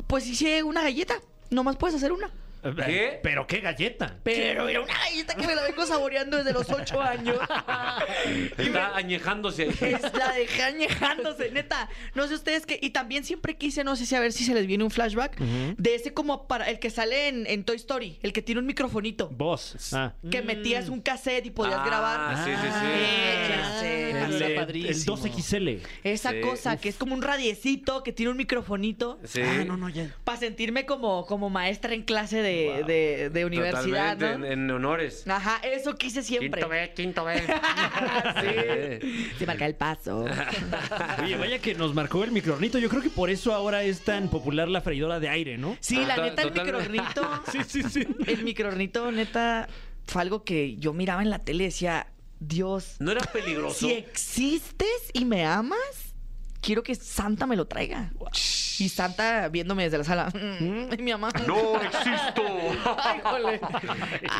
Pues 0.07 0.27
hice 0.27 0.62
una 0.62 0.83
galleta. 0.83 1.16
Nomás 1.51 1.77
puedes 1.77 1.97
hacer 1.97 2.12
una. 2.12 2.31
¿Qué? 2.87 3.20
¿Pero 3.22 3.46
qué 3.46 3.61
galleta? 3.61 4.16
Pero 4.22 4.68
era 4.68 4.81
una 4.81 4.92
galleta 4.94 5.35
que 5.35 5.46
me 5.46 5.55
la 5.55 5.62
vengo 5.62 5.85
saboreando 5.87 6.37
desde 6.38 6.53
los 6.53 6.68
ocho 6.70 7.00
años. 7.00 7.37
Está 8.59 8.96
añejándose 8.96 9.64
ahí. 9.64 9.94
Es 9.94 10.03
la 10.14 10.33
dejé 10.33 10.62
añejándose, 10.62 11.50
neta. 11.50 11.88
No 12.14 12.27
sé 12.27 12.35
ustedes 12.35 12.66
qué. 12.66 12.79
Y 12.81 12.90
también 12.90 13.24
siempre 13.24 13.57
quise, 13.57 13.85
no 13.85 13.96
sé 13.96 14.07
si 14.07 14.14
a 14.14 14.20
ver 14.20 14.33
si 14.33 14.44
se 14.44 14.55
les 14.55 14.66
viene 14.66 14.85
un 14.85 14.90
flashback, 14.90 15.38
de 15.38 15.94
ese 15.94 16.12
como 16.14 16.46
para 16.46 16.68
el 16.70 16.79
que 16.79 16.90
sale 16.90 17.29
en, 17.29 17.46
en 17.46 17.64
Toy 17.64 17.77
Story, 17.77 18.18
el 18.22 18.33
que 18.33 18.42
tiene 18.42 18.61
un 18.61 18.66
microfonito. 18.66 19.29
Vos. 19.31 19.77
Ah. 19.92 20.12
Que 20.31 20.42
metías 20.42 20.88
un 20.88 21.00
cassette 21.00 21.46
y 21.46 21.50
podías 21.50 21.79
Ah, 21.81 21.85
grabar. 21.87 22.44
sí, 22.44 22.50
sí, 22.50 22.68
sí. 22.68 22.87
Eh, 22.87 23.46
ya 23.48 23.81
sé, 23.81 24.11
El- 24.11 24.42
El, 24.42 24.55
padrísimo. 24.55 25.16
2XL. 25.16 25.81
Esa 26.03 26.31
Sí. 26.31 26.40
cosa 26.40 26.77
que 26.77 26.88
es 26.88 26.96
como 26.96 27.14
un 27.14 27.22
radiecito 27.22 28.03
que 28.03 28.12
tiene 28.12 28.31
un 28.31 28.37
microfonito. 28.37 29.18
Sí. 29.24 29.40
Ah, 29.42 29.64
no, 29.66 29.77
no, 29.77 29.88
ya. 29.88 30.14
Para 30.24 30.38
sentirme 30.38 30.87
como, 30.87 31.27
como 31.27 31.50
maestra 31.50 31.94
en 31.94 32.03
clase 32.03 32.40
de, 32.42 32.54
de- 32.87 33.31
de 33.31 33.45
universidad, 33.45 34.14
Totalmente, 34.14 34.38
¿no? 34.38 34.53
en, 34.53 34.61
en 34.64 34.71
honores. 34.71 35.27
Ajá, 35.29 35.61
eso 35.64 35.95
quise 35.97 36.23
siempre. 36.23 36.61
Quinto 36.61 36.69
B, 36.69 36.93
quinto 36.95 37.25
B. 37.25 37.43
sí. 38.40 39.29
Se 39.38 39.47
marca 39.47 39.67
el 39.67 39.75
paso. 39.75 40.25
Oye, 41.23 41.37
vaya 41.37 41.59
que 41.59 41.75
nos 41.75 41.95
marcó 41.95 42.25
el 42.25 42.33
microornito. 42.33 42.79
Yo 42.79 42.88
creo 42.88 43.03
que 43.03 43.11
por 43.11 43.31
eso 43.31 43.53
ahora 43.55 43.83
es 43.83 44.01
tan 44.01 44.29
popular 44.29 44.69
la 44.69 44.81
freidora 44.81 45.21
de 45.21 45.29
aire, 45.29 45.59
¿no? 45.59 45.77
Sí, 45.81 45.97
la 46.05 46.17
Total- 46.17 46.31
neta, 46.31 46.43
el 46.43 46.53
microornito. 46.53 47.31
Sí, 47.53 47.59
sí, 47.67 47.83
sí. 47.83 48.07
El 48.27 48.43
microornito, 48.45 49.11
neta, 49.12 49.69
fue 50.07 50.23
algo 50.23 50.45
que 50.45 50.77
yo 50.77 50.93
miraba 50.93 51.23
en 51.23 51.31
la 51.31 51.38
tele 51.40 51.64
y 51.64 51.67
decía, 51.67 52.07
Dios, 52.40 52.97
¿No 52.99 53.12
era 53.12 53.21
peligroso? 53.25 53.87
si 53.87 53.93
existes 53.93 54.88
y 55.12 55.25
me 55.25 55.45
amas, 55.45 55.79
quiero 56.64 56.83
que 56.83 56.94
Santa 56.94 57.46
me 57.46 57.57
lo 57.57 57.66
traiga. 57.66 58.11
Y 58.79 58.88
Santa 58.88 59.48
viéndome 59.48 59.85
desde 59.85 59.98
la 59.98 60.05
sala. 60.05 60.29
"Mm, 60.35 61.00
mi 61.03 61.12
mamá. 61.12 61.31
¡No 61.46 61.81
existo! 61.81 62.42
Ay, 63.05 63.20
jole. 63.22 63.61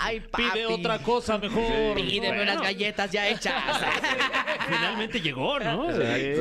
Ay, 0.02 0.20
papi. 0.20 0.44
Pide 0.52 0.66
otra 0.66 0.98
cosa 1.00 1.38
mejor. 1.38 1.94
Pídeme 1.94 2.28
Bueno. 2.28 2.42
unas 2.52 2.62
galletas 2.62 3.10
ya 3.12 3.28
hechas. 3.28 3.54
Finalmente 4.68 5.20
llegó, 5.20 5.58
¿no? 5.60 5.90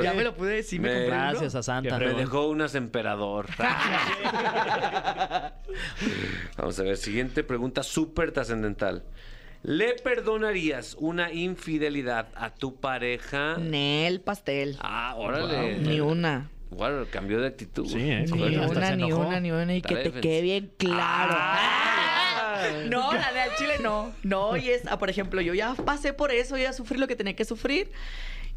Ya 0.01 0.13
me 0.13 0.23
lo 0.23 0.33
pude 0.35 0.55
decir, 0.55 0.79
me 0.79 0.87
Me- 0.89 0.93
compré 1.01 1.17
uno. 1.17 1.29
Gracias 1.29 1.55
a 1.55 1.63
Santa. 1.63 1.99
Me 1.99 2.13
dejó 2.13 2.47
unas 2.47 2.73
emperador. 2.75 3.47
Vamos 6.57 6.79
a 6.79 6.83
ver, 6.83 6.97
siguiente 6.97 7.43
pregunta 7.43 7.83
súper 7.83 8.31
trascendental. 8.31 9.03
¿Le 9.63 9.93
perdonarías 9.95 10.95
una 10.99 11.31
infidelidad 11.31 12.27
a 12.35 12.53
tu 12.53 12.75
pareja? 12.75 13.57
Nel 13.57 14.19
pastel. 14.19 14.77
Ah, 14.81 15.15
órale. 15.17 15.77
Ni 15.79 16.01
una. 16.01 16.49
Bueno, 16.69 17.05
cambió 17.09 17.39
de 17.39 17.47
actitud. 17.47 17.87
Sí, 17.87 17.99
¿eh? 17.99 18.25
Ni 18.29 18.55
Hasta 18.55 18.77
una, 18.77 18.87
se 18.89 18.97
ni 18.97 19.11
una, 19.13 19.39
ni 19.39 19.51
una. 19.51 19.73
Y 19.75 19.81
que 19.81 19.95
te 19.95 20.03
defensa. 20.03 20.21
quede 20.21 20.41
bien 20.41 20.71
claro. 20.77 21.33
Ah. 21.37 22.29
No, 22.89 23.11
la 23.11 23.33
de 23.33 23.41
al 23.41 23.55
chile 23.57 23.73
no. 23.81 24.13
No, 24.23 24.55
y 24.55 24.69
es, 24.69 24.83
ah, 24.87 24.97
por 24.97 25.09
ejemplo, 25.09 25.41
yo 25.41 25.53
ya 25.53 25.73
pasé 25.75 26.13
por 26.13 26.31
eso, 26.31 26.55
ya 26.57 26.71
sufrí 26.71 26.97
lo 26.97 27.07
que 27.07 27.15
tenía 27.17 27.35
que 27.35 27.43
sufrir. 27.43 27.91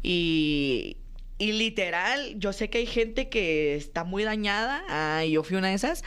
Y, 0.01 0.95
y 1.37 1.51
literal, 1.53 2.35
yo 2.37 2.53
sé 2.53 2.69
que 2.69 2.77
hay 2.77 2.85
gente 2.85 3.27
que 3.27 3.75
está 3.75 4.05
muy 4.05 4.23
dañada. 4.23 4.83
Ah, 4.87 5.25
y 5.25 5.31
yo 5.31 5.43
fui 5.43 5.57
una 5.57 5.69
de 5.69 5.73
esas. 5.73 6.03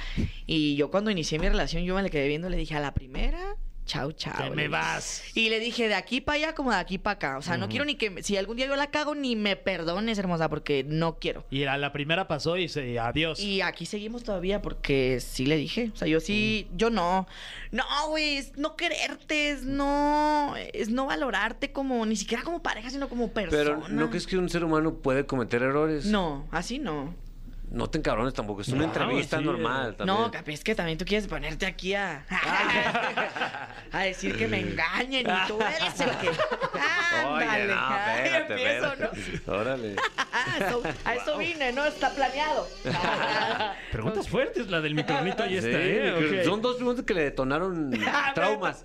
Y 0.47 0.77
yo 0.77 0.91
cuando 0.91 1.11
inicié 1.11 1.39
mi 1.39 1.49
relación, 1.49 1.85
yo 1.85 1.95
me 1.95 2.03
le 2.03 2.09
quedé 2.11 2.27
viendo, 2.29 2.49
le 2.49 2.57
dije 2.57 2.75
a 2.75 2.81
la 2.81 2.95
primera. 2.95 3.57
Chau, 3.91 4.13
chau. 4.13 4.33
Le 4.45 4.51
me 4.51 4.57
dije. 4.63 4.69
vas. 4.69 5.23
Y 5.35 5.49
le 5.49 5.59
dije 5.59 5.89
de 5.89 5.95
aquí 5.95 6.21
para 6.21 6.37
allá 6.37 6.55
como 6.55 6.71
de 6.71 6.77
aquí 6.77 6.97
para 6.99 7.15
acá. 7.15 7.39
O 7.39 7.43
sea, 7.43 7.57
no 7.57 7.69
quiero 7.69 7.85
ni 7.85 7.97
que 7.97 8.23
si 8.23 8.37
algún 8.37 8.57
día 8.57 8.67
yo 8.69 8.77
la 8.77 8.89
cago 8.93 9.17
ni 9.17 9.35
me 9.35 9.57
perdones, 9.57 10.17
hermosa, 10.17 10.49
porque 10.49 10.85
no 10.87 11.19
quiero. 11.19 11.45
Y 11.51 11.65
a 11.65 11.77
la 11.77 11.93
primera 11.93 12.29
pasó 12.29 12.57
y 12.57 12.69
se 12.69 13.01
adiós. 13.01 13.41
Y 13.41 13.63
aquí 13.63 13.87
seguimos 13.87 14.23
todavía 14.23 14.63
porque 14.63 15.19
sí 15.21 15.45
le 15.45 15.57
dije. 15.57 15.91
O 15.93 15.97
sea, 15.97 16.07
yo 16.07 16.21
sí, 16.21 16.69
Mm. 16.71 16.77
yo 16.77 16.91
no. 16.91 17.27
No, 17.73 17.85
güey, 18.09 18.37
es 18.37 18.57
no 18.57 18.77
quererte, 18.77 19.51
es 19.51 19.65
no, 19.65 20.55
es 20.73 20.89
no 20.89 21.07
valorarte 21.07 21.73
como, 21.73 22.07
ni 22.07 22.15
siquiera 22.15 22.45
como 22.45 22.63
pareja, 22.63 22.91
sino 22.91 23.09
como 23.09 23.33
persona. 23.33 23.81
Pero 23.81 23.89
¿no 23.89 24.09
crees 24.09 24.27
que 24.29 24.37
un 24.39 24.49
ser 24.49 24.63
humano 24.65 24.95
puede 24.95 25.27
cometer 25.27 25.63
errores? 25.63 26.07
No, 26.07 26.47
así 26.53 26.79
no. 26.79 27.15
No 27.71 27.89
te 27.89 27.99
encabrones 27.99 28.35
tampoco, 28.35 28.63
es 28.63 28.69
una 28.69 28.79
No, 28.79 28.85
entrevista 28.85 29.39
sí. 29.39 29.45
normal 29.45 29.95
también. 29.95 30.19
No, 30.19 30.31
capi, 30.31 30.55
es 30.55 30.65
que 30.65 30.75
también 30.75 30.99
tú 30.99 31.05
quieres 31.05 31.29
ponerte 31.29 31.67
aquí 31.67 31.95
a, 31.95 32.25
a 33.93 34.03
decir 34.03 34.37
que 34.37 34.49
me 34.49 34.61
engañen 34.61 35.25
y 35.27 35.47
tú 35.49 35.59
eres 35.61 36.01
el 36.01 36.11
que. 36.19 36.29
Oye, 36.31 37.45
Ándale. 37.45 37.67
no, 37.75 37.81
Ay, 37.81 38.21
espérate, 38.25 38.53
empiezo, 38.55 38.97
¿no? 39.47 39.53
Órale. 39.61 39.97
Ah, 40.17 40.93
a 41.05 41.15
eso 41.15 41.39
vine, 41.39 41.73
¿no? 41.73 41.85
Está 41.85 42.11
planeado. 42.11 42.67
Preguntas 43.93 44.29
fuertes, 44.29 44.69
la 44.69 44.81
del 44.81 44.95
microornito 44.95 45.43
ahí 45.43 45.51
Sí, 45.61 45.69
está, 45.69 45.81
¿eh? 45.81 46.41
Ok. 46.41 46.45
Son 46.45 46.61
dos 46.63 46.77
preguntas 46.77 47.05
que 47.05 47.15
le 47.15 47.23
detonaron 47.25 47.93
traumas. 48.35 48.85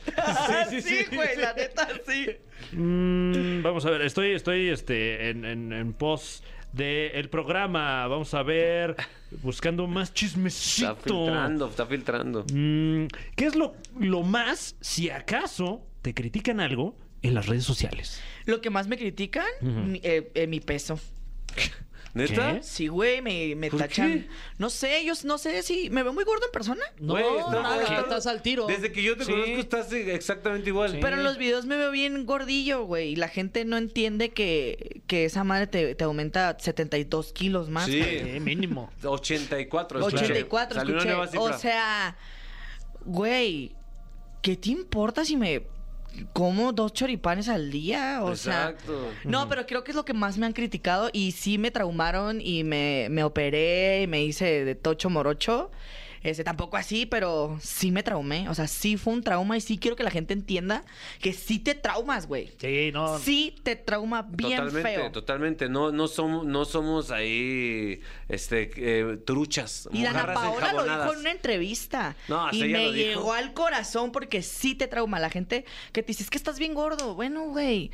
sí, 0.70 0.82
sí, 0.82 1.06
güey, 1.12 1.36
la 1.38 1.54
neta, 1.54 1.88
sí. 2.08 2.28
Mm, 2.72 3.62
vamos 3.62 3.86
a 3.86 3.90
ver, 3.90 4.02
estoy, 4.02 4.32
estoy 4.34 4.70
este, 4.70 5.30
en, 5.30 5.44
en, 5.46 5.74
en 5.74 5.94
pos 5.94 6.44
del 6.76 7.30
programa. 7.30 8.08
Vamos 8.08 8.34
a 8.34 8.44
ver, 8.44 8.96
buscando 9.42 9.88
más 9.88 10.14
chismecito. 10.14 10.92
Está 10.92 11.04
filtrando, 11.04 11.68
está 11.68 11.86
filtrando. 11.86 12.46
Mm, 12.54 13.06
¿Qué 13.36 13.46
es 13.46 13.56
lo, 13.56 13.76
lo 14.00 14.24
más, 14.24 14.76
si 14.82 15.10
acaso, 15.10 15.86
te 16.02 16.14
critican 16.14 16.60
algo 16.60 16.98
en 17.22 17.34
las 17.34 17.48
redes 17.48 17.64
sociales? 17.64 18.22
Lo 18.46 18.62
que 18.62 18.70
más 18.70 18.88
me 18.88 18.98
critican, 18.98 19.46
mi, 19.62 20.00
eh, 20.04 20.32
eh, 20.36 20.48
mi 20.48 20.60
peso. 20.60 21.00
¿Neta? 22.16 22.54
¿Qué? 22.56 22.64
Sí, 22.64 22.88
güey, 22.88 23.22
me, 23.22 23.56
me 23.56 23.70
¿Por 23.70 23.78
tachan. 23.80 24.22
qué? 24.22 24.28
No 24.58 24.70
sé, 24.70 25.00
ellos 25.00 25.26
no 25.26 25.38
sé 25.38 25.62
si 25.64 25.90
me 25.90 26.02
veo 26.02 26.14
muy 26.14 26.24
gordo 26.24 26.46
en 26.46 26.52
persona. 26.52 26.82
no, 26.98 27.14
Güey, 27.14 27.26
está- 27.40 27.62
nada, 27.62 27.84
está- 27.84 28.00
estás 28.00 28.26
al 28.28 28.42
tiro. 28.42 28.66
Desde 28.68 28.92
que 28.94 29.04
yo 29.04 29.18
te 29.18 29.26
Sí. 29.26 29.32
conozco 29.32 29.52
estás 29.58 29.92
exactamente 29.92 30.70
igual. 30.70 30.98
Pero 31.02 31.18
en 31.18 31.24
los 31.26 31.38
videos 31.38 31.66
me 31.66 31.76
veo 31.78 31.92
bien 31.92 32.26
gordillo, 32.26 32.86
güey. 32.86 33.10
Y 33.10 33.16
la 33.18 33.28
gente 33.28 33.66
no 33.66 33.76
entiende 33.78 34.30
que, 34.30 35.02
que 35.08 35.26
esa 35.26 35.44
madre 35.44 35.68
te, 35.68 35.94
te 35.94 36.04
aumenta 36.06 36.58
72 36.58 37.34
kilos 37.34 37.70
más. 37.70 37.86
Sí. 37.88 38.00
güey. 38.00 38.38
Eh, 38.38 38.40
mínimo. 38.40 38.90
84. 39.04 40.00
escuché. 40.00 40.24
84, 40.24 40.80
Salió 40.80 40.94
una 40.94 41.02
escuché. 41.04 41.16
nueva 41.16 41.28
cifra. 41.32 41.42
O 41.56 41.60
sea, 41.60 42.18
güey, 43.04 43.76
¿qué 44.42 44.56
te 44.56 44.70
importa 44.70 45.26
si 45.26 45.36
me 45.36 45.64
como 46.34 46.72
dos 46.74 46.94
choripanes 46.94 47.50
al 47.50 47.72
día? 47.72 48.20
O 48.24 48.30
Exacto. 48.32 49.12
sea, 49.22 49.30
no, 49.30 49.48
pero 49.50 49.66
creo 49.66 49.84
que 49.84 49.92
es 49.92 49.96
lo 49.96 50.06
que 50.06 50.14
más 50.14 50.38
me 50.38 50.46
han 50.46 50.54
criticado 50.54 51.10
y 51.14 51.32
sí 51.32 51.58
me 51.58 51.72
traumaron 51.72 52.42
y 52.42 52.64
me, 52.64 53.08
me 53.10 53.24
operé 53.24 54.04
y 54.04 54.08
me 54.08 54.24
hice 54.24 54.66
de 54.66 54.76
tocho 54.76 55.10
morocho. 55.10 55.72
Este, 56.26 56.44
tampoco 56.44 56.76
así, 56.76 57.06
pero 57.06 57.56
sí 57.62 57.92
me 57.92 58.02
traumé. 58.02 58.50
O 58.50 58.56
sea, 58.56 58.68
sí 58.68 58.98
fue 58.98 59.14
un 59.14 59.22
trauma 59.22 59.58
y 59.58 59.62
sí 59.62 59.78
quiero 59.78 59.96
que 59.96 60.02
la 60.02 60.10
gente 60.10 60.34
entienda 60.34 60.84
que 61.22 61.34
sí 61.34 61.60
te 61.60 61.76
traumas, 61.76 62.26
güey. 62.26 62.52
Sí, 62.58 62.90
no. 62.92 63.20
Sí 63.20 63.56
te 63.62 63.76
trauma 63.76 64.24
bien 64.28 64.58
totalmente, 64.58 64.90
feo. 64.90 65.12
totalmente. 65.12 65.70
No, 65.70 65.92
no 65.92 66.08
somos, 66.08 66.44
no 66.44 66.66
somos 66.66 67.12
ahí, 67.12 68.02
este, 68.28 68.72
eh, 68.76 69.18
truchas. 69.18 69.88
Y 69.94 70.02
Dana 70.02 70.34
Paola 70.34 70.74
lo 70.74 70.84
dijo 70.84 71.14
en 71.14 71.20
una 71.20 71.32
entrevista. 71.32 72.16
No, 72.28 72.50
y 72.52 72.64
ella 72.64 72.78
me 72.80 72.86
lo 72.86 72.92
dijo. 72.92 73.08
llegó 73.08 73.34
al 73.34 73.54
corazón 73.54 74.12
porque 74.12 74.42
sí 74.42 74.74
te 74.74 74.88
trauma. 74.88 75.20
La 75.20 75.30
gente 75.30 75.64
que 75.92 76.02
te 76.02 76.08
dice, 76.08 76.24
es 76.24 76.32
que 76.32 76.40
estás 76.40 76.58
bien 76.58 76.74
gordo. 76.74 77.14
Bueno, 77.14 77.50
güey. 77.50 77.92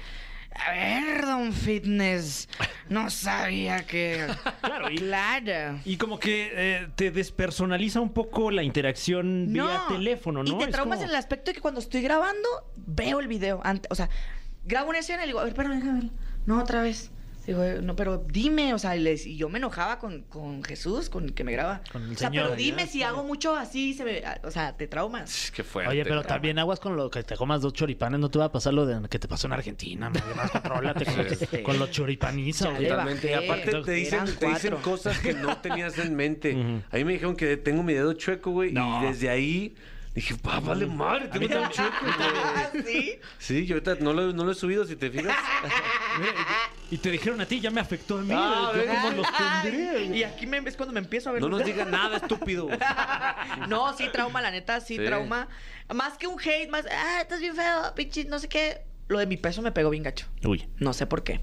A 0.53 0.71
ver, 0.71 1.25
Don 1.25 1.53
Fitness. 1.53 2.47
No 2.89 3.09
sabía 3.09 3.85
que. 3.85 4.27
Claro, 4.61 4.91
y- 4.91 4.97
Claro. 4.97 5.79
Y 5.85 5.97
como 5.97 6.19
que 6.19 6.51
eh, 6.53 6.87
te 6.95 7.09
despersonaliza 7.11 7.99
un 7.99 8.11
poco 8.13 8.51
la 8.51 8.63
interacción 8.63 9.47
vía 9.51 9.83
teléfono, 9.87 10.43
¿no? 10.43 10.55
Y 10.55 10.57
te 10.59 10.63
Es 10.65 10.71
traumas 10.71 10.97
como- 10.97 11.05
en 11.05 11.09
el 11.09 11.15
aspecto 11.15 11.51
de 11.51 11.55
que 11.55 11.61
cuando 11.61 11.79
estoy 11.79 12.01
grabando, 12.01 12.47
veo 12.75 13.19
el 13.19 13.27
video. 13.27 13.61
ante- 13.63 13.87
o 13.91 13.95
sea, 13.95 14.09
grabo 14.65 14.89
una 14.89 14.99
escena 14.99 15.23
y 15.23 15.27
digo, 15.27 15.39
a 15.39 15.45
ver, 15.45 15.53
perdón, 15.53 15.79
déjame 15.79 15.93
verlo. 16.01 16.11
No, 16.45 16.59
otra 16.59 16.81
vez. 16.81 17.11
Digo, 17.47 17.63
no, 17.81 17.95
pero 17.95 18.23
dime, 18.29 18.73
o 18.73 18.79
sea, 18.79 18.95
y, 18.95 18.99
les- 18.99 19.25
y 19.25 19.35
yo 19.35 19.49
me 19.49 19.57
enojaba 19.57 19.97
con, 19.97 20.21
con 20.23 20.63
Jesús, 20.63 21.09
con 21.09 21.23
el 21.25 21.33
que 21.33 21.43
me 21.43 21.51
graba. 21.51 21.81
Con 21.91 22.03
el 22.03 22.11
o 22.11 22.15
sea, 22.15 22.29
señor. 22.29 22.43
pero 22.45 22.55
dime 22.55 22.85
si 22.85 23.01
hago 23.03 23.23
mucho 23.23 23.55
así, 23.55 23.93
se 23.95 24.03
me, 24.05 24.21
o 24.43 24.51
sea, 24.51 24.77
te 24.77 24.87
traumas. 24.87 25.51
Qué 25.55 25.63
fuerte. 25.63 25.89
Oye, 25.91 26.03
pero 26.03 26.21
también 26.23 26.59
aguas 26.59 26.79
con 26.79 26.95
lo 26.95 27.09
que 27.09 27.23
te 27.23 27.35
comas 27.35 27.61
dos 27.61 27.73
choripanes, 27.73 28.19
no 28.19 28.29
te 28.29 28.37
va 28.37 28.45
a 28.45 28.51
pasar 28.51 28.73
lo 28.73 28.85
de 28.85 29.07
que 29.09 29.17
te 29.19 29.27
pasó 29.27 29.47
en 29.47 29.53
Argentina, 29.53 30.09
man. 30.09 30.21
Además, 30.23 30.51
contrólate 30.51 31.05
con, 31.05 31.15
Sí. 31.51 31.63
con 31.63 31.79
los 31.79 31.89
güey. 32.71 32.83
le 32.83 32.89
Totalmente. 32.89 33.27
Y 33.31 33.33
bajé. 33.33 33.45
aparte 33.45 33.81
te 33.83 33.91
dicen, 33.91 34.19
te 34.39 34.47
dicen 34.47 34.75
cosas 34.77 35.17
que 35.19 35.33
no 35.33 35.57
tenías 35.57 35.97
en 35.97 36.15
mente. 36.15 36.51
A 36.91 36.95
mí 36.97 37.03
me 37.05 37.13
dijeron 37.13 37.35
que 37.35 37.57
tengo 37.57 37.81
mi 37.83 37.93
dedo 37.93 38.13
chueco, 38.13 38.51
güey. 38.51 38.71
No. 38.71 39.01
Y 39.03 39.07
desde 39.07 39.29
ahí 39.29 39.75
dije, 40.15 40.35
pa, 40.35 40.59
vale 40.59 40.85
madre, 40.85 41.27
tengo 41.27 41.47
tan 41.47 41.69
chueco. 41.71 41.95
¿Sí? 42.85 43.19
Sí, 43.37 43.65
yo 43.65 43.75
ahorita 43.75 43.95
no 44.01 44.13
lo, 44.13 44.33
no 44.33 44.43
lo 44.45 44.51
he 44.51 44.55
subido, 44.55 44.85
si 44.85 44.95
te 44.95 45.09
fijas. 45.09 45.35
Y 46.91 46.97
te 46.97 47.09
dijeron 47.09 47.39
a 47.39 47.45
ti, 47.45 47.61
ya 47.61 47.71
me 47.71 47.79
afectó 47.79 48.17
a 48.17 48.21
mí. 48.21 48.33
Ah, 48.35 48.73
y 50.13 50.23
aquí 50.23 50.45
me 50.45 50.59
ves 50.59 50.75
cuando 50.75 50.91
me 50.91 50.99
empiezo 50.99 51.29
a 51.29 51.31
ver. 51.31 51.41
No 51.41 51.47
nos 51.47 51.63
digan 51.63 51.89
nada, 51.89 52.17
estúpido. 52.17 52.67
No, 53.69 53.95
sí, 53.95 54.09
trauma, 54.11 54.41
la 54.41 54.51
neta, 54.51 54.81
sí, 54.81 54.97
Sí. 54.97 55.05
trauma. 55.05 55.47
Más 55.93 56.17
que 56.17 56.27
un 56.27 56.37
hate, 56.37 56.69
más, 56.69 56.85
ah, 56.91 57.19
estás 57.21 57.39
bien 57.39 57.55
feo, 57.55 57.93
pinche, 57.95 58.25
no 58.25 58.39
sé 58.39 58.49
qué. 58.49 58.81
Lo 59.07 59.19
de 59.19 59.25
mi 59.25 59.37
peso 59.37 59.61
me 59.61 59.71
pegó 59.71 59.89
bien 59.89 60.03
gacho. 60.03 60.27
Uy. 60.43 60.67
No 60.79 60.91
sé 60.91 61.07
por 61.07 61.23
qué. 61.23 61.39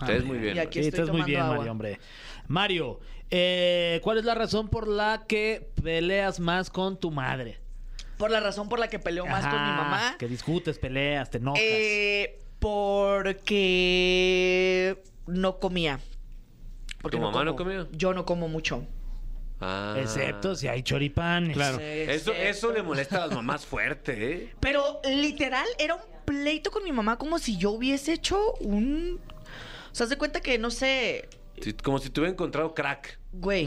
Ustedes 0.00 0.24
muy 0.24 0.38
bien. 0.38 0.54
Y 0.56 0.60
aquí 0.60 0.80
Sí, 0.80 0.88
estoy 0.90 1.00
estás 1.00 1.12
muy 1.16 1.24
bien, 1.26 1.40
agua. 1.40 1.56
Mario, 1.56 1.72
hombre. 1.72 2.00
Mario, 2.46 3.00
eh, 3.30 4.00
¿cuál 4.04 4.18
es 4.18 4.24
la 4.24 4.36
razón 4.36 4.68
por 4.68 4.86
la 4.86 5.24
que 5.26 5.72
peleas 5.82 6.38
más 6.38 6.70
con 6.70 7.00
tu 7.00 7.10
madre? 7.10 7.58
Por 8.18 8.30
la 8.30 8.40
razón 8.40 8.68
por 8.68 8.78
la 8.78 8.88
que 8.88 8.98
peleo 8.98 9.26
más 9.26 9.46
con 9.46 9.62
mi 9.62 9.70
mamá. 9.70 10.16
Que 10.18 10.28
discutes, 10.28 10.78
peleas, 10.78 11.30
te 11.30 11.38
enojas. 11.38 11.62
Eh, 11.64 12.38
porque 12.58 15.02
no 15.26 15.58
comía. 15.58 16.00
Porque 17.00 17.16
¿Tu 17.16 17.22
mamá 17.22 17.44
no 17.44 17.56
comía? 17.56 17.86
Yo 17.92 18.12
no 18.12 18.26
como 18.26 18.48
mucho. 18.48 18.84
Ah. 19.60 19.96
Excepto 19.98 20.54
si 20.54 20.68
hay 20.68 20.82
choripanes. 20.82 21.56
Claro. 21.56 21.78
Eso, 21.80 22.32
eso 22.32 22.72
le 22.72 22.82
molesta 22.82 23.22
a 23.22 23.26
las 23.26 23.36
mamás 23.36 23.66
fuerte, 23.66 24.32
¿eh? 24.32 24.54
Pero 24.60 25.00
literal 25.04 25.66
era 25.78 25.94
un 25.94 26.02
pleito 26.24 26.70
con 26.70 26.84
mi 26.84 26.92
mamá 26.92 27.18
como 27.18 27.38
si 27.38 27.56
yo 27.56 27.70
hubiese 27.70 28.12
hecho 28.12 28.54
un... 28.60 29.20
O 29.90 29.94
sea, 29.94 30.04
haz 30.04 30.10
de 30.10 30.18
cuenta 30.18 30.40
que, 30.40 30.58
no 30.58 30.70
sé, 30.70 31.28
Sí, 31.60 31.72
Como 31.72 31.98
si 31.98 32.10
te 32.10 32.20
hubiera 32.20 32.32
encontrado 32.32 32.74
crack. 32.74 33.18
güey, 33.32 33.66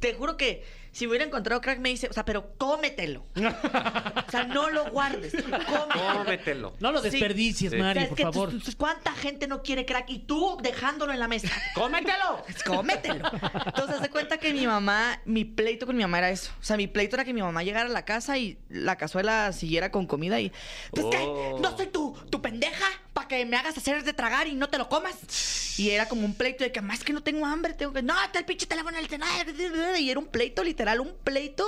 te 0.00 0.14
juro 0.14 0.36
que 0.36 0.64
si 0.92 1.04
me 1.06 1.10
hubiera 1.10 1.24
encontrado 1.24 1.60
crack 1.60 1.78
me 1.78 1.88
dice, 1.90 2.08
o 2.08 2.12
sea, 2.12 2.24
pero 2.24 2.54
cómetelo. 2.58 3.24
o 3.36 4.30
sea, 4.30 4.44
no 4.44 4.70
lo 4.70 4.90
guardes, 4.90 5.32
cómetelo. 5.32 6.14
Cómetelo. 6.14 6.76
No 6.80 6.92
lo 6.92 7.00
desperdicies, 7.00 7.70
Sí. 7.70 7.76
O 7.76 7.80
Mario, 7.82 7.94
sea, 7.94 8.02
es 8.02 8.08
por 8.08 8.16
que 8.16 8.22
favor. 8.24 8.50
tú- 8.50 8.58
tú- 8.60 8.72
¿Cuánta 8.76 9.12
gente 9.12 9.46
no 9.46 9.62
quiere 9.62 9.84
crack 9.86 10.08
y 10.10 10.20
tú 10.20 10.56
dejándolo 10.62 11.12
en 11.12 11.20
la 11.20 11.28
mesa? 11.28 11.48
¡Cómetelo! 11.74 12.44
Cómetelo. 12.66 13.30
Entonces, 13.66 14.00
de 14.00 14.08
cuenta 14.10 14.38
que 14.38 14.52
mi 14.52 14.66
mamá, 14.66 15.20
mi 15.24 15.44
pleito 15.44 15.86
con 15.86 15.96
mi 15.96 16.02
mamá 16.02 16.18
era 16.18 16.30
eso. 16.30 16.50
O 16.60 16.64
sea, 16.64 16.76
mi 16.76 16.86
pleito 16.86 17.16
era 17.16 17.24
que 17.24 17.32
mi 17.34 17.42
mamá 17.42 17.62
llegara 17.62 17.88
a 17.88 17.92
la 17.92 18.04
casa 18.04 18.38
y 18.38 18.58
la 18.68 18.96
cazuela 18.96 19.52
siguiera 19.52 19.90
con 19.90 20.06
comida 20.06 20.40
y. 20.40 20.50
Pues 20.90 21.06
Oh. 21.06 21.10
que 21.10 21.62
no 21.62 21.76
soy 21.76 21.86
tu, 21.88 22.12
tu 22.30 22.40
pendeja 22.42 22.84
para 23.12 23.26
que 23.28 23.44
me 23.44 23.56
hagas 23.56 23.76
hacer 23.76 24.02
de 24.04 24.12
tragar 24.12 24.46
y 24.46 24.54
no 24.54 24.68
te 24.68 24.78
lo 24.78 24.88
comas. 24.88 25.78
Y 25.78 25.90
era 25.90 26.06
como 26.08 26.24
un 26.24 26.34
pleito 26.34 26.62
de 26.64 26.72
que 26.72 26.80
más 26.82 27.02
que 27.04 27.12
no 27.12 27.22
tengo 27.22 27.46
hambre, 27.46 27.74
tengo 27.74 27.92
que. 27.92 28.02
No, 28.02 28.14
está 28.22 28.38
el 28.38 28.44
pinche 28.44 28.66
teléfono 28.66 28.96
en 28.98 29.04
el. 29.04 30.00
Y 30.00 30.10
era 30.10 30.20
un 30.20 30.26
pleito, 30.26 30.62
literal, 30.62 30.79
un 31.00 31.14
pleito 31.24 31.64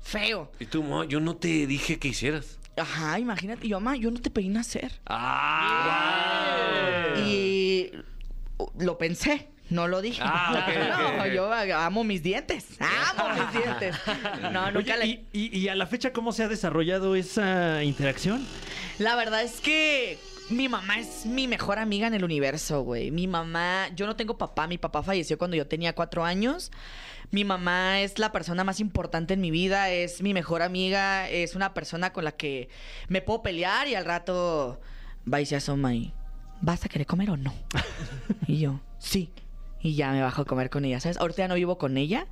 feo. 0.00 0.50
Y 0.58 0.66
tú, 0.66 0.82
mamá, 0.82 1.04
yo 1.06 1.20
no 1.20 1.36
te 1.36 1.66
dije 1.66 1.98
que 1.98 2.08
hicieras. 2.08 2.58
Ajá, 2.76 3.18
imagínate. 3.18 3.66
Y 3.66 3.70
yo, 3.70 3.80
mamá, 3.80 3.96
yo 3.96 4.10
no 4.10 4.20
te 4.20 4.30
pedí 4.30 4.48
nacer. 4.48 4.92
¡Ah! 5.06 7.14
Y 7.26 7.90
lo 8.78 8.98
pensé, 8.98 9.48
no 9.70 9.88
lo 9.88 10.00
dije. 10.00 10.20
Ah, 10.24 11.14
no, 11.18 11.26
yo 11.26 11.52
amo 11.52 12.04
mis 12.04 12.22
dientes. 12.22 12.66
Amo 12.80 13.34
mis 13.34 13.52
dientes. 13.62 13.96
No, 14.52 14.70
nunca 14.70 14.94
Oye, 14.94 14.96
le. 14.98 15.06
y, 15.06 15.26
y- 15.32 15.58
y 15.58 15.68
a 15.68 15.74
la 15.74 15.86
fecha 15.86 16.12
cómo 16.12 16.32
se 16.32 16.44
ha 16.44 16.48
desarrollado 16.48 17.16
esa 17.16 17.82
interacción? 17.82 18.46
La 18.98 19.16
verdad 19.16 19.42
es 19.42 19.60
que 19.60 20.18
mi 20.50 20.68
mamá 20.68 20.98
es 20.98 21.26
mi 21.26 21.46
mejor 21.46 21.78
amiga 21.78 22.06
en 22.06 22.14
el 22.14 22.24
universo, 22.24 22.82
güey. 22.82 23.10
Mi 23.10 23.26
mamá, 23.26 23.88
yo 23.94 24.06
no 24.06 24.16
tengo 24.16 24.38
papá, 24.38 24.66
mi 24.66 24.78
papá 24.78 25.02
falleció 25.02 25.38
cuando 25.38 25.56
yo 25.56 25.66
tenía 25.66 25.94
cuatro 25.94 26.24
años. 26.24 26.70
Mi 27.30 27.44
mamá 27.44 28.00
es 28.00 28.18
la 28.18 28.32
persona 28.32 28.64
más 28.64 28.80
importante 28.80 29.34
en 29.34 29.40
mi 29.40 29.50
vida, 29.50 29.90
es 29.90 30.22
mi 30.22 30.32
mejor 30.32 30.62
amiga, 30.62 31.28
es 31.28 31.54
una 31.54 31.74
persona 31.74 32.12
con 32.12 32.24
la 32.24 32.32
que 32.32 32.68
me 33.08 33.20
puedo 33.20 33.42
pelear 33.42 33.86
y 33.86 33.94
al 33.94 34.04
rato 34.04 34.80
va 35.30 35.40
y 35.40 35.46
se 35.46 35.56
asoma 35.56 35.94
y 35.94 36.14
¿vas 36.60 36.84
a 36.84 36.88
querer 36.88 37.06
comer 37.06 37.30
o 37.30 37.36
no? 37.36 37.52
y 38.46 38.58
yo, 38.58 38.80
sí. 38.98 39.30
Y 39.80 39.94
ya 39.94 40.10
me 40.10 40.20
bajo 40.20 40.42
a 40.42 40.44
comer 40.44 40.70
con 40.70 40.84
ella, 40.84 40.98
¿sabes? 40.98 41.18
Ahorita 41.18 41.42
ya 41.42 41.48
no 41.48 41.54
vivo 41.54 41.78
con 41.78 41.96
ella. 41.98 42.26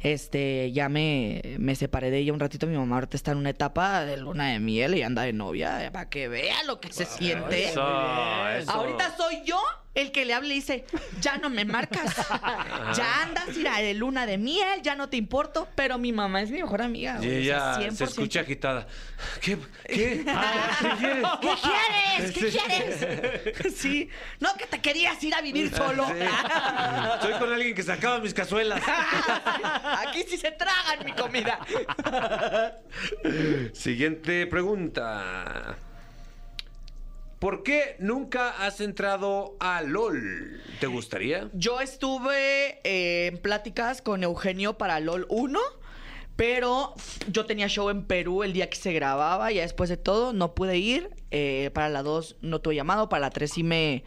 Este, 0.00 0.72
ya 0.72 0.88
me, 0.88 1.42
me 1.60 1.76
separé 1.76 2.10
de 2.10 2.18
ella 2.18 2.32
un 2.32 2.40
ratito. 2.40 2.66
Mi 2.66 2.76
mamá 2.76 2.96
ahorita 2.96 3.16
está 3.16 3.30
en 3.30 3.38
una 3.38 3.50
etapa 3.50 4.04
de 4.04 4.16
luna 4.16 4.48
de 4.48 4.58
miel 4.58 4.96
y 4.96 5.02
anda 5.02 5.22
de 5.22 5.32
novia 5.32 5.90
para 5.92 6.08
que 6.08 6.26
vea 6.26 6.64
lo 6.64 6.80
que 6.80 6.92
se 6.92 7.04
siente. 7.04 7.68
Eso, 7.68 8.48
eso. 8.48 8.70
Ahorita 8.72 9.16
soy 9.16 9.42
yo 9.44 9.60
el 10.00 10.12
que 10.12 10.24
le 10.24 10.34
habla 10.34 10.54
dice, 10.54 10.84
ya 11.20 11.36
no 11.38 11.50
me 11.50 11.64
marcas, 11.64 12.14
ya 12.96 13.22
andas 13.22 13.56
mira, 13.56 13.78
de 13.78 13.94
luna 13.94 14.26
de 14.26 14.38
miel, 14.38 14.80
ya 14.82 14.94
no 14.94 15.08
te 15.08 15.16
importo, 15.16 15.68
pero 15.74 15.98
mi 15.98 16.12
mamá 16.12 16.42
es 16.42 16.50
mi 16.50 16.60
mejor 16.62 16.82
amiga. 16.82 17.18
Y 17.20 17.26
güey, 17.26 17.50
o 17.50 17.54
sea, 17.54 17.76
ella 17.80 17.90
se 17.90 18.04
100%. 18.04 18.08
escucha 18.08 18.40
agitada. 18.40 18.86
¿Qué? 19.40 19.58
¿Qué? 19.86 20.24
Ah, 20.28 20.78
¿Qué 20.80 20.88
quieres? 20.98 22.32
¿Qué 22.32 22.32
quieres? 22.32 22.32
¿Qué 22.32 22.50
Sí. 22.50 22.58
quieres? 22.58 23.74
Sí. 23.76 24.08
No, 24.40 24.54
que 24.56 24.66
te 24.66 24.80
querías 24.80 25.22
ir 25.24 25.34
a 25.34 25.40
vivir 25.40 25.74
solo. 25.74 26.06
Sí. 26.06 26.12
Estoy 27.14 27.32
con 27.38 27.52
alguien 27.52 27.74
que 27.74 27.82
sacaba 27.82 28.18
mis 28.20 28.32
cazuelas. 28.34 28.80
Aquí 30.06 30.24
sí 30.28 30.36
se 30.38 30.52
tragan 30.52 31.04
mi 31.04 31.12
comida. 31.12 31.58
Siguiente 33.72 34.46
pregunta. 34.46 35.76
¿Por 37.38 37.62
qué 37.62 37.94
nunca 38.00 38.50
has 38.66 38.80
entrado 38.80 39.56
a 39.60 39.82
LOL? 39.82 40.60
¿Te 40.80 40.86
gustaría? 40.88 41.48
Yo 41.54 41.80
estuve 41.80 42.80
eh, 42.82 43.26
en 43.28 43.38
pláticas 43.38 44.02
con 44.02 44.24
Eugenio 44.24 44.76
para 44.76 44.98
LOL 44.98 45.24
1, 45.28 45.60
pero 46.34 46.94
yo 47.30 47.46
tenía 47.46 47.68
show 47.68 47.90
en 47.90 48.04
Perú 48.04 48.42
el 48.42 48.52
día 48.52 48.68
que 48.68 48.76
se 48.76 48.92
grababa, 48.92 49.52
ya 49.52 49.62
después 49.62 49.88
de 49.88 49.96
todo 49.96 50.32
no 50.32 50.54
pude 50.54 50.78
ir. 50.78 51.10
Eh, 51.30 51.70
para 51.74 51.88
la 51.90 52.02
2 52.02 52.36
no 52.40 52.60
tuve 52.60 52.74
llamado, 52.74 53.08
para 53.08 53.20
la 53.20 53.30
3 53.30 53.50
sí 53.52 53.62
me, 53.62 54.02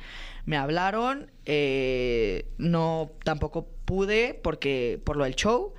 me 0.46 0.58
hablaron. 0.58 1.32
Eh, 1.46 2.50
no, 2.58 3.12
tampoco 3.24 3.68
pude 3.86 4.34
porque 4.44 5.00
por 5.06 5.16
lo 5.16 5.24
del 5.24 5.36
show. 5.36 5.74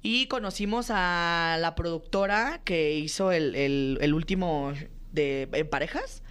Y 0.00 0.28
conocimos 0.28 0.86
a 0.90 1.58
la 1.60 1.74
productora 1.74 2.60
que 2.64 2.92
hizo 2.94 3.32
el, 3.32 3.54
el- 3.54 3.98
el 4.00 4.14
último 4.14 4.72
de 5.16 5.48
en 5.50 5.68
parejas. 5.68 6.22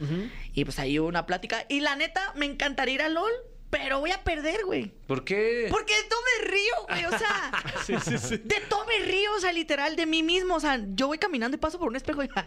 Y 0.53 0.63
pues 0.63 0.79
ahí 0.79 0.97
hubo 0.97 1.09
una 1.09 1.25
plática. 1.25 1.65
Y 1.67 1.81
la 1.81 1.97
neta, 1.97 2.31
me 2.35 2.45
encantaría 2.45 2.95
ir 2.95 3.01
a 3.01 3.09
LOL, 3.09 3.31
pero 3.77 3.99
voy 3.99 4.11
a 4.11 4.23
perder, 4.23 4.63
güey. 4.65 4.91
¿Por 5.07 5.23
qué? 5.23 5.67
Porque 5.69 5.93
de 5.95 6.03
todo 6.03 6.19
me 6.39 6.47
río, 6.47 6.73
güey. 6.89 7.05
O 7.05 7.17
sea, 7.17 8.37
de 8.43 8.59
todo 8.69 8.85
me 8.85 9.05
río, 9.05 9.33
o 9.33 9.39
sea, 9.39 9.51
literal, 9.51 9.95
de 9.95 10.05
mí 10.05 10.23
mismo. 10.23 10.55
O 10.55 10.59
sea, 10.59 10.79
yo 10.93 11.07
voy 11.07 11.17
caminando 11.17 11.55
y 11.55 11.59
paso 11.59 11.77
por 11.79 11.87
un 11.89 11.95
espejo 11.95 12.23
y. 12.23 12.29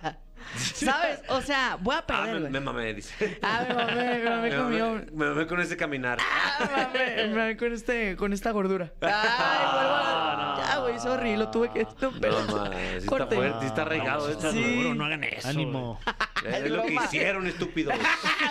¿Sabes? 0.56 1.20
O 1.28 1.42
sea, 1.42 1.76
voy 1.80 1.94
a 1.94 1.98
Ah, 1.98 2.06
perder, 2.06 2.34
me, 2.34 2.40
güey. 2.40 2.52
me 2.52 2.60
mamé, 2.60 2.94
dice. 2.94 3.38
Ah, 3.42 3.64
me 3.68 3.74
mamé, 3.74 3.94
me 4.18 4.30
mamé 4.30 4.50
Me 4.50 4.56
con 4.56 4.70
mi 4.74 4.80
hombre. 4.80 5.06
me 5.12 5.26
mamé 5.26 5.46
con 5.46 5.60
ese 5.60 5.76
caminar. 5.76 6.18
Ah, 6.22 6.58
me 6.60 6.82
mamé, 6.84 7.16
me 7.28 7.34
mamé 7.34 7.56
con, 7.56 7.72
este, 7.72 8.16
con 8.16 8.32
esta 8.32 8.50
gordura. 8.52 8.92
Ay, 9.02 9.08
vuelvo 9.10 9.94
a- 9.94 10.64
Ya, 10.64 10.78
güey, 10.78 10.98
sorry, 10.98 11.36
lo 11.36 11.50
tuve 11.50 11.70
que. 11.70 11.82
No, 12.00 12.12
pero- 12.20 12.42
No, 12.44 12.66
sí 12.66 12.96
está 12.98 13.26
fuerte, 13.26 13.58
sí 13.60 13.66
está 13.66 13.82
arraigado 13.82 14.28
esto. 14.30 14.50
Sí. 14.52 14.76
Duro, 14.76 14.94
no 14.94 15.04
hagan 15.04 15.24
eso. 15.24 15.48
Ánimo. 15.48 16.00
Es 16.46 16.70
lo 16.70 16.82
que 16.84 16.94
hicieron, 16.94 17.46
estúpido. 17.46 17.92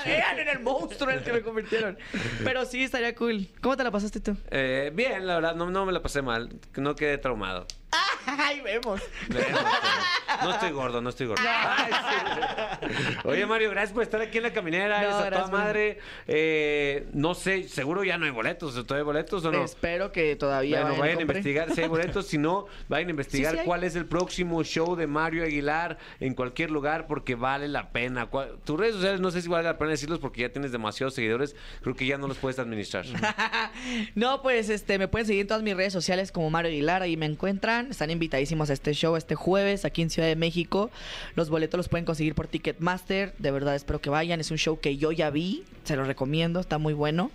Vean 0.05 0.39
en 0.39 0.47
el 0.49 0.59
monstruo 0.59 1.09
en 1.09 1.17
el 1.19 1.23
que 1.23 1.31
me 1.33 1.41
convirtieron. 1.41 1.97
Pero 2.43 2.65
sí, 2.67 2.83
estaría 2.83 3.15
cool. 3.15 3.47
¿Cómo 3.61 3.75
te 3.75 3.83
la 3.83 3.91
pasaste 3.91 4.19
tú? 4.19 4.35
Eh, 4.51 4.91
bien, 4.93 5.25
la 5.25 5.35
verdad, 5.35 5.55
no, 5.55 5.69
no 5.69 5.85
me 5.85 5.91
la 5.91 6.01
pasé 6.01 6.21
mal. 6.21 6.49
No 6.75 6.95
quedé 6.95 7.17
traumado. 7.17 7.65
Ay, 8.37 8.61
vemos. 8.61 9.01
No 10.43 10.51
estoy 10.51 10.71
gordo, 10.71 11.01
no 11.01 11.09
estoy 11.09 11.27
gordo. 11.27 11.43
Ay, 11.47 11.91
sí. 11.93 13.17
Oye, 13.23 13.45
Mario, 13.45 13.69
gracias 13.71 13.93
por 13.93 14.03
estar 14.03 14.21
aquí 14.21 14.37
en 14.37 14.43
la 14.43 14.53
caminera. 14.53 15.01
No, 15.01 15.17
a 15.17 15.29
toda 15.31 15.47
madre. 15.47 15.99
Eh, 16.27 17.07
no 17.13 17.33
sé, 17.33 17.67
seguro 17.69 18.03
ya 18.03 18.17
no 18.17 18.25
hay 18.25 18.31
boletos. 18.31 18.73
¿Todavía 18.73 18.97
hay 18.97 19.03
boletos 19.05 19.45
o 19.45 19.51
no? 19.51 19.63
Espero 19.63 20.11
que 20.11 20.35
todavía 20.35 20.81
Bueno, 20.81 20.97
vayan, 20.97 21.01
vayan 21.01 21.17
a 21.19 21.21
investigar 21.21 21.73
si 21.73 21.81
hay 21.81 21.87
boletos. 21.87 22.27
Si 22.27 22.37
no, 22.37 22.65
vayan 22.89 23.07
a 23.07 23.11
investigar 23.11 23.51
Sí, 23.51 23.55
sí 23.55 23.59
hay. 23.61 23.65
cuál 23.65 23.83
es 23.83 23.95
el 23.95 24.05
próximo 24.05 24.63
show 24.63 24.95
de 24.95 25.07
Mario 25.07 25.43
Aguilar 25.43 25.97
en 26.19 26.33
cualquier 26.33 26.71
lugar 26.71 27.07
porque 27.07 27.35
vale 27.35 27.67
la 27.67 27.91
pena. 27.91 28.29
Tus 28.65 28.79
redes 28.79 28.95
sociales 28.95 29.21
no 29.21 29.31
sé 29.31 29.41
si 29.41 29.47
vale 29.47 29.63
la 29.63 29.77
pena 29.77 29.91
decirlos 29.91 30.19
porque 30.19 30.41
ya 30.41 30.49
tienes 30.49 30.71
demasiados 30.71 31.13
seguidores. 31.13 31.55
Creo 31.81 31.95
que 31.95 32.05
ya 32.05 32.17
no 32.17 32.27
los 32.27 32.37
puedes 32.37 32.59
administrar. 32.59 33.05
no, 34.15 34.41
pues 34.41 34.69
este, 34.69 34.99
me 34.99 35.07
pueden 35.07 35.27
seguir 35.27 35.41
en 35.41 35.47
todas 35.47 35.63
mis 35.63 35.75
redes 35.75 35.93
sociales 35.93 36.31
como 36.31 36.49
Mario 36.49 36.69
Aguilar, 36.71 37.01
ahí 37.01 37.17
me 37.17 37.25
encuentran, 37.25 37.91
están 37.91 38.09
en 38.09 38.16
invitadísimos 38.17 38.69
a 38.69 38.73
este 38.73 38.93
show 38.93 39.15
este 39.15 39.35
jueves 39.35 39.85
aquí 39.85 40.01
en 40.01 40.09
Ciudad 40.09 40.27
de 40.27 40.35
México. 40.35 40.91
Los 41.35 41.49
boletos 41.49 41.77
los 41.77 41.89
pueden 41.89 42.05
conseguir 42.05 42.35
por 42.35 42.47
Ticketmaster. 42.47 43.33
De 43.37 43.51
verdad, 43.51 43.75
espero 43.75 44.01
que 44.01 44.09
vayan. 44.09 44.39
Es 44.39 44.51
un 44.51 44.57
show 44.57 44.79
que 44.79 44.97
yo 44.97 45.11
ya 45.11 45.29
vi. 45.29 45.63
Se 45.83 45.95
lo 45.95 46.03
recomiendo. 46.03 46.59
Está 46.59 46.77
muy 46.77 46.93
bueno. 46.93 47.31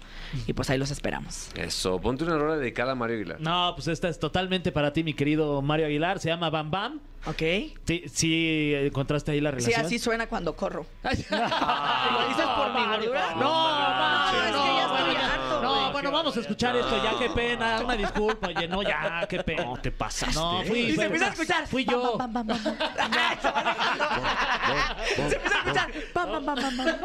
Y 0.46 0.52
pues 0.52 0.70
ahí 0.70 0.78
los 0.78 0.90
esperamos. 0.90 1.50
Eso, 1.56 2.00
ponte 2.00 2.24
una 2.24 2.36
rola 2.36 2.56
dedicada 2.56 2.92
a 2.92 2.94
Mario 2.94 3.16
Aguilar. 3.16 3.40
No, 3.40 3.72
pues 3.74 3.88
esta 3.88 4.08
es 4.08 4.18
totalmente 4.18 4.72
para 4.72 4.92
ti, 4.92 5.04
mi 5.04 5.14
querido 5.14 5.62
Mario 5.62 5.86
Aguilar. 5.86 6.18
Se 6.18 6.28
llama 6.28 6.50
Bam 6.50 6.70
Bam. 6.70 7.11
¿Ok? 7.24 7.38
Sí, 7.86 8.02
sí 8.12 8.72
encontraste 8.74 9.30
ahí 9.30 9.40
la 9.40 9.50
Sí, 9.50 9.56
relación. 9.56 9.86
así 9.86 9.96
suena 9.98 10.26
cuando 10.26 10.56
corro. 10.56 10.84
Ay. 11.04 11.24
¿Lo 11.30 12.28
dices 12.28 12.46
por 12.56 12.72
mi 12.74 12.84
gordura? 12.84 13.34
No, 13.36 13.42
No, 13.42 14.00
no, 14.00 14.44
es 14.44 14.50
que 14.50 14.74
ya 14.76 14.82
estoy 14.82 15.14
harto, 15.16 15.62
No, 15.62 15.80
güey. 15.80 15.92
bueno, 15.92 16.10
vamos 16.10 16.36
a 16.36 16.40
escuchar 16.40 16.74
esto. 16.76 17.00
Ya, 17.04 17.16
qué 17.18 17.30
pena. 17.30 17.80
Una 17.84 17.94
disculpa. 17.94 18.48
Oye, 18.48 18.66
no, 18.66 18.82
ya, 18.82 19.24
qué 19.28 19.38
pena. 19.44 19.64
No, 19.64 19.76
te 19.76 19.92
pasaste. 19.92 20.34
No, 20.34 20.62
fui, 20.64 20.80
Y 20.80 20.96
se 20.96 21.04
empieza 21.04 21.26
a 21.26 21.28
escuchar. 21.30 21.66
Fui 21.68 21.84
yo. 21.84 22.16
Bam, 22.18 22.32
bam, 22.32 22.44
bam, 22.46 22.62
bam, 22.64 22.76
bam. 22.78 22.88
Se 25.14 25.22
empieza 25.22 25.56
a 25.56 25.60
escuchar. 25.60 25.92
Bam, 26.14 26.44
bam, 26.44 26.56
bam, 26.56 26.76
bam. 26.76 26.96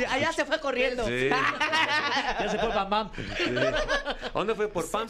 Y 0.00 0.04
allá 0.04 0.32
se 0.32 0.44
fue 0.46 0.58
corriendo. 0.58 1.04
Sí. 1.06 1.28
Ya 1.28 2.48
se 2.48 2.58
fue 2.58 2.68
Bam 2.68 2.88
Bam. 2.90 3.10
¿Dónde 4.32 4.54
fue? 4.54 4.68
Por 4.68 4.90
pan. 4.90 5.06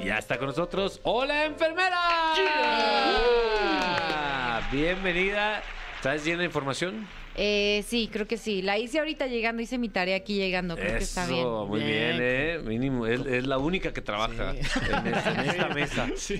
Y 0.00 0.04
ya 0.06 0.18
está 0.18 0.38
con 0.38 0.46
nosotros. 0.48 1.00
¡Hola, 1.02 1.44
enfermera! 1.44 2.00
Bienvenida. 4.70 5.62
¿Estás 5.96 6.24
llena 6.24 6.40
de 6.40 6.44
información? 6.46 7.06
Eh, 7.36 7.84
sí, 7.86 8.08
creo 8.12 8.26
que 8.26 8.36
sí. 8.36 8.60
La 8.60 8.78
hice 8.78 8.98
ahorita 8.98 9.26
llegando, 9.26 9.62
hice 9.62 9.78
mi 9.78 9.88
tarea 9.88 10.16
aquí 10.16 10.34
llegando. 10.34 10.76
Creo 10.76 10.98
que 10.98 11.04
está 11.04 11.26
bien. 11.26 11.40
Eso, 11.40 11.66
muy 11.66 11.80
bien, 11.80 12.18
Bien. 12.18 12.18
¿eh? 12.20 12.58
Mínimo, 12.64 13.06
es, 13.06 13.20
es 13.24 13.46
la 13.46 13.58
única 13.58 13.92
que 13.92 14.02
trabaja 14.02 14.50
en, 14.50 14.58
esta, 14.58 15.42
en 15.42 15.50
esta 15.50 15.68
mesa. 15.68 16.06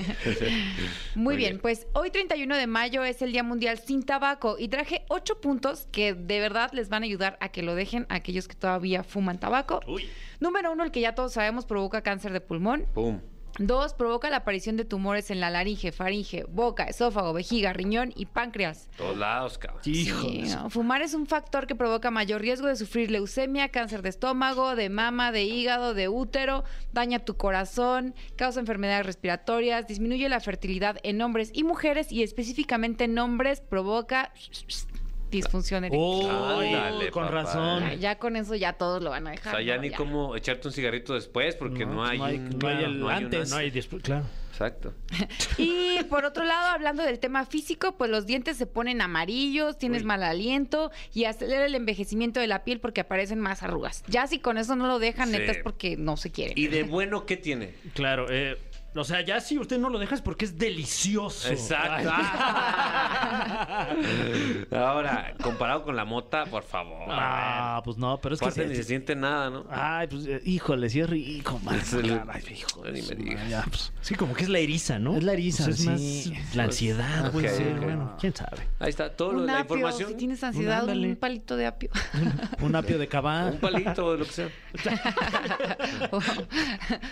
Muy, 1.15 1.25
Muy 1.25 1.37
bien, 1.37 1.53
bien. 1.53 1.61
pues 1.61 1.87
hoy 1.95 2.11
31 2.11 2.57
de 2.57 2.67
mayo 2.67 3.03
es 3.05 3.23
el 3.23 3.33
Día 3.33 3.43
Mundial 3.43 3.79
sin 3.79 4.03
Tabaco 4.03 4.57
y 4.59 4.69
traje 4.69 5.05
ocho 5.09 5.41
puntos 5.41 5.89
que 5.91 6.15
de 6.15 6.41
verdad 6.41 6.71
les 6.73 6.89
van 6.89 7.03
a 7.03 7.07
ayudar 7.07 7.37
a 7.41 7.51
que 7.51 7.63
lo 7.63 7.75
dejen 7.75 8.07
a 8.09 8.17
aquellos 8.17 8.49
que 8.49 8.55
todavía 8.55 9.03
fuman 9.03 9.39
tabaco. 9.41 9.81
Número 10.41 10.73
uno, 10.73 10.85
el 10.85 10.91
que 10.91 11.01
ya 11.01 11.15
todos 11.15 11.33
sabemos 11.33 11.67
provoca 11.67 12.03
cáncer 12.03 12.33
de 12.33 12.41
pulmón. 12.41 12.87
Pum. 12.95 13.21
Dos, 13.59 13.95
provoca 13.95 14.31
la 14.31 14.39
aparición 14.39 14.77
de 14.77 14.85
tumores 14.85 15.31
en 15.31 15.41
la 15.41 15.49
laringe, 15.49 15.93
faringe, 15.93 16.45
boca, 16.49 16.85
esófago, 16.85 17.33
vejiga, 17.33 17.73
riñón 17.73 18.13
y 18.17 18.27
páncreas. 18.27 18.89
Todos 18.97 19.17
lados, 19.17 19.59
cabrón. 19.59 19.83
Hijo. 19.85 20.21
Sí, 20.23 20.43
no, 20.43 20.71
Fumar 20.71 21.03
es 21.03 21.15
un 21.15 21.27
factor 21.27 21.67
que 21.67 21.77
provoca 21.77 22.11
mayor 22.11 22.41
riesgo 22.41 22.67
de 22.67 22.75
sufrir 22.75 23.13
leucemia, 23.13 23.69
cáncer 23.69 24.03
de 24.03 24.09
estómago, 24.09 24.75
de 24.75 24.89
mama, 24.89 25.31
de 25.31 25.45
hígado, 25.45 25.95
de 25.95 26.09
útero, 26.09 26.65
daña 26.93 27.21
tu 27.21 27.37
corazón, 27.37 28.15
causa 28.37 28.59
enfermedades 28.59 29.07
respiratorias, 29.07 29.87
disminuye 29.87 30.29
la 30.29 30.41
fertilidad 30.41 30.97
en 31.05 31.23
hombres 31.23 31.51
y 31.55 31.63
mujeres 31.63 32.11
y 32.11 32.23
específicamente 32.25 33.05
en 33.05 33.19
hombres 33.19 33.61
provoca 33.61 34.33
disfunción 35.37 35.85
eréctil. 35.85 36.01
Oh, 36.03 36.59
Ándale, 36.61 37.11
con 37.11 37.25
papá. 37.25 37.35
razón. 37.35 37.99
Ya 38.01 38.19
con 38.19 38.37
eso 38.37 38.55
ya 38.55 38.73
todos 38.75 39.03
lo 39.03 39.11
van 39.11 39.27
a 39.27 39.31
O 39.31 39.33
dejar. 39.33 39.55
sea, 39.57 39.63
ya 39.63 39.77
¿no? 39.77 39.83
ni 39.83 39.91
cómo 39.91 40.37
echarte 40.37 40.69
un 40.69 40.75
cigarrito 40.75 41.15
después 41.15 41.55
porque 41.57 41.87
no, 41.87 42.05
hay, 42.05 42.19
no 42.19 42.25
hay- 42.25 42.37
un- 42.39 42.65
el 42.65 43.09
antes. 43.11 43.51
No 43.51 43.57
hay 43.57 43.71
después, 43.71 44.03
claro. 44.03 44.25
Exacto. 44.51 44.95
Y 45.59 46.03
por 46.05 46.25
otro 46.25 46.45
lado, 46.45 46.69
hablando 46.69 47.03
del 47.03 47.19
tema 47.19 47.45
físico, 47.45 47.97
pues 47.97 48.09
los 48.11 48.25
dientes 48.25 48.57
se 48.57 48.67
ponen 48.67 49.01
amarillos, 49.01 49.79
tienes 49.79 50.05
mal 50.05 50.23
aliento 50.23 50.93
y 51.13 51.25
acelera 51.25 51.67
el 51.67 51.75
envejecimiento 51.75 52.39
de 52.39 52.47
la 52.47 52.63
piel 52.63 52.79
porque 52.81 53.01
aparecen 53.01 53.41
más 53.41 53.63
arrugas. 53.65 54.05
Ya 54.07 54.27
si 54.29 54.39
con 54.39 54.57
eso 54.59 54.77
no 54.77 54.87
lo 54.87 54.99
dejan, 55.01 55.31
Sí. 55.31 55.39
neta 55.39 55.53
es 55.53 55.59
porque 55.59 55.97
no 55.97 56.17
se 56.17 56.31
quieren. 56.31 56.57
¿Y 56.57 56.69
de 56.69 56.85
bueno 56.85 57.27
qué 57.27 57.37
tiene? 57.37 57.75
Claro, 57.95 58.27
eh, 58.31 58.57
o 58.95 59.05
sea, 59.05 59.21
ya 59.23 59.41
si 59.41 59.59
usted 59.59 59.79
no 59.79 59.89
lo 59.91 59.99
deja 59.99 60.15
es 60.15 60.23
porque 60.23 60.45
es 60.45 60.57
delicioso. 60.59 61.49
Exacto. 61.49 62.11
Ahora, 64.71 65.35
comparado 65.43 65.83
con 65.85 65.97
la 65.97 66.05
mota, 66.05 66.45
por 66.47 66.63
favor. 66.63 67.07
Ah, 67.11 67.81
pues 67.85 67.97
no, 67.97 68.21
pero 68.21 68.35
es 68.35 68.41
que. 68.41 68.47
Aparte 68.47 68.67
ni 68.67 68.77
se 68.77 68.85
siente 68.85 69.17
nada, 69.17 69.51
¿no? 69.51 69.65
Ay, 69.71 70.07
pues, 70.09 70.27
eh, 70.27 70.41
híjole, 70.45 70.89
sí 70.91 71.01
es 71.01 71.11
rico, 71.11 71.59
man. 71.65 71.77
Es 71.77 71.93
el- 71.93 72.21
Ay, 72.29 72.43
hijo, 72.53 72.85
Ni 72.91 73.03
me 73.03 73.15
digas. 73.17 73.49
ya, 73.49 73.65
pues. 73.69 73.93
Sí, 74.01 74.15
como 74.15 74.35
que 74.35 74.45
es 74.45 74.49
la 74.49 74.59
eriza, 74.59 74.99
¿no? 74.99 75.17
Es 75.17 75.25
la 75.25 75.33
eriza, 75.33 75.65
Pues 75.65 75.81
es 75.81 76.25
sí. 76.25 76.33
más 76.33 76.55
la 76.55 76.65
ansiedad, 76.65 77.33
puede 77.33 77.49
Ok, 77.51 77.57
ser. 77.57 77.77
ok. 77.79 77.83
Bueno, 77.85 78.17
quién 78.21 78.35
sabe. 78.37 78.59
Ahí 78.79 78.91
está, 78.91 79.11
todo 79.11 79.33
lo 79.33 79.39
de 79.39 79.45
Un 79.47 79.53
la 79.53 79.61
apio, 79.61 79.77
información. 79.77 80.11
si 80.11 80.17
tienes 80.17 80.45
ansiedad, 80.45 80.89
un 80.89 81.17
palito 81.17 81.57
de 81.57 81.67
apio. 81.67 81.91
Un 82.61 82.77
apio 82.77 82.99
de 82.99 83.09
cabá. 83.09 83.47
Un 83.47 83.59
palito, 83.59 84.13
de 84.13 84.19
lo 84.19 84.25
que 84.25 84.33
sea. 84.33 84.49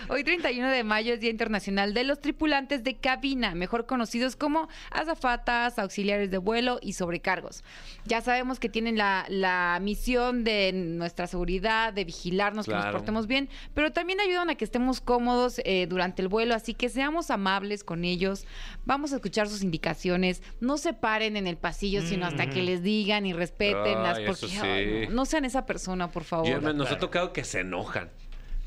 Hoy 0.09 0.23
31 0.23 0.69
de 0.69 0.83
mayo 0.83 1.13
es 1.13 1.19
Día 1.19 1.29
Internacional 1.29 1.72
de 1.75 2.03
los 2.03 2.19
Tripulantes 2.19 2.83
de 2.83 2.95
Cabina, 2.95 3.55
mejor 3.55 3.85
conocidos 3.85 4.35
como 4.35 4.69
azafatas, 4.91 5.79
auxiliares 5.79 6.29
de 6.31 6.37
vuelo 6.37 6.79
y 6.81 6.93
sobrecargos. 6.93 7.63
Ya 8.05 8.21
sabemos 8.21 8.59
que 8.59 8.69
tienen 8.69 8.97
la, 8.97 9.25
la 9.29 9.79
misión 9.81 10.43
de 10.43 10.71
nuestra 10.73 11.27
seguridad, 11.27 11.91
de 11.93 12.05
vigilarnos, 12.05 12.65
que 12.65 12.71
Claro. 12.71 12.85
nos 12.85 12.95
portemos 12.95 13.27
bien, 13.27 13.49
pero 13.73 13.91
también 13.91 14.19
ayudan 14.19 14.49
a 14.49 14.55
que 14.55 14.65
estemos 14.65 15.01
cómodos 15.01 15.59
eh, 15.65 15.87
durante 15.89 16.21
el 16.21 16.27
vuelo, 16.27 16.55
así 16.55 16.73
que 16.73 16.89
seamos 16.89 17.29
amables 17.31 17.83
con 17.83 18.05
ellos, 18.05 18.45
vamos 18.85 19.11
a 19.13 19.15
escuchar 19.15 19.47
sus 19.49 19.61
indicaciones, 19.63 20.41
no 20.61 20.77
se 20.77 20.93
paren 20.93 21.35
en 21.37 21.47
el 21.47 21.57
pasillo, 21.57 22.01
sino 22.01 22.25
hasta 22.25 22.49
que 22.49 22.61
les 22.61 22.83
digan 22.83 23.25
y 23.25 23.33
respeten 23.33 24.01
las 24.03 24.19
porque 24.19 24.45
ay, 24.61 24.85
sí. 25.05 25.07
no, 25.09 25.15
no 25.15 25.25
sean 25.25 25.45
esa 25.45 25.65
persona, 25.65 26.09
por 26.11 26.23
favor. 26.23 26.47
Yo- 26.47 26.73
nos 26.73 26.91
ha 26.91 26.97
tocado 26.97 27.33
que 27.33 27.43
se 27.43 27.61
enojan. 27.61 28.09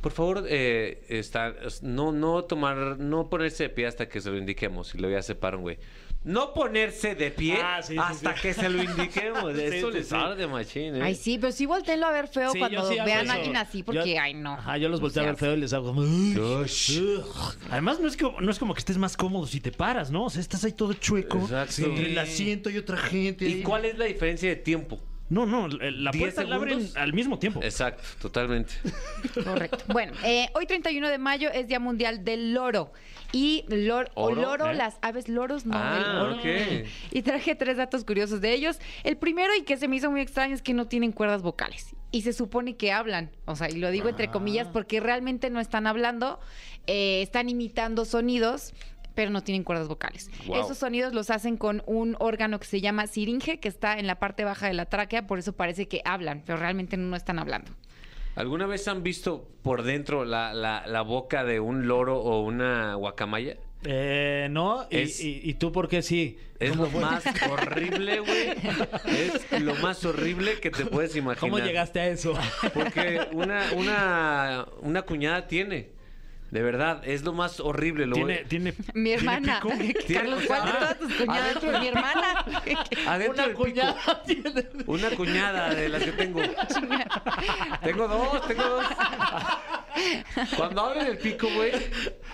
Por 0.00 0.12
favor, 0.12 0.44
eh, 0.48 1.04
estar, 1.08 1.56
no, 1.82 2.12
no 2.12 2.44
tomar, 2.44 2.98
no 2.98 3.28
ponerse 3.28 3.64
de 3.64 3.68
pie 3.70 3.86
hasta 3.86 4.08
que 4.08 4.20
se 4.20 4.30
lo 4.30 4.38
indiquemos. 4.38 4.94
Y 4.94 4.98
luego 4.98 5.16
ya 5.16 5.22
se 5.22 5.34
paran, 5.34 5.62
güey. 5.62 5.78
No 6.22 6.52
ponerse 6.54 7.14
de 7.14 7.30
pie 7.30 7.56
Ah, 7.62 7.80
sí, 7.82 7.92
sí, 7.92 7.98
hasta 8.00 8.34
sí. 8.34 8.42
que 8.42 8.54
se 8.54 8.68
lo 8.68 8.82
indiquemos. 8.82 9.52
Sí, 9.56 9.60
Eso 9.62 9.90
sí, 9.92 9.98
les 9.98 10.08
sí. 10.08 10.14
arde, 10.14 10.46
machín, 10.48 10.96
¿eh? 10.96 11.00
Ay, 11.02 11.14
sí, 11.14 11.38
pero 11.38 11.52
sí 11.52 11.66
volteenlo 11.66 12.06
a 12.06 12.10
ver 12.10 12.26
feo 12.28 12.50
Sí, 12.52 12.58
cuando 12.58 12.88
vean 12.88 13.30
a 13.30 13.34
alguien 13.34 13.56
así, 13.56 13.82
porque, 13.84 14.14
Yo- 14.14 14.20
ay, 14.20 14.34
no. 14.34 14.54
Ajá, 14.54 14.76
yo 14.76 14.88
los 14.88 15.00
volteo 15.00 15.22
a 15.22 15.26
ver 15.26 15.36
feo 15.36 15.54
y 15.54 15.60
les 15.60 15.72
hago. 15.72 15.92
Además, 17.70 18.00
no 18.00 18.08
es, 18.08 18.16
que, 18.16 18.24
no 18.40 18.50
es 18.50 18.58
como 18.58 18.74
que 18.74 18.80
estés 18.80 18.98
más 18.98 19.16
cómodo 19.16 19.46
si 19.46 19.60
te 19.60 19.70
paras, 19.72 20.10
¿no? 20.10 20.24
O 20.24 20.30
sea, 20.30 20.40
estás 20.40 20.64
ahí 20.64 20.72
todo 20.72 20.92
chueco. 20.94 21.38
Exacto. 21.38 21.84
Entre 21.84 22.06
el 22.10 22.18
asiento 22.18 22.70
y 22.70 22.78
otra 22.78 22.96
gente. 22.96 23.46
¿Y 23.48 23.62
cuál 23.62 23.84
es 23.84 23.96
la 23.98 24.06
diferencia 24.06 24.48
de 24.48 24.56
tiempo? 24.56 25.00
No, 25.28 25.44
no, 25.44 25.66
la 25.68 26.10
¿Diez 26.12 26.34
puerta 26.34 26.44
la 26.44 26.54
abren 26.56 26.88
al 26.94 27.12
mismo 27.12 27.38
tiempo. 27.38 27.60
Exacto, 27.62 28.02
totalmente. 28.22 28.74
Correcto. 29.44 29.78
Bueno, 29.88 30.12
eh, 30.24 30.48
hoy 30.54 30.66
31 30.66 31.08
de 31.08 31.18
mayo 31.18 31.50
es 31.50 31.66
Día 31.66 31.80
Mundial 31.80 32.24
del 32.24 32.54
Loro. 32.54 32.92
Y 33.32 33.64
lor, 33.68 34.10
o 34.14 34.26
¿Oro? 34.26 34.40
loro, 34.40 34.70
¿Eh? 34.70 34.74
las 34.74 34.98
aves 35.02 35.28
loros, 35.28 35.66
no 35.66 35.74
Ah, 35.76 35.96
el 35.98 36.16
loro. 36.16 36.86
Y 37.10 37.22
traje 37.22 37.56
tres 37.56 37.76
datos 37.76 38.04
curiosos 38.04 38.40
de 38.40 38.52
ellos. 38.52 38.78
El 39.02 39.16
primero 39.16 39.52
y 39.56 39.62
que 39.62 39.76
se 39.76 39.88
me 39.88 39.96
hizo 39.96 40.10
muy 40.12 40.20
extraño 40.20 40.54
es 40.54 40.62
que 40.62 40.74
no 40.74 40.86
tienen 40.86 41.10
cuerdas 41.10 41.42
vocales. 41.42 41.96
Y 42.12 42.22
se 42.22 42.32
supone 42.32 42.76
que 42.76 42.92
hablan. 42.92 43.30
O 43.44 43.56
sea, 43.56 43.68
y 43.68 43.74
lo 43.78 43.90
digo 43.90 44.08
entre 44.08 44.26
Ah. 44.26 44.30
comillas 44.30 44.68
porque 44.68 45.00
realmente 45.00 45.50
no 45.50 45.58
están 45.58 45.88
hablando, 45.88 46.38
eh, 46.86 47.20
están 47.20 47.48
imitando 47.48 48.04
sonidos 48.04 48.72
pero 49.16 49.32
no 49.32 49.42
tienen 49.42 49.64
cuerdas 49.64 49.88
vocales. 49.88 50.30
Wow. 50.46 50.60
Esos 50.60 50.78
sonidos 50.78 51.12
los 51.12 51.30
hacen 51.30 51.56
con 51.56 51.82
un 51.86 52.14
órgano 52.20 52.60
que 52.60 52.66
se 52.66 52.80
llama 52.80 53.08
siringe, 53.08 53.58
que 53.58 53.66
está 53.68 53.98
en 53.98 54.06
la 54.06 54.20
parte 54.20 54.44
baja 54.44 54.68
de 54.68 54.74
la 54.74 54.84
tráquea, 54.86 55.26
por 55.26 55.40
eso 55.40 55.54
parece 55.54 55.88
que 55.88 56.02
hablan, 56.04 56.44
pero 56.46 56.58
realmente 56.58 56.96
no 56.96 57.16
están 57.16 57.40
hablando. 57.40 57.72
¿Alguna 58.36 58.66
vez 58.66 58.86
han 58.86 59.02
visto 59.02 59.48
por 59.62 59.82
dentro 59.82 60.24
la, 60.26 60.52
la, 60.54 60.86
la 60.86 61.00
boca 61.02 61.42
de 61.42 61.58
un 61.58 61.88
loro 61.88 62.20
o 62.20 62.42
una 62.44 62.94
guacamaya? 62.94 63.56
Eh, 63.84 64.48
no, 64.50 64.86
y, 64.90 64.96
Es- 64.98 65.20
y- 65.22 65.40
y 65.42 65.54
tú 65.54 65.72
por 65.72 65.88
qué 65.88 66.02
sí. 66.02 66.38
Es 66.58 66.74
lo 66.76 66.88
más 66.90 67.22
horrible, 67.50 68.20
güey. 68.20 68.50
Es 69.52 69.60
lo 69.62 69.74
más 69.76 70.04
horrible 70.04 70.58
que 70.60 70.70
te 70.70 70.86
puedes 70.86 71.14
imaginar. 71.16 71.38
¿Cómo 71.50 71.58
llegaste 71.58 72.00
a 72.00 72.06
eso? 72.08 72.34
Porque 72.74 73.26
una, 73.32 73.72
una, 73.74 74.66
una 74.80 75.02
cuñada 75.02 75.46
tiene. 75.46 75.90
De 76.50 76.62
verdad, 76.62 77.02
es 77.04 77.22
lo 77.24 77.32
más 77.32 77.58
horrible. 77.60 78.06
Lo 78.06 78.14
Tiene, 78.14 78.44
tiene, 78.44 78.72
Mi 78.94 79.10
¿tiene 79.10 79.14
hermana. 79.14 79.60
pico? 79.60 79.70
Carlos, 80.14 80.42
¿cuál 80.46 80.64
de 80.66 80.72
todas 80.72 80.98
tus 80.98 81.12
cuñadas? 81.14 81.56
Adentro- 81.56 81.80
Mi 81.80 81.86
hermana. 81.88 82.44
Adentro 83.06 83.34
Una 83.34 83.44
pico. 83.48 83.58
cuñada 83.62 84.22
tiene. 84.24 84.66
Una 84.86 85.10
cuñada 85.10 85.74
de 85.74 85.88
las 85.88 86.02
que 86.04 86.12
tengo. 86.12 86.40
tengo 87.82 88.08
dos, 88.08 88.46
tengo 88.46 88.62
dos. 88.64 88.84
Cuando 90.56 90.82
abren 90.82 91.06
el 91.06 91.18
pico, 91.18 91.48
güey, 91.54 91.72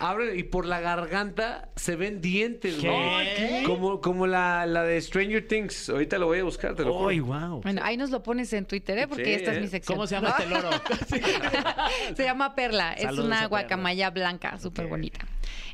abren 0.00 0.38
y 0.38 0.42
por 0.42 0.66
la 0.66 0.80
garganta 0.80 1.68
se 1.76 1.96
ven 1.96 2.20
dientes, 2.20 2.80
güey. 2.80 3.34
¿Qué? 3.36 3.62
Como, 3.66 4.00
como 4.00 4.26
la, 4.26 4.66
la 4.66 4.82
de 4.82 5.00
Stranger 5.00 5.46
Things. 5.46 5.88
Ahorita 5.88 6.18
lo 6.18 6.26
voy 6.26 6.40
a 6.40 6.44
buscar, 6.44 6.74
te 6.74 6.84
lo 6.84 6.92
juro. 6.92 7.08
¡Ay, 7.08 7.20
wow! 7.20 7.60
Bueno, 7.62 7.80
ahí 7.84 7.96
nos 7.96 8.10
lo 8.10 8.22
pones 8.22 8.52
en 8.52 8.66
Twitter, 8.66 8.98
¿eh? 8.98 9.08
Porque 9.08 9.24
Sí, 9.24 9.32
esta 9.32 9.52
¿eh? 9.52 9.56
es 9.56 9.60
mi 9.62 9.68
sección. 9.68 9.96
¿Cómo 9.96 10.06
se 10.06 10.14
llama 10.16 10.34
este 10.38 10.48
loro? 10.48 10.70
Se 12.16 12.24
llama 12.24 12.54
Perla. 12.54 12.92
es 12.94 13.02
Saludos 13.02 13.26
una 13.26 13.46
guacamaya 13.46 14.10
blanca, 14.10 14.58
súper 14.58 14.86
bonita. 14.86 15.20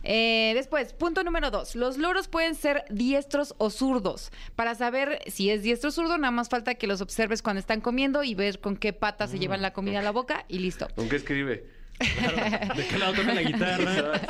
Eh, 0.03 0.53
después, 0.55 0.93
punto 0.93 1.23
número 1.25 1.51
dos. 1.51 1.75
Los 1.75 1.99
loros 1.99 2.29
pueden 2.29 2.55
ser 2.55 2.85
diestros 2.91 3.55
o 3.59 3.71
zurdos. 3.71 4.31
Para 4.55 4.75
saber 4.75 5.21
si 5.27 5.51
es 5.51 5.63
diestro 5.63 5.89
o 5.89 5.93
zurdo, 5.93 6.19
nada 6.19 6.31
más 6.31 6.49
falta 6.49 6.75
que 6.75 6.87
los 6.87 7.01
observes 7.01 7.43
cuando 7.43 7.61
están 7.61 7.81
comiendo 7.81 8.23
y 8.25 8.35
ver 8.35 8.61
con 8.61 8.77
qué 8.77 8.93
pata 8.93 9.27
se 9.27 9.39
llevan 9.39 9.63
la 9.63 9.73
comida 9.73 10.01
a 10.01 10.03
la 10.03 10.11
boca 10.13 10.45
y 10.49 10.59
listo. 10.61 10.89
¿Con 10.95 11.09
qué 11.09 11.17
escribe? 11.17 11.78
¿De 12.77 12.87
qué 12.87 12.99
lado 12.99 13.13
toca 13.15 13.35
la 13.35 13.43
guitarra? 13.43 14.21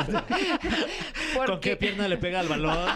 ¿Con 1.46 1.60
qué 1.60 1.76
pierna 1.76 2.08
le 2.08 2.16
pega 2.16 2.40
al 2.40 2.48
balón? 2.48 2.88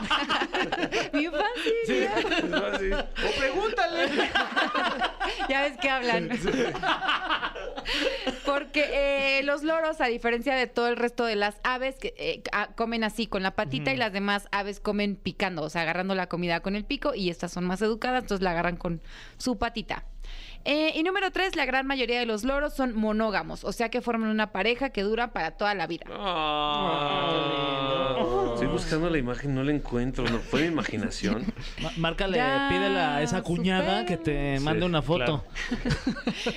mi 1.12 1.24
infancia. 1.24 3.06
O 3.26 3.38
pregúntale. 3.38 4.08
Ya 5.48 5.62
ves 5.62 5.76
que 5.76 5.90
hablan. 5.90 6.30
Porque 8.46 9.38
eh, 9.38 9.42
los 9.42 9.62
loros, 9.62 10.00
a 10.00 10.06
diferencia 10.06 10.54
de 10.54 10.66
todo 10.66 10.88
el 10.88 10.96
resto 10.96 11.26
de 11.26 11.36
las 11.36 11.56
aves, 11.64 11.96
que 11.96 12.14
eh, 12.16 12.42
comen 12.74 13.04
así 13.04 13.26
con 13.26 13.42
la 13.42 13.54
patita 13.54 13.92
y 13.92 13.96
las 13.96 14.12
demás 14.12 14.48
aves 14.52 14.80
comen 14.80 15.16
picando, 15.16 15.62
o 15.62 15.68
sea, 15.68 15.82
agarrando 15.82 16.14
la 16.14 16.28
comida 16.28 16.60
con 16.60 16.76
el 16.76 16.84
pico 16.84 17.14
y 17.14 17.28
estas 17.28 17.52
son 17.52 17.64
más 17.64 17.82
educadas, 17.82 18.22
entonces 18.22 18.42
la 18.42 18.52
agarran 18.52 18.76
con 18.76 19.02
su 19.36 19.58
patita. 19.58 20.04
Eh, 20.64 20.92
y 20.94 21.02
número 21.02 21.30
tres, 21.30 21.56
la 21.56 21.66
gran 21.66 21.86
mayoría 21.86 22.18
de 22.20 22.26
los 22.26 22.44
loros 22.44 22.74
son 22.74 22.94
monógamos, 22.94 23.64
o 23.64 23.72
sea 23.72 23.88
que 23.90 24.00
forman 24.00 24.28
una 24.30 24.52
pareja 24.52 24.90
que 24.90 25.02
dura 25.02 25.32
para 25.32 25.52
toda 25.52 25.74
la 25.74 25.86
vida. 25.86 26.04
Ah. 26.10 27.38
Estoy 28.54 28.68
buscando 28.68 29.10
la 29.10 29.18
imagen, 29.18 29.54
no 29.54 29.62
la 29.64 29.72
encuentro. 29.72 30.24
No 30.24 30.38
fue 30.38 30.62
mi 30.62 30.66
imaginación. 30.68 31.44
Ma- 31.82 31.92
Márcale, 31.96 32.36
Ya, 32.36 32.68
pídele 32.70 32.98
a 32.98 33.22
esa 33.22 33.42
cuñada 33.42 34.04
que 34.06 34.16
te 34.16 34.58
Sí, 34.58 34.64
mande 34.64 34.86
una 34.86 35.02
foto. 35.02 35.44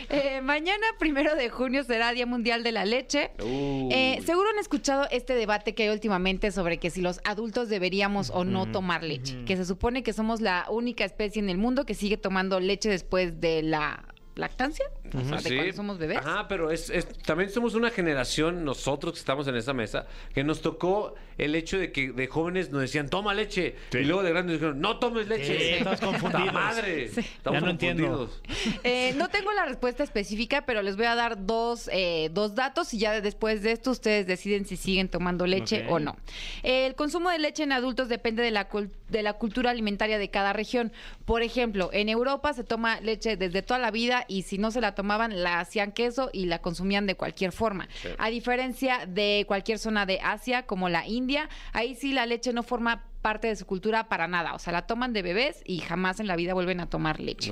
Eh, 0.09 0.41
mañana, 0.41 0.85
primero 0.99 1.35
de 1.35 1.49
junio, 1.49 1.83
será 1.83 2.11
Día 2.11 2.25
Mundial 2.25 2.63
de 2.63 2.71
la 2.71 2.85
Leche. 2.85 3.31
Uh. 3.41 3.89
Eh, 3.91 4.21
seguro 4.25 4.49
han 4.49 4.59
escuchado 4.59 5.05
este 5.11 5.35
debate 5.35 5.75
que 5.75 5.83
hay 5.83 5.89
últimamente 5.89 6.51
sobre 6.51 6.77
que 6.79 6.89
si 6.89 7.01
los 7.01 7.19
adultos 7.23 7.69
deberíamos 7.69 8.29
o 8.31 8.43
no 8.43 8.71
tomar 8.71 9.03
leche. 9.03 9.43
Que 9.45 9.57
se 9.57 9.65
supone 9.65 10.03
que 10.03 10.13
somos 10.13 10.41
la 10.41 10.65
única 10.69 11.03
especie 11.05 11.41
en 11.41 11.49
el 11.49 11.57
mundo 11.57 11.85
que 11.85 11.93
sigue 11.93 12.17
tomando 12.17 12.59
leche 12.59 12.89
después 12.89 13.39
de 13.41 13.61
la 13.63 13.94
lactancia, 14.35 14.85
o 15.07 15.21
sea, 15.21 15.37
de 15.37 15.49
Sí. 15.49 15.55
cuando 15.55 15.73
somos 15.73 15.97
bebés. 15.97 16.17
Ajá, 16.17 16.47
pero 16.47 16.71
es, 16.71 16.89
es- 16.89 17.07
también 17.23 17.49
somos 17.49 17.73
una 17.75 17.89
generación, 17.89 18.63
nosotros 18.65 19.13
que 19.13 19.19
estamos 19.19 19.47
en 19.47 19.55
esa 19.55 19.73
mesa, 19.73 20.05
que 20.33 20.43
nos 20.43 20.61
tocó 20.61 21.15
el 21.37 21.55
hecho 21.55 21.77
de 21.77 21.91
que 21.91 22.11
de 22.11 22.27
jóvenes 22.27 22.69
nos 22.71 22.81
decían, 22.81 23.09
toma 23.09 23.33
leche. 23.33 23.75
Y 23.93 23.97
luego 24.03 24.23
de 24.23 24.29
grandes 24.31 24.53
dijeron, 24.55 24.79
no 24.79 24.99
tomes 24.99 25.27
leche. 25.27 25.57
Sí, 25.57 25.73
estás 25.79 25.99
confundidos. 25.99 26.45
¡Ta 26.47 26.51
madre! 26.53 27.05
Estamos 27.05 27.59
Ya 27.59 27.65
no 27.65 27.69
entiendo. 27.71 28.07
confundidos. 28.07 28.41
Eh, 28.83 29.13
no 29.17 29.29
tengo 29.29 29.51
la 29.51 29.65
respuesta 29.65 30.03
específica, 30.03 30.65
pero 30.65 30.81
les 30.81 30.95
voy 30.95 31.05
a 31.05 31.15
dar 31.15 31.45
dos, 31.45 31.89
eh, 31.91 32.29
dos 32.31 32.55
datos 32.55 32.93
y 32.93 32.99
ya 32.99 33.19
después 33.21 33.61
de 33.63 33.71
esto 33.71 33.91
ustedes 33.91 34.27
deciden 34.27 34.65
si 34.65 34.77
siguen 34.77 35.09
tomando 35.09 35.45
leche 35.45 35.85
o 35.89 35.99
no. 35.99 36.15
El 36.63 36.95
consumo 36.95 37.29
de 37.29 37.39
leche 37.39 37.63
en 37.63 37.71
adultos 37.71 38.09
depende 38.09 38.41
de 38.43 38.51
la, 38.51 38.67
de 39.09 39.21
la 39.23 39.33
cultura 39.33 39.71
alimentaria 39.71 40.17
de 40.17 40.29
cada 40.29 40.53
región. 40.53 40.91
Por 41.25 41.41
ejemplo, 41.41 41.89
en 41.93 42.09
Europa 42.09 42.53
se 42.53 42.63
toma 42.63 42.99
leche 43.01 43.35
desde 43.37 43.61
toda 43.61 43.79
la 43.79 43.91
vida 43.91 44.25
y 44.27 44.43
si 44.43 44.57
no 44.57 44.71
se 44.71 44.81
la 44.81 44.95
tomaban, 44.95 45.43
la 45.43 45.59
hacían 45.59 45.91
queso 45.91 46.29
y 46.31 46.45
la 46.45 46.59
consumían 46.59 47.05
de 47.07 47.15
cualquier 47.15 47.51
forma. 47.51 47.87
A 48.17 48.29
diferencia 48.29 49.05
de 49.07 49.43
cualquier 49.47 49.79
zona 49.79 50.05
de 50.05 50.19
Asia, 50.21 50.63
como 50.65 50.89
la 50.89 51.07
India, 51.07 51.24
ahí 51.73 51.95
sí 51.95 52.13
la 52.13 52.25
leche 52.25 52.53
no 52.53 52.63
forma 52.63 53.05
parte 53.21 53.47
de 53.47 53.55
su 53.55 53.65
cultura 53.65 54.07
para 54.07 54.27
nada. 54.27 54.53
O 54.53 54.59
sea, 54.59 54.73
la 54.73 54.87
toman 54.87 55.13
de 55.13 55.21
bebés 55.21 55.61
y 55.65 55.79
jamás 55.79 56.19
en 56.19 56.27
la 56.27 56.35
vida 56.35 56.53
vuelven 56.53 56.79
a 56.79 56.89
tomar 56.89 57.19
leche. 57.19 57.51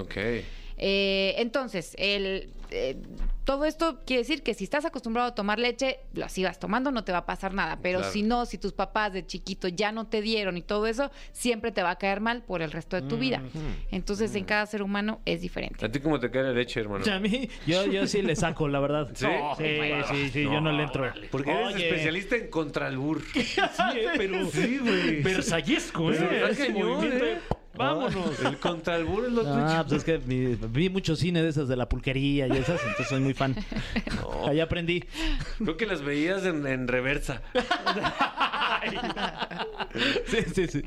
Eh, 0.78 1.36
entonces, 1.38 1.95
el, 1.97 2.49
eh, 2.71 2.97
todo 3.45 3.65
esto 3.65 3.99
quiere 4.05 4.21
decir 4.21 4.41
que 4.41 4.53
si 4.53 4.63
estás 4.63 4.86
acostumbrado 4.86 5.28
a 5.30 5.36
tomar 5.36 5.59
leche, 5.59 5.99
lo 6.13 6.28
sigas 6.30 6.59
tomando, 6.59 6.91
no 6.91 7.03
te 7.03 7.11
va 7.11 7.19
a 7.19 7.26
pasar 7.26 7.53
nada. 7.53 7.78
Pero 7.82 7.99
Claro. 7.99 8.13
si 8.13 8.24
no, 8.24 8.45
si 8.45 8.57
tus 8.57 8.71
papás 8.74 9.11
de 9.13 9.26
chiquito 9.26 9.67
ya 9.67 9.91
no 9.91 10.07
te 10.07 10.21
dieron 10.21 10.55
y 10.57 10.61
todo 10.61 10.88
eso, 10.88 11.11
siempre 11.34 11.71
te 11.71 11.84
va 11.84 11.91
a 11.91 11.97
caer 11.97 12.21
mal 12.21 12.41
por 12.43 12.61
el 12.61 12.71
resto 12.71 12.95
de 12.95 13.01
tu 13.07 13.17
vida. 13.17 13.41
Entonces, 13.91 14.34
en 14.36 14.45
cada 14.45 14.65
ser 14.65 14.82
humano 14.82 15.19
es 15.26 15.41
diferente. 15.41 15.86
¿A 15.86 15.91
ti 15.91 15.99
cómo 15.99 16.19
te 16.19 16.32
cae 16.32 16.43
la 16.43 16.51
leche, 16.53 16.80
hermano? 16.80 17.03
A 17.11 17.19
mí, 17.19 17.49
yo, 17.67 17.86
yo 17.86 18.07
sí 18.07 18.21
le 18.21 18.36
saco, 18.36 18.67
la 18.67 18.80
verdad. 18.80 19.09
¿Sí? 19.13 19.26
Sí, 19.57 19.65
sí, 20.09 20.30
sí, 20.30 20.43
yo 20.43 20.61
no 20.61 20.71
le 20.71 20.84
entro. 20.84 21.11
Porque 21.32 21.51
eres 21.51 21.76
Oye, 21.76 21.89
especialista 21.89 22.36
en 22.38 22.47
contralbur. 22.49 23.21
Sí, 23.34 23.59
eh, 23.95 24.07
pero 24.17 24.45
Sí, 24.49 24.78
güey. 24.80 25.21
versallesco, 25.21 26.11
¿eh? 26.11 26.17
Pero 26.30 26.47
Ese 26.47 26.69
movimiento, 26.69 27.26
¿eh? 27.26 27.39
Vámonos. 27.78 28.39
El 28.39 28.59
contralbur 28.59 29.26
es 29.26 29.32
lo 29.32 29.41
tuyo. 29.41 29.55
Ah, 29.55 29.84
pues 29.88 29.99
es 29.99 30.03
que 30.03 30.17
vi, 30.17 30.55
vi 30.69 30.89
mucho 30.89 31.15
cine 31.15 31.41
de 31.41 31.49
esas 31.49 31.67
de 31.67 31.76
la 31.76 31.89
pulquería 31.89 32.47
y 32.47 32.51
esas, 32.51 32.80
entonces 32.82 33.07
soy 33.07 33.19
muy 33.19 33.34
fan. 33.34 33.55
Ahí 34.47 34.59
aprendí. 34.59 35.03
Creo 35.57 35.78
que 35.78 35.86
las 35.86 36.01
veías 36.01 36.45
en, 36.45 36.67
en 36.67 36.88
reversa. 36.88 37.41
Sí, 40.26 40.38
sí, 40.55 40.67
sí. 40.67 40.84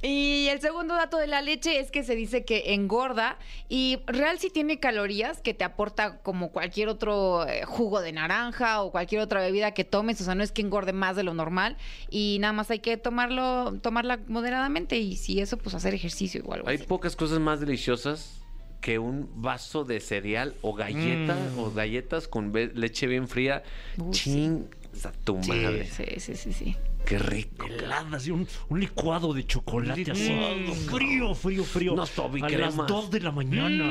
Y 0.00 0.46
el 0.48 0.60
segundo 0.60 0.94
dato 0.94 1.18
de 1.18 1.26
la 1.26 1.42
leche 1.42 1.80
es 1.80 1.90
que 1.90 2.04
se 2.04 2.14
dice 2.14 2.44
que 2.44 2.72
engorda 2.74 3.36
y 3.68 3.98
real 4.06 4.38
sí 4.38 4.48
tiene 4.48 4.78
calorías 4.78 5.40
que 5.40 5.54
te 5.54 5.64
aporta 5.64 6.18
como 6.18 6.52
cualquier 6.52 6.88
otro 6.88 7.46
eh, 7.48 7.64
jugo 7.64 8.00
de 8.00 8.12
naranja 8.12 8.82
o 8.82 8.92
cualquier 8.92 9.20
otra 9.22 9.40
bebida 9.40 9.72
que 9.72 9.84
tomes, 9.84 10.20
o 10.20 10.24
sea, 10.24 10.36
no 10.36 10.44
es 10.44 10.52
que 10.52 10.62
engorde 10.62 10.92
más 10.92 11.16
de 11.16 11.24
lo 11.24 11.34
normal 11.34 11.76
y 12.10 12.38
nada 12.40 12.52
más 12.52 12.70
hay 12.70 12.78
que 12.78 12.96
tomarlo 12.96 13.76
tomarla 13.82 14.20
moderadamente 14.28 14.98
y 14.98 15.16
si 15.16 15.40
eso 15.40 15.56
pues 15.56 15.74
hacer 15.74 15.94
ejercicio 16.08 16.42
algo 16.52 16.68
Hay 16.68 16.76
así. 16.76 16.84
pocas 16.86 17.14
cosas 17.16 17.38
más 17.40 17.60
deliciosas 17.60 18.40
que 18.80 18.98
un 18.98 19.28
vaso 19.42 19.84
de 19.84 20.00
cereal 20.00 20.54
o 20.62 20.72
galleta 20.74 21.36
o 21.56 21.70
galletas 21.70 22.28
con 22.28 22.52
leche 22.52 23.06
bien 23.06 23.26
fría. 23.28 23.62
Sí. 23.96 24.10
Ching 24.12 24.64
a 25.04 25.12
tu 25.12 25.36
madre. 25.38 25.86
Sí, 25.86 26.04
sí, 26.18 26.34
sí, 26.36 26.52
sí. 26.52 26.76
Qué 27.04 27.18
rico. 27.18 27.66
Heladas 27.66 28.26
y 28.26 28.30
un, 28.32 28.46
un 28.68 28.80
licuado 28.80 29.32
de 29.32 29.46
chocolate 29.46 30.10
así. 30.10 30.28
licuado. 30.28 30.74
Frío, 30.74 31.34
frío, 31.34 31.64
frío. 31.64 31.92
Unos 31.94 32.10
A 32.10 32.22
las 32.22 32.30
tobicremas. 32.30 32.86
2 32.86 33.10
de 33.10 33.20
la 33.20 33.32
mañana. 33.32 33.86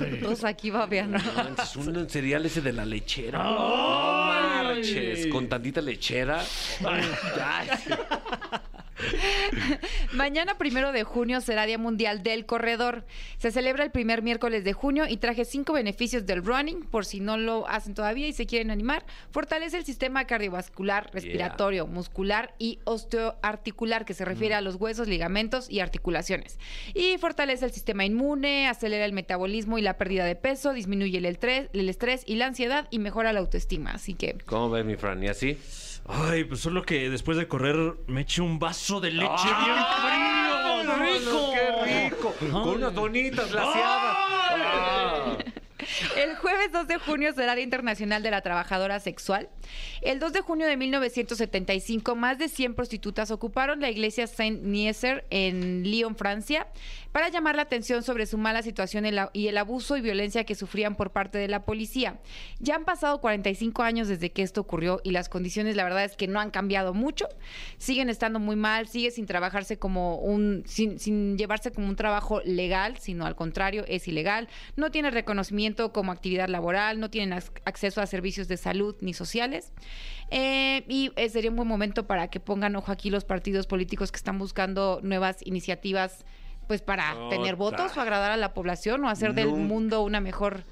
Ay. 0.00 0.18
Todos 0.22 0.44
aquí 0.44 0.70
babeando. 0.70 1.18
No 1.18 1.32
manches, 1.34 1.76
un 1.76 2.08
cereal 2.08 2.44
ese 2.46 2.60
de 2.60 2.72
la 2.72 2.84
lechera. 2.84 3.42
No 3.42 4.26
marches, 4.26 5.26
con 5.28 5.48
tantita 5.48 5.80
lechera. 5.80 6.40
Ay, 6.84 7.68
sí. 7.84 7.90
Mañana, 10.12 10.56
primero 10.58 10.92
de 10.92 11.04
junio, 11.04 11.40
será 11.40 11.66
Día 11.66 11.78
Mundial 11.78 12.22
del 12.22 12.46
Corredor. 12.46 13.04
Se 13.38 13.50
celebra 13.50 13.84
el 13.84 13.90
primer 13.90 14.22
miércoles 14.22 14.64
de 14.64 14.72
junio 14.72 15.04
y 15.08 15.16
traje 15.16 15.44
cinco 15.44 15.72
beneficios 15.72 16.26
del 16.26 16.44
running, 16.44 16.82
por 16.84 17.04
si 17.04 17.20
no 17.20 17.36
lo 17.36 17.68
hacen 17.68 17.94
todavía 17.94 18.28
y 18.28 18.32
se 18.32 18.46
quieren 18.46 18.70
animar. 18.70 19.04
Fortalece 19.30 19.76
el 19.76 19.84
sistema 19.84 20.26
cardiovascular, 20.26 21.10
respiratorio, 21.12 21.86
muscular 21.86 22.54
y 22.58 22.78
osteoarticular, 22.84 24.04
que 24.04 24.14
se 24.14 24.24
refiere 24.24 24.54
a 24.54 24.60
los 24.60 24.76
huesos, 24.76 25.08
ligamentos 25.08 25.70
y 25.70 25.80
articulaciones. 25.80 26.58
Y 26.94 27.18
fortalece 27.18 27.64
el 27.64 27.72
sistema 27.72 28.04
inmune, 28.04 28.68
acelera 28.68 29.04
el 29.04 29.12
metabolismo 29.12 29.78
y 29.78 29.82
la 29.82 29.96
pérdida 29.96 30.24
de 30.24 30.36
peso, 30.36 30.72
disminuye 30.72 31.18
el 31.18 31.26
estrés, 31.26 31.68
el 31.72 31.88
estrés 31.88 32.22
y 32.26 32.36
la 32.36 32.46
ansiedad 32.46 32.86
y 32.90 32.98
mejora 32.98 33.32
la 33.32 33.40
autoestima. 33.40 33.92
Así 33.92 34.14
que 34.14 34.36
¿Cómo 34.46 34.70
ves, 34.70 34.84
mi 34.84 34.96
Fran? 34.96 35.22
¿Y 35.22 35.28
así? 35.28 35.58
Ay, 36.06 36.44
pues 36.44 36.60
solo 36.60 36.82
que 36.82 37.08
después 37.08 37.38
de 37.38 37.48
correr 37.48 37.94
me 38.06 38.22
eché 38.22 38.42
un 38.42 38.58
vaso 38.58 39.00
de 39.00 39.10
leche 39.10 39.30
¡Ay, 39.30 39.64
bien 39.64 39.76
frío. 40.82 41.32
no, 41.32 41.52
¡Qué 41.52 42.10
rico! 42.10 42.34
Con 42.38 42.68
unas 42.76 42.94
donitas 42.94 43.50
glaseadas. 43.50 44.16
Ah. 44.18 45.36
El 46.16 46.36
jueves 46.36 46.72
2 46.72 46.86
de 46.86 46.98
junio 46.98 47.32
será 47.34 47.54
Día 47.54 47.64
Internacional 47.64 48.22
de 48.22 48.30
la 48.30 48.40
Trabajadora 48.40 49.00
Sexual. 49.00 49.48
El 50.00 50.18
2 50.18 50.32
de 50.32 50.40
junio 50.40 50.66
de 50.66 50.76
1975, 50.76 52.14
más 52.14 52.38
de 52.38 52.48
100 52.48 52.74
prostitutas 52.74 53.30
ocuparon 53.30 53.80
la 53.80 53.90
iglesia 53.90 54.26
Saint-Nier 54.26 55.26
en 55.30 55.82
Lyon, 55.82 56.16
Francia, 56.16 56.68
para 57.14 57.28
llamar 57.28 57.54
la 57.54 57.62
atención 57.62 58.02
sobre 58.02 58.26
su 58.26 58.38
mala 58.38 58.60
situación 58.62 59.06
y 59.32 59.46
el 59.46 59.56
abuso 59.56 59.96
y 59.96 60.00
violencia 60.00 60.42
que 60.42 60.56
sufrían 60.56 60.96
por 60.96 61.12
parte 61.12 61.38
de 61.38 61.46
la 61.46 61.64
policía. 61.64 62.18
Ya 62.58 62.74
han 62.74 62.84
pasado 62.84 63.20
45 63.20 63.84
años 63.84 64.08
desde 64.08 64.32
que 64.32 64.42
esto 64.42 64.60
ocurrió 64.60 65.00
y 65.04 65.12
las 65.12 65.28
condiciones, 65.28 65.76
la 65.76 65.84
verdad 65.84 66.02
es 66.02 66.16
que 66.16 66.26
no 66.26 66.40
han 66.40 66.50
cambiado 66.50 66.92
mucho. 66.92 67.28
Siguen 67.78 68.10
estando 68.10 68.40
muy 68.40 68.56
mal, 68.56 68.88
sigue 68.88 69.12
sin 69.12 69.26
trabajarse 69.26 69.78
como 69.78 70.16
un, 70.16 70.64
sin, 70.66 71.38
llevarse 71.38 71.70
como 71.70 71.86
un 71.86 71.94
trabajo 71.94 72.40
legal, 72.44 72.98
sino 72.98 73.26
al 73.26 73.36
contrario, 73.36 73.84
es 73.86 74.08
ilegal. 74.08 74.48
No 74.74 74.90
tiene 74.90 75.12
reconocimiento 75.12 75.92
como 75.92 76.10
actividad 76.10 76.48
laboral, 76.48 76.98
no 76.98 77.10
tienen 77.10 77.38
ac- 77.38 77.62
acceso 77.64 78.00
a 78.00 78.06
servicios 78.06 78.48
de 78.48 78.56
salud 78.56 78.96
ni 79.00 79.14
sociales. 79.14 79.72
Eh, 80.32 80.82
y 80.88 81.12
eh, 81.14 81.28
sería 81.28 81.50
un 81.50 81.56
buen 81.56 81.68
momento 81.68 82.08
para 82.08 82.26
que 82.26 82.40
pongan 82.40 82.74
ojo 82.74 82.90
aquí 82.90 83.08
los 83.08 83.24
partidos 83.24 83.68
políticos 83.68 84.10
que 84.10 84.16
están 84.16 84.36
buscando 84.40 84.98
nuevas 85.04 85.36
iniciativas 85.46 86.24
pues 86.66 86.82
para 86.82 87.14
tener 87.30 87.56
votos 87.56 87.96
o 87.96 88.00
agradar 88.00 88.32
a 88.32 88.36
la 88.36 88.54
población 88.54 89.04
o 89.04 89.08
hacer 89.08 89.34
del 89.34 89.48
mundo 89.48 90.02
una 90.02 90.20
mejor 90.20 90.64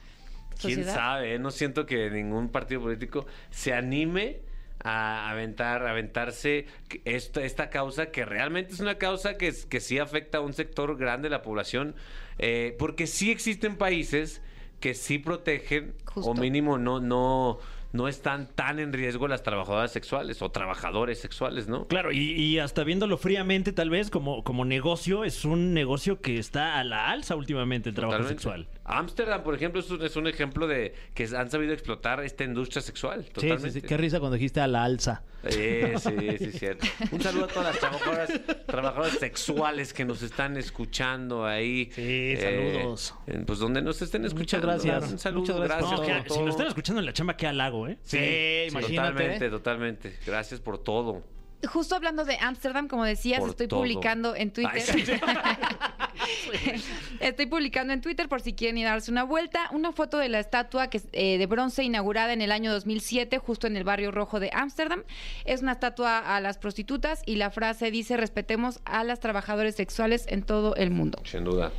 ¿Quién 0.61 0.76
sociedad. 0.78 0.95
sabe? 0.95 1.34
eh? 1.34 1.38
No 1.38 1.51
siento 1.51 1.86
que 1.86 2.11
ningún 2.11 2.49
partido 2.51 2.80
político 2.80 3.26
se 3.51 3.72
anime 3.74 4.40
a 4.84 5.30
aventar, 5.30 5.86
a 5.86 5.90
aventarse 5.90 6.66
esta, 7.05 7.43
esta 7.43 7.70
causa 7.70 8.07
que 8.07 8.24
realmente 8.24 8.74
es 8.74 8.80
una 8.80 8.97
causa 8.97 9.36
que, 9.38 9.53
que 9.68 9.80
sí 9.80 9.99
afecta 9.99 10.38
a 10.38 10.40
un 10.40 10.53
sector 10.55 10.97
grande 10.97 11.26
de 11.28 11.30
la 11.30 11.43
población, 11.43 11.95
eh, 12.38 12.74
porque 12.78 13.07
sí 13.07 13.30
existen 13.30 13.76
países 13.76 14.43
que 14.80 14.95
sí 14.95 15.18
protegen 15.18 15.95
Justo. 16.07 16.30
o 16.30 16.34
mínimo 16.34 16.78
no, 16.78 16.99
no, 16.99 17.59
no 17.93 18.09
están 18.09 18.49
tan 18.55 18.78
en 18.78 18.93
riesgo 18.93 19.28
las 19.28 19.43
trabajadoras 19.43 19.93
sexuales 19.93 20.43
o 20.43 20.51
trabajadores 20.51 21.20
sexuales, 21.20 21.68
¿no? 21.68 21.86
Claro, 21.86 22.12
y, 22.12 22.32
y 22.32 22.59
hasta 22.59 22.84
viéndolo 22.84 23.18
fríamente, 23.18 23.72
tal 23.72 23.90
vez 23.90 24.11
como, 24.11 24.43
como 24.45 24.64
negocio, 24.64 25.24
es 25.24 25.45
un 25.45 25.74
negocio 25.74 26.20
que 26.20 26.38
está 26.38 26.78
a 26.78 26.84
la 26.84 27.11
alza 27.11 27.36
últimamente 27.36 27.90
el 27.90 27.95
trabajo 27.95 28.18
Totalmente. 28.18 28.43
sexual. 28.43 28.66
Ámsterdam, 28.85 29.43
por 29.45 29.55
ejemplo, 29.55 29.80
es 29.80 29.91
un, 29.91 30.03
es 30.03 30.16
un 30.16 30.26
ejemplo 30.26 30.66
de 30.66 30.95
que 31.14 31.28
han 31.37 31.51
sabido 31.51 31.72
explotar 31.72 32.22
esta 32.24 32.43
industria 32.45 32.83
sexual. 32.83 33.24
Sí, 33.24 33.30
Totalmente. 33.33 33.70
sí, 33.70 33.80
sí. 33.80 33.87
Qué 33.87 33.97
risa 33.97 34.18
cuando 34.18 34.35
dijiste 34.37 34.61
a 34.61 34.66
la 34.66 34.83
alza. 34.85 35.22
Eh, 35.45 35.95
sí, 35.99 36.11
sí, 36.39 36.45
es 36.47 36.59
cierto. 36.59 36.87
Un 37.12 37.20
saludo 37.20 37.45
a 37.45 37.49
todas 37.49 37.64
las 37.72 37.78
trabajadoras, 37.80 38.30
trabajadoras 38.66 39.12
sexuales 39.18 39.93
que 39.93 40.05
nos 40.05 40.22
están 40.22 40.57
escuchando 40.57 41.45
ahí. 41.47 41.91
Sí, 41.95 42.35
saludos. 42.41 43.14
eh, 43.26 43.43
pues 43.47 43.59
donde 43.61 43.83
nos 43.83 44.03
estén 44.03 44.24
escuchando. 44.24 44.66
gracias. 44.66 45.11
Un 45.12 45.18
saludo, 45.18 45.41
Muchas 45.41 45.57
gracias 45.61 45.78
gracias. 45.78 45.99
por 46.01 46.09
No, 46.09 46.14
por 46.14 46.22
que- 46.22 46.28
todo. 46.28 46.39
si 46.39 46.45
nos 46.45 46.51
están 46.55 46.66
escuchando 46.68 47.01
en 47.01 47.07
la 47.07 47.12
chamba, 47.12 47.37
qué 47.37 47.47
halago, 47.47 47.89
¿eh? 47.89 47.99
Sí, 48.03 48.18
Sí, 48.18 48.66
imagínate. 48.70 49.09
Totalmente, 49.12 49.51
totalmente. 49.51 50.18
Gracias 50.26 50.61
por 50.61 50.78
todo. 50.83 51.22
Justo 51.68 51.95
hablando 51.95 52.24
de 52.24 52.37
Ámsterdam, 52.41 52.89
como 52.89 53.05
decías, 53.05 53.39
Por 53.39 53.51
estoy 53.51 53.68
todo. 53.68 53.78
publicando 53.80 54.35
en 54.35 54.53
Twitter. 54.53 54.72
Ay, 54.74 54.80
sí. 54.80 55.12
estoy 57.20 57.47
publicando 57.47 57.93
en 57.93 58.01
Twitter 58.01 58.28
por 58.28 58.41
si 58.41 58.53
quieren 58.53 58.78
ir 58.78 58.87
a 58.87 58.91
darse 58.91 59.11
una 59.11 59.24
vuelta. 59.24 59.68
Una 59.72 59.93
foto 59.93 60.18
de 60.18 60.28
la 60.28 60.41
estatua 60.41 60.89
que 60.89 60.99
es, 60.99 61.09
eh, 61.12 61.39
de 61.39 61.47
bronce 61.47 61.83
inaugurada 61.83 62.33
en 62.33 62.43
el 62.43 62.53
año 62.53 62.72
2007, 62.72 63.39
justo 63.39 63.66
en 63.66 63.76
el 63.76 63.85
barrio 63.85 64.11
rojo 64.11 64.41
de 64.41 64.51
Ámsterdam. 64.53 65.03
Es 65.45 65.62
una 65.62 65.72
estatua 65.72 66.18
a 66.18 66.41
las 66.41 66.59
prostitutas 66.59 67.22
y 67.26 67.37
la 67.37 67.51
frase 67.51 67.91
dice: 67.91 68.16
respetemos 68.16 68.80
a 68.85 69.05
las 69.05 69.20
trabajadoras 69.20 69.74
sexuales 69.74 70.26
en 70.28 70.43
todo 70.43 70.74
el 70.76 70.91
mundo. 70.91 71.20
Sin 71.24 71.45
duda. 71.45 71.72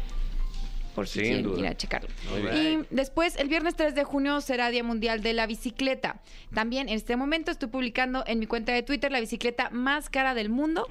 Por 0.96 1.08
si 1.08 1.20
Sin 1.20 1.24
quieren 1.24 1.44
duda. 1.44 1.60
ir 1.60 1.68
a 1.68 1.76
checarlo. 1.78 2.10
Muy 2.32 2.41
bien. 2.41 2.86
Y 2.91 2.96
después, 2.96 3.36
el 3.38 3.48
viernes 3.50 3.76
3 3.76 3.96
de 3.96 4.04
junio 4.04 4.39
será 4.41 4.70
Día 4.70 4.84
Mundial 4.84 5.22
de 5.22 5.34
la 5.34 5.48
Bicicleta. 5.48 6.22
También 6.54 6.89
en 6.89 6.96
este 6.96 7.16
momento 7.16 7.52
estoy 7.52 7.70
publicando 7.70 8.24
en 8.28 8.39
mi 8.39 8.46
cuenta 8.48 8.72
de 8.74 8.84
Twitter 8.84 9.12
la 9.12 9.20
bicicleta 9.20 9.70
más 9.72 10.10
cara 10.10 10.34
del 10.36 10.50
mundo. 10.50 10.88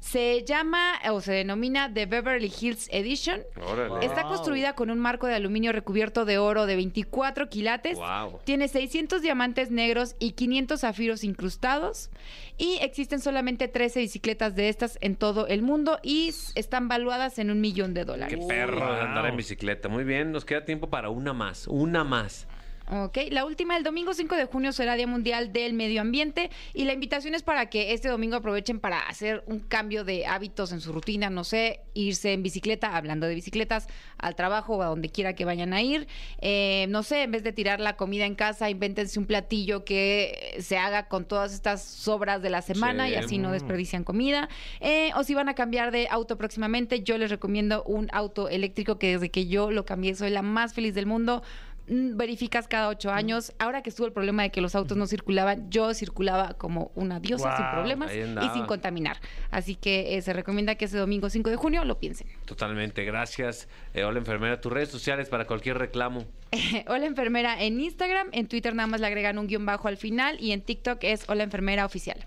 Se 0.00 0.44
llama 0.44 0.94
o 1.10 1.20
se 1.20 1.32
denomina 1.32 1.92
The 1.92 2.06
Beverly 2.06 2.52
Hills 2.60 2.88
Edition. 2.90 3.40
Órale. 3.66 4.04
Está 4.04 4.24
construida 4.24 4.74
con 4.74 4.90
un 4.90 4.98
marco 4.98 5.26
de 5.26 5.34
aluminio 5.34 5.72
recubierto 5.72 6.24
de 6.24 6.38
oro 6.38 6.66
de 6.66 6.76
24 6.76 7.48
quilates. 7.48 7.96
Wow. 7.98 8.40
Tiene 8.44 8.68
600 8.68 9.22
diamantes 9.22 9.70
negros 9.70 10.16
y 10.18 10.32
500 10.32 10.80
zafiros 10.80 11.24
incrustados. 11.24 12.10
Y 12.58 12.78
existen 12.82 13.20
solamente 13.20 13.66
13 13.66 14.00
bicicletas 14.00 14.54
de 14.54 14.68
estas 14.68 14.98
en 15.00 15.16
todo 15.16 15.46
el 15.48 15.62
mundo 15.62 15.98
y 16.02 16.32
están 16.54 16.86
valuadas 16.88 17.38
en 17.38 17.50
un 17.50 17.60
millón 17.60 17.94
de 17.94 18.02
Qué 18.02 18.04
dólares. 18.06 18.44
perro 18.46 18.78
Wow. 18.80 18.88
andar 19.00 19.26
en 19.26 19.36
bicicleta. 19.44 19.88
Muy 19.90 20.04
bien, 20.04 20.32
nos 20.32 20.46
queda 20.46 20.64
tiempo 20.64 20.88
para 20.88 21.10
una 21.10 21.34
más. 21.34 21.68
Una 21.68 22.02
más. 22.02 22.48
Ok, 22.90 23.16
la 23.30 23.46
última, 23.46 23.78
el 23.78 23.82
domingo 23.82 24.12
5 24.12 24.36
de 24.36 24.44
junio 24.44 24.70
será 24.72 24.94
Día 24.94 25.06
Mundial 25.06 25.54
del 25.54 25.72
Medio 25.72 26.02
Ambiente 26.02 26.50
y 26.74 26.84
la 26.84 26.92
invitación 26.92 27.34
es 27.34 27.42
para 27.42 27.70
que 27.70 27.94
este 27.94 28.08
domingo 28.08 28.36
aprovechen 28.36 28.78
para 28.78 29.00
hacer 29.08 29.42
un 29.46 29.60
cambio 29.60 30.04
de 30.04 30.26
hábitos 30.26 30.70
en 30.70 30.82
su 30.82 30.92
rutina, 30.92 31.30
no 31.30 31.44
sé, 31.44 31.80
irse 31.94 32.34
en 32.34 32.42
bicicleta, 32.42 32.94
hablando 32.94 33.26
de 33.26 33.34
bicicletas, 33.34 33.88
al 34.18 34.36
trabajo 34.36 34.76
o 34.76 34.82
a 34.82 34.86
donde 34.86 35.08
quiera 35.08 35.34
que 35.34 35.46
vayan 35.46 35.72
a 35.72 35.80
ir. 35.80 36.06
Eh, 36.42 36.84
no 36.90 37.02
sé, 37.02 37.22
en 37.22 37.30
vez 37.30 37.42
de 37.42 37.52
tirar 37.52 37.80
la 37.80 37.96
comida 37.96 38.26
en 38.26 38.34
casa, 38.34 38.68
invéntense 38.68 39.18
un 39.18 39.24
platillo 39.24 39.86
que 39.86 40.54
se 40.60 40.76
haga 40.76 41.08
con 41.08 41.24
todas 41.24 41.54
estas 41.54 41.82
sobras 41.82 42.42
de 42.42 42.50
la 42.50 42.60
semana 42.60 43.06
Sí. 43.06 43.12
y 43.12 43.16
así 43.16 43.38
no 43.38 43.50
desperdician 43.50 44.04
comida. 44.04 44.50
Eh, 44.80 45.10
o 45.16 45.24
si 45.24 45.32
van 45.34 45.48
a 45.48 45.54
cambiar 45.54 45.90
de 45.90 46.06
auto 46.10 46.36
próximamente, 46.36 47.02
yo 47.02 47.16
les 47.16 47.30
recomiendo 47.30 47.82
un 47.84 48.08
auto 48.12 48.50
eléctrico 48.50 48.98
que 48.98 49.12
desde 49.12 49.30
que 49.30 49.46
yo 49.46 49.70
lo 49.70 49.86
cambié 49.86 50.14
soy 50.14 50.28
la 50.28 50.42
más 50.42 50.74
feliz 50.74 50.94
del 50.94 51.06
mundo. 51.06 51.42
Mm, 51.86 52.16
verificas 52.16 52.68
cada 52.68 52.88
ocho 52.88 53.10
años. 53.10 53.52
Ahora 53.58 53.82
que 53.82 53.90
estuvo 53.90 54.06
el 54.06 54.12
problema 54.12 54.42
de 54.42 54.50
que 54.50 54.60
los 54.60 54.74
autos 54.74 54.96
no 54.96 55.06
circulaban, 55.06 55.70
yo 55.70 55.92
circulaba 55.94 56.54
como 56.54 56.90
una 56.94 57.20
diosa 57.20 57.56
sin 57.56 57.66
problemas 57.70 58.12
y 58.12 58.48
sin 58.54 58.66
contaminar. 58.66 59.18
Así 59.50 59.74
que 59.74 60.16
eh, 60.16 60.22
se 60.22 60.32
recomienda 60.32 60.76
que 60.76 60.86
ese 60.86 60.98
domingo 60.98 61.28
5 61.28 61.50
de 61.50 61.56
junio 61.56 61.84
lo 61.84 61.98
piensen. 61.98 62.26
Totalmente, 62.44 63.04
gracias. 63.04 63.68
Eh, 63.92 64.04
hola, 64.04 64.18
enfermera. 64.18 64.60
Tus 64.60 64.72
redes 64.72 64.88
sociales 64.88 65.28
para 65.28 65.46
cualquier 65.46 65.78
reclamo. 65.78 66.24
Hola 66.86 67.06
enfermera 67.06 67.60
en 67.60 67.80
Instagram, 67.80 68.28
en 68.32 68.46
Twitter 68.46 68.74
nada 68.74 68.86
más 68.86 69.00
le 69.00 69.08
agregan 69.08 69.38
un 69.38 69.48
guion 69.48 69.66
bajo 69.66 69.88
al 69.88 69.96
final 69.96 70.40
y 70.40 70.52
en 70.52 70.62
TikTok 70.62 70.98
es 71.02 71.28
Hola 71.28 71.42
enfermera 71.42 71.84
oficial. 71.84 72.24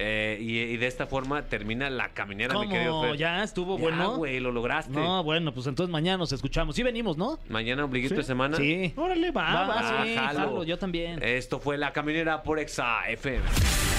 Eh, 0.00 0.38
y, 0.40 0.58
y 0.60 0.76
de 0.76 0.86
esta 0.86 1.06
forma 1.06 1.42
termina 1.42 1.90
la 1.90 2.10
caminera, 2.10 2.54
mi 2.54 2.60
¿Cómo? 2.60 2.70
querido 2.70 3.02
Fer. 3.02 3.16
¿Ya 3.16 3.42
estuvo 3.42 3.76
Ya, 3.76 3.82
bueno? 3.82 4.16
güey, 4.16 4.38
lo 4.40 4.52
lograste. 4.52 4.92
No, 4.92 5.22
bueno, 5.24 5.52
pues 5.52 5.66
entonces 5.66 5.90
mañana 5.92 6.18
nos 6.18 6.32
escuchamos. 6.32 6.76
Sí 6.76 6.82
venimos, 6.82 7.16
¿no? 7.16 7.38
Mañana, 7.48 7.84
ombliguito 7.84 8.14
de 8.14 8.22
semana. 8.22 8.56
Sí. 8.56 8.92
Órale, 8.96 9.30
va, 9.30 9.52
Va, 9.54 9.66
va. 9.66 10.04
sí, 10.04 10.14
jalo. 10.14 10.38
jalo, 10.38 10.64
yo 10.64 10.78
también. 10.78 11.22
Esto 11.22 11.58
fue 11.60 11.76
La 11.78 11.92
Caminera 11.92 12.42
por 12.42 12.58
Exa 12.58 13.08
FM. 13.08 13.42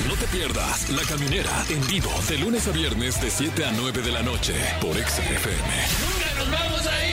No 0.07 0.13
te 0.15 0.25
pierdas 0.27 0.89
La 0.91 1.03
Caminera 1.03 1.51
en 1.69 1.85
vivo 1.87 2.11
de 2.29 2.37
lunes 2.39 2.67
a 2.67 2.71
viernes 2.71 3.21
de 3.21 3.29
7 3.29 3.65
a 3.65 3.71
9 3.73 4.01
de 4.01 4.11
la 4.11 4.23
noche 4.23 4.53
por 4.81 4.97
Exa 4.97 5.21
FM. 5.23 5.57
Nunca 5.99 6.39
nos 6.39 6.51
vamos 6.51 6.87
a 6.87 7.05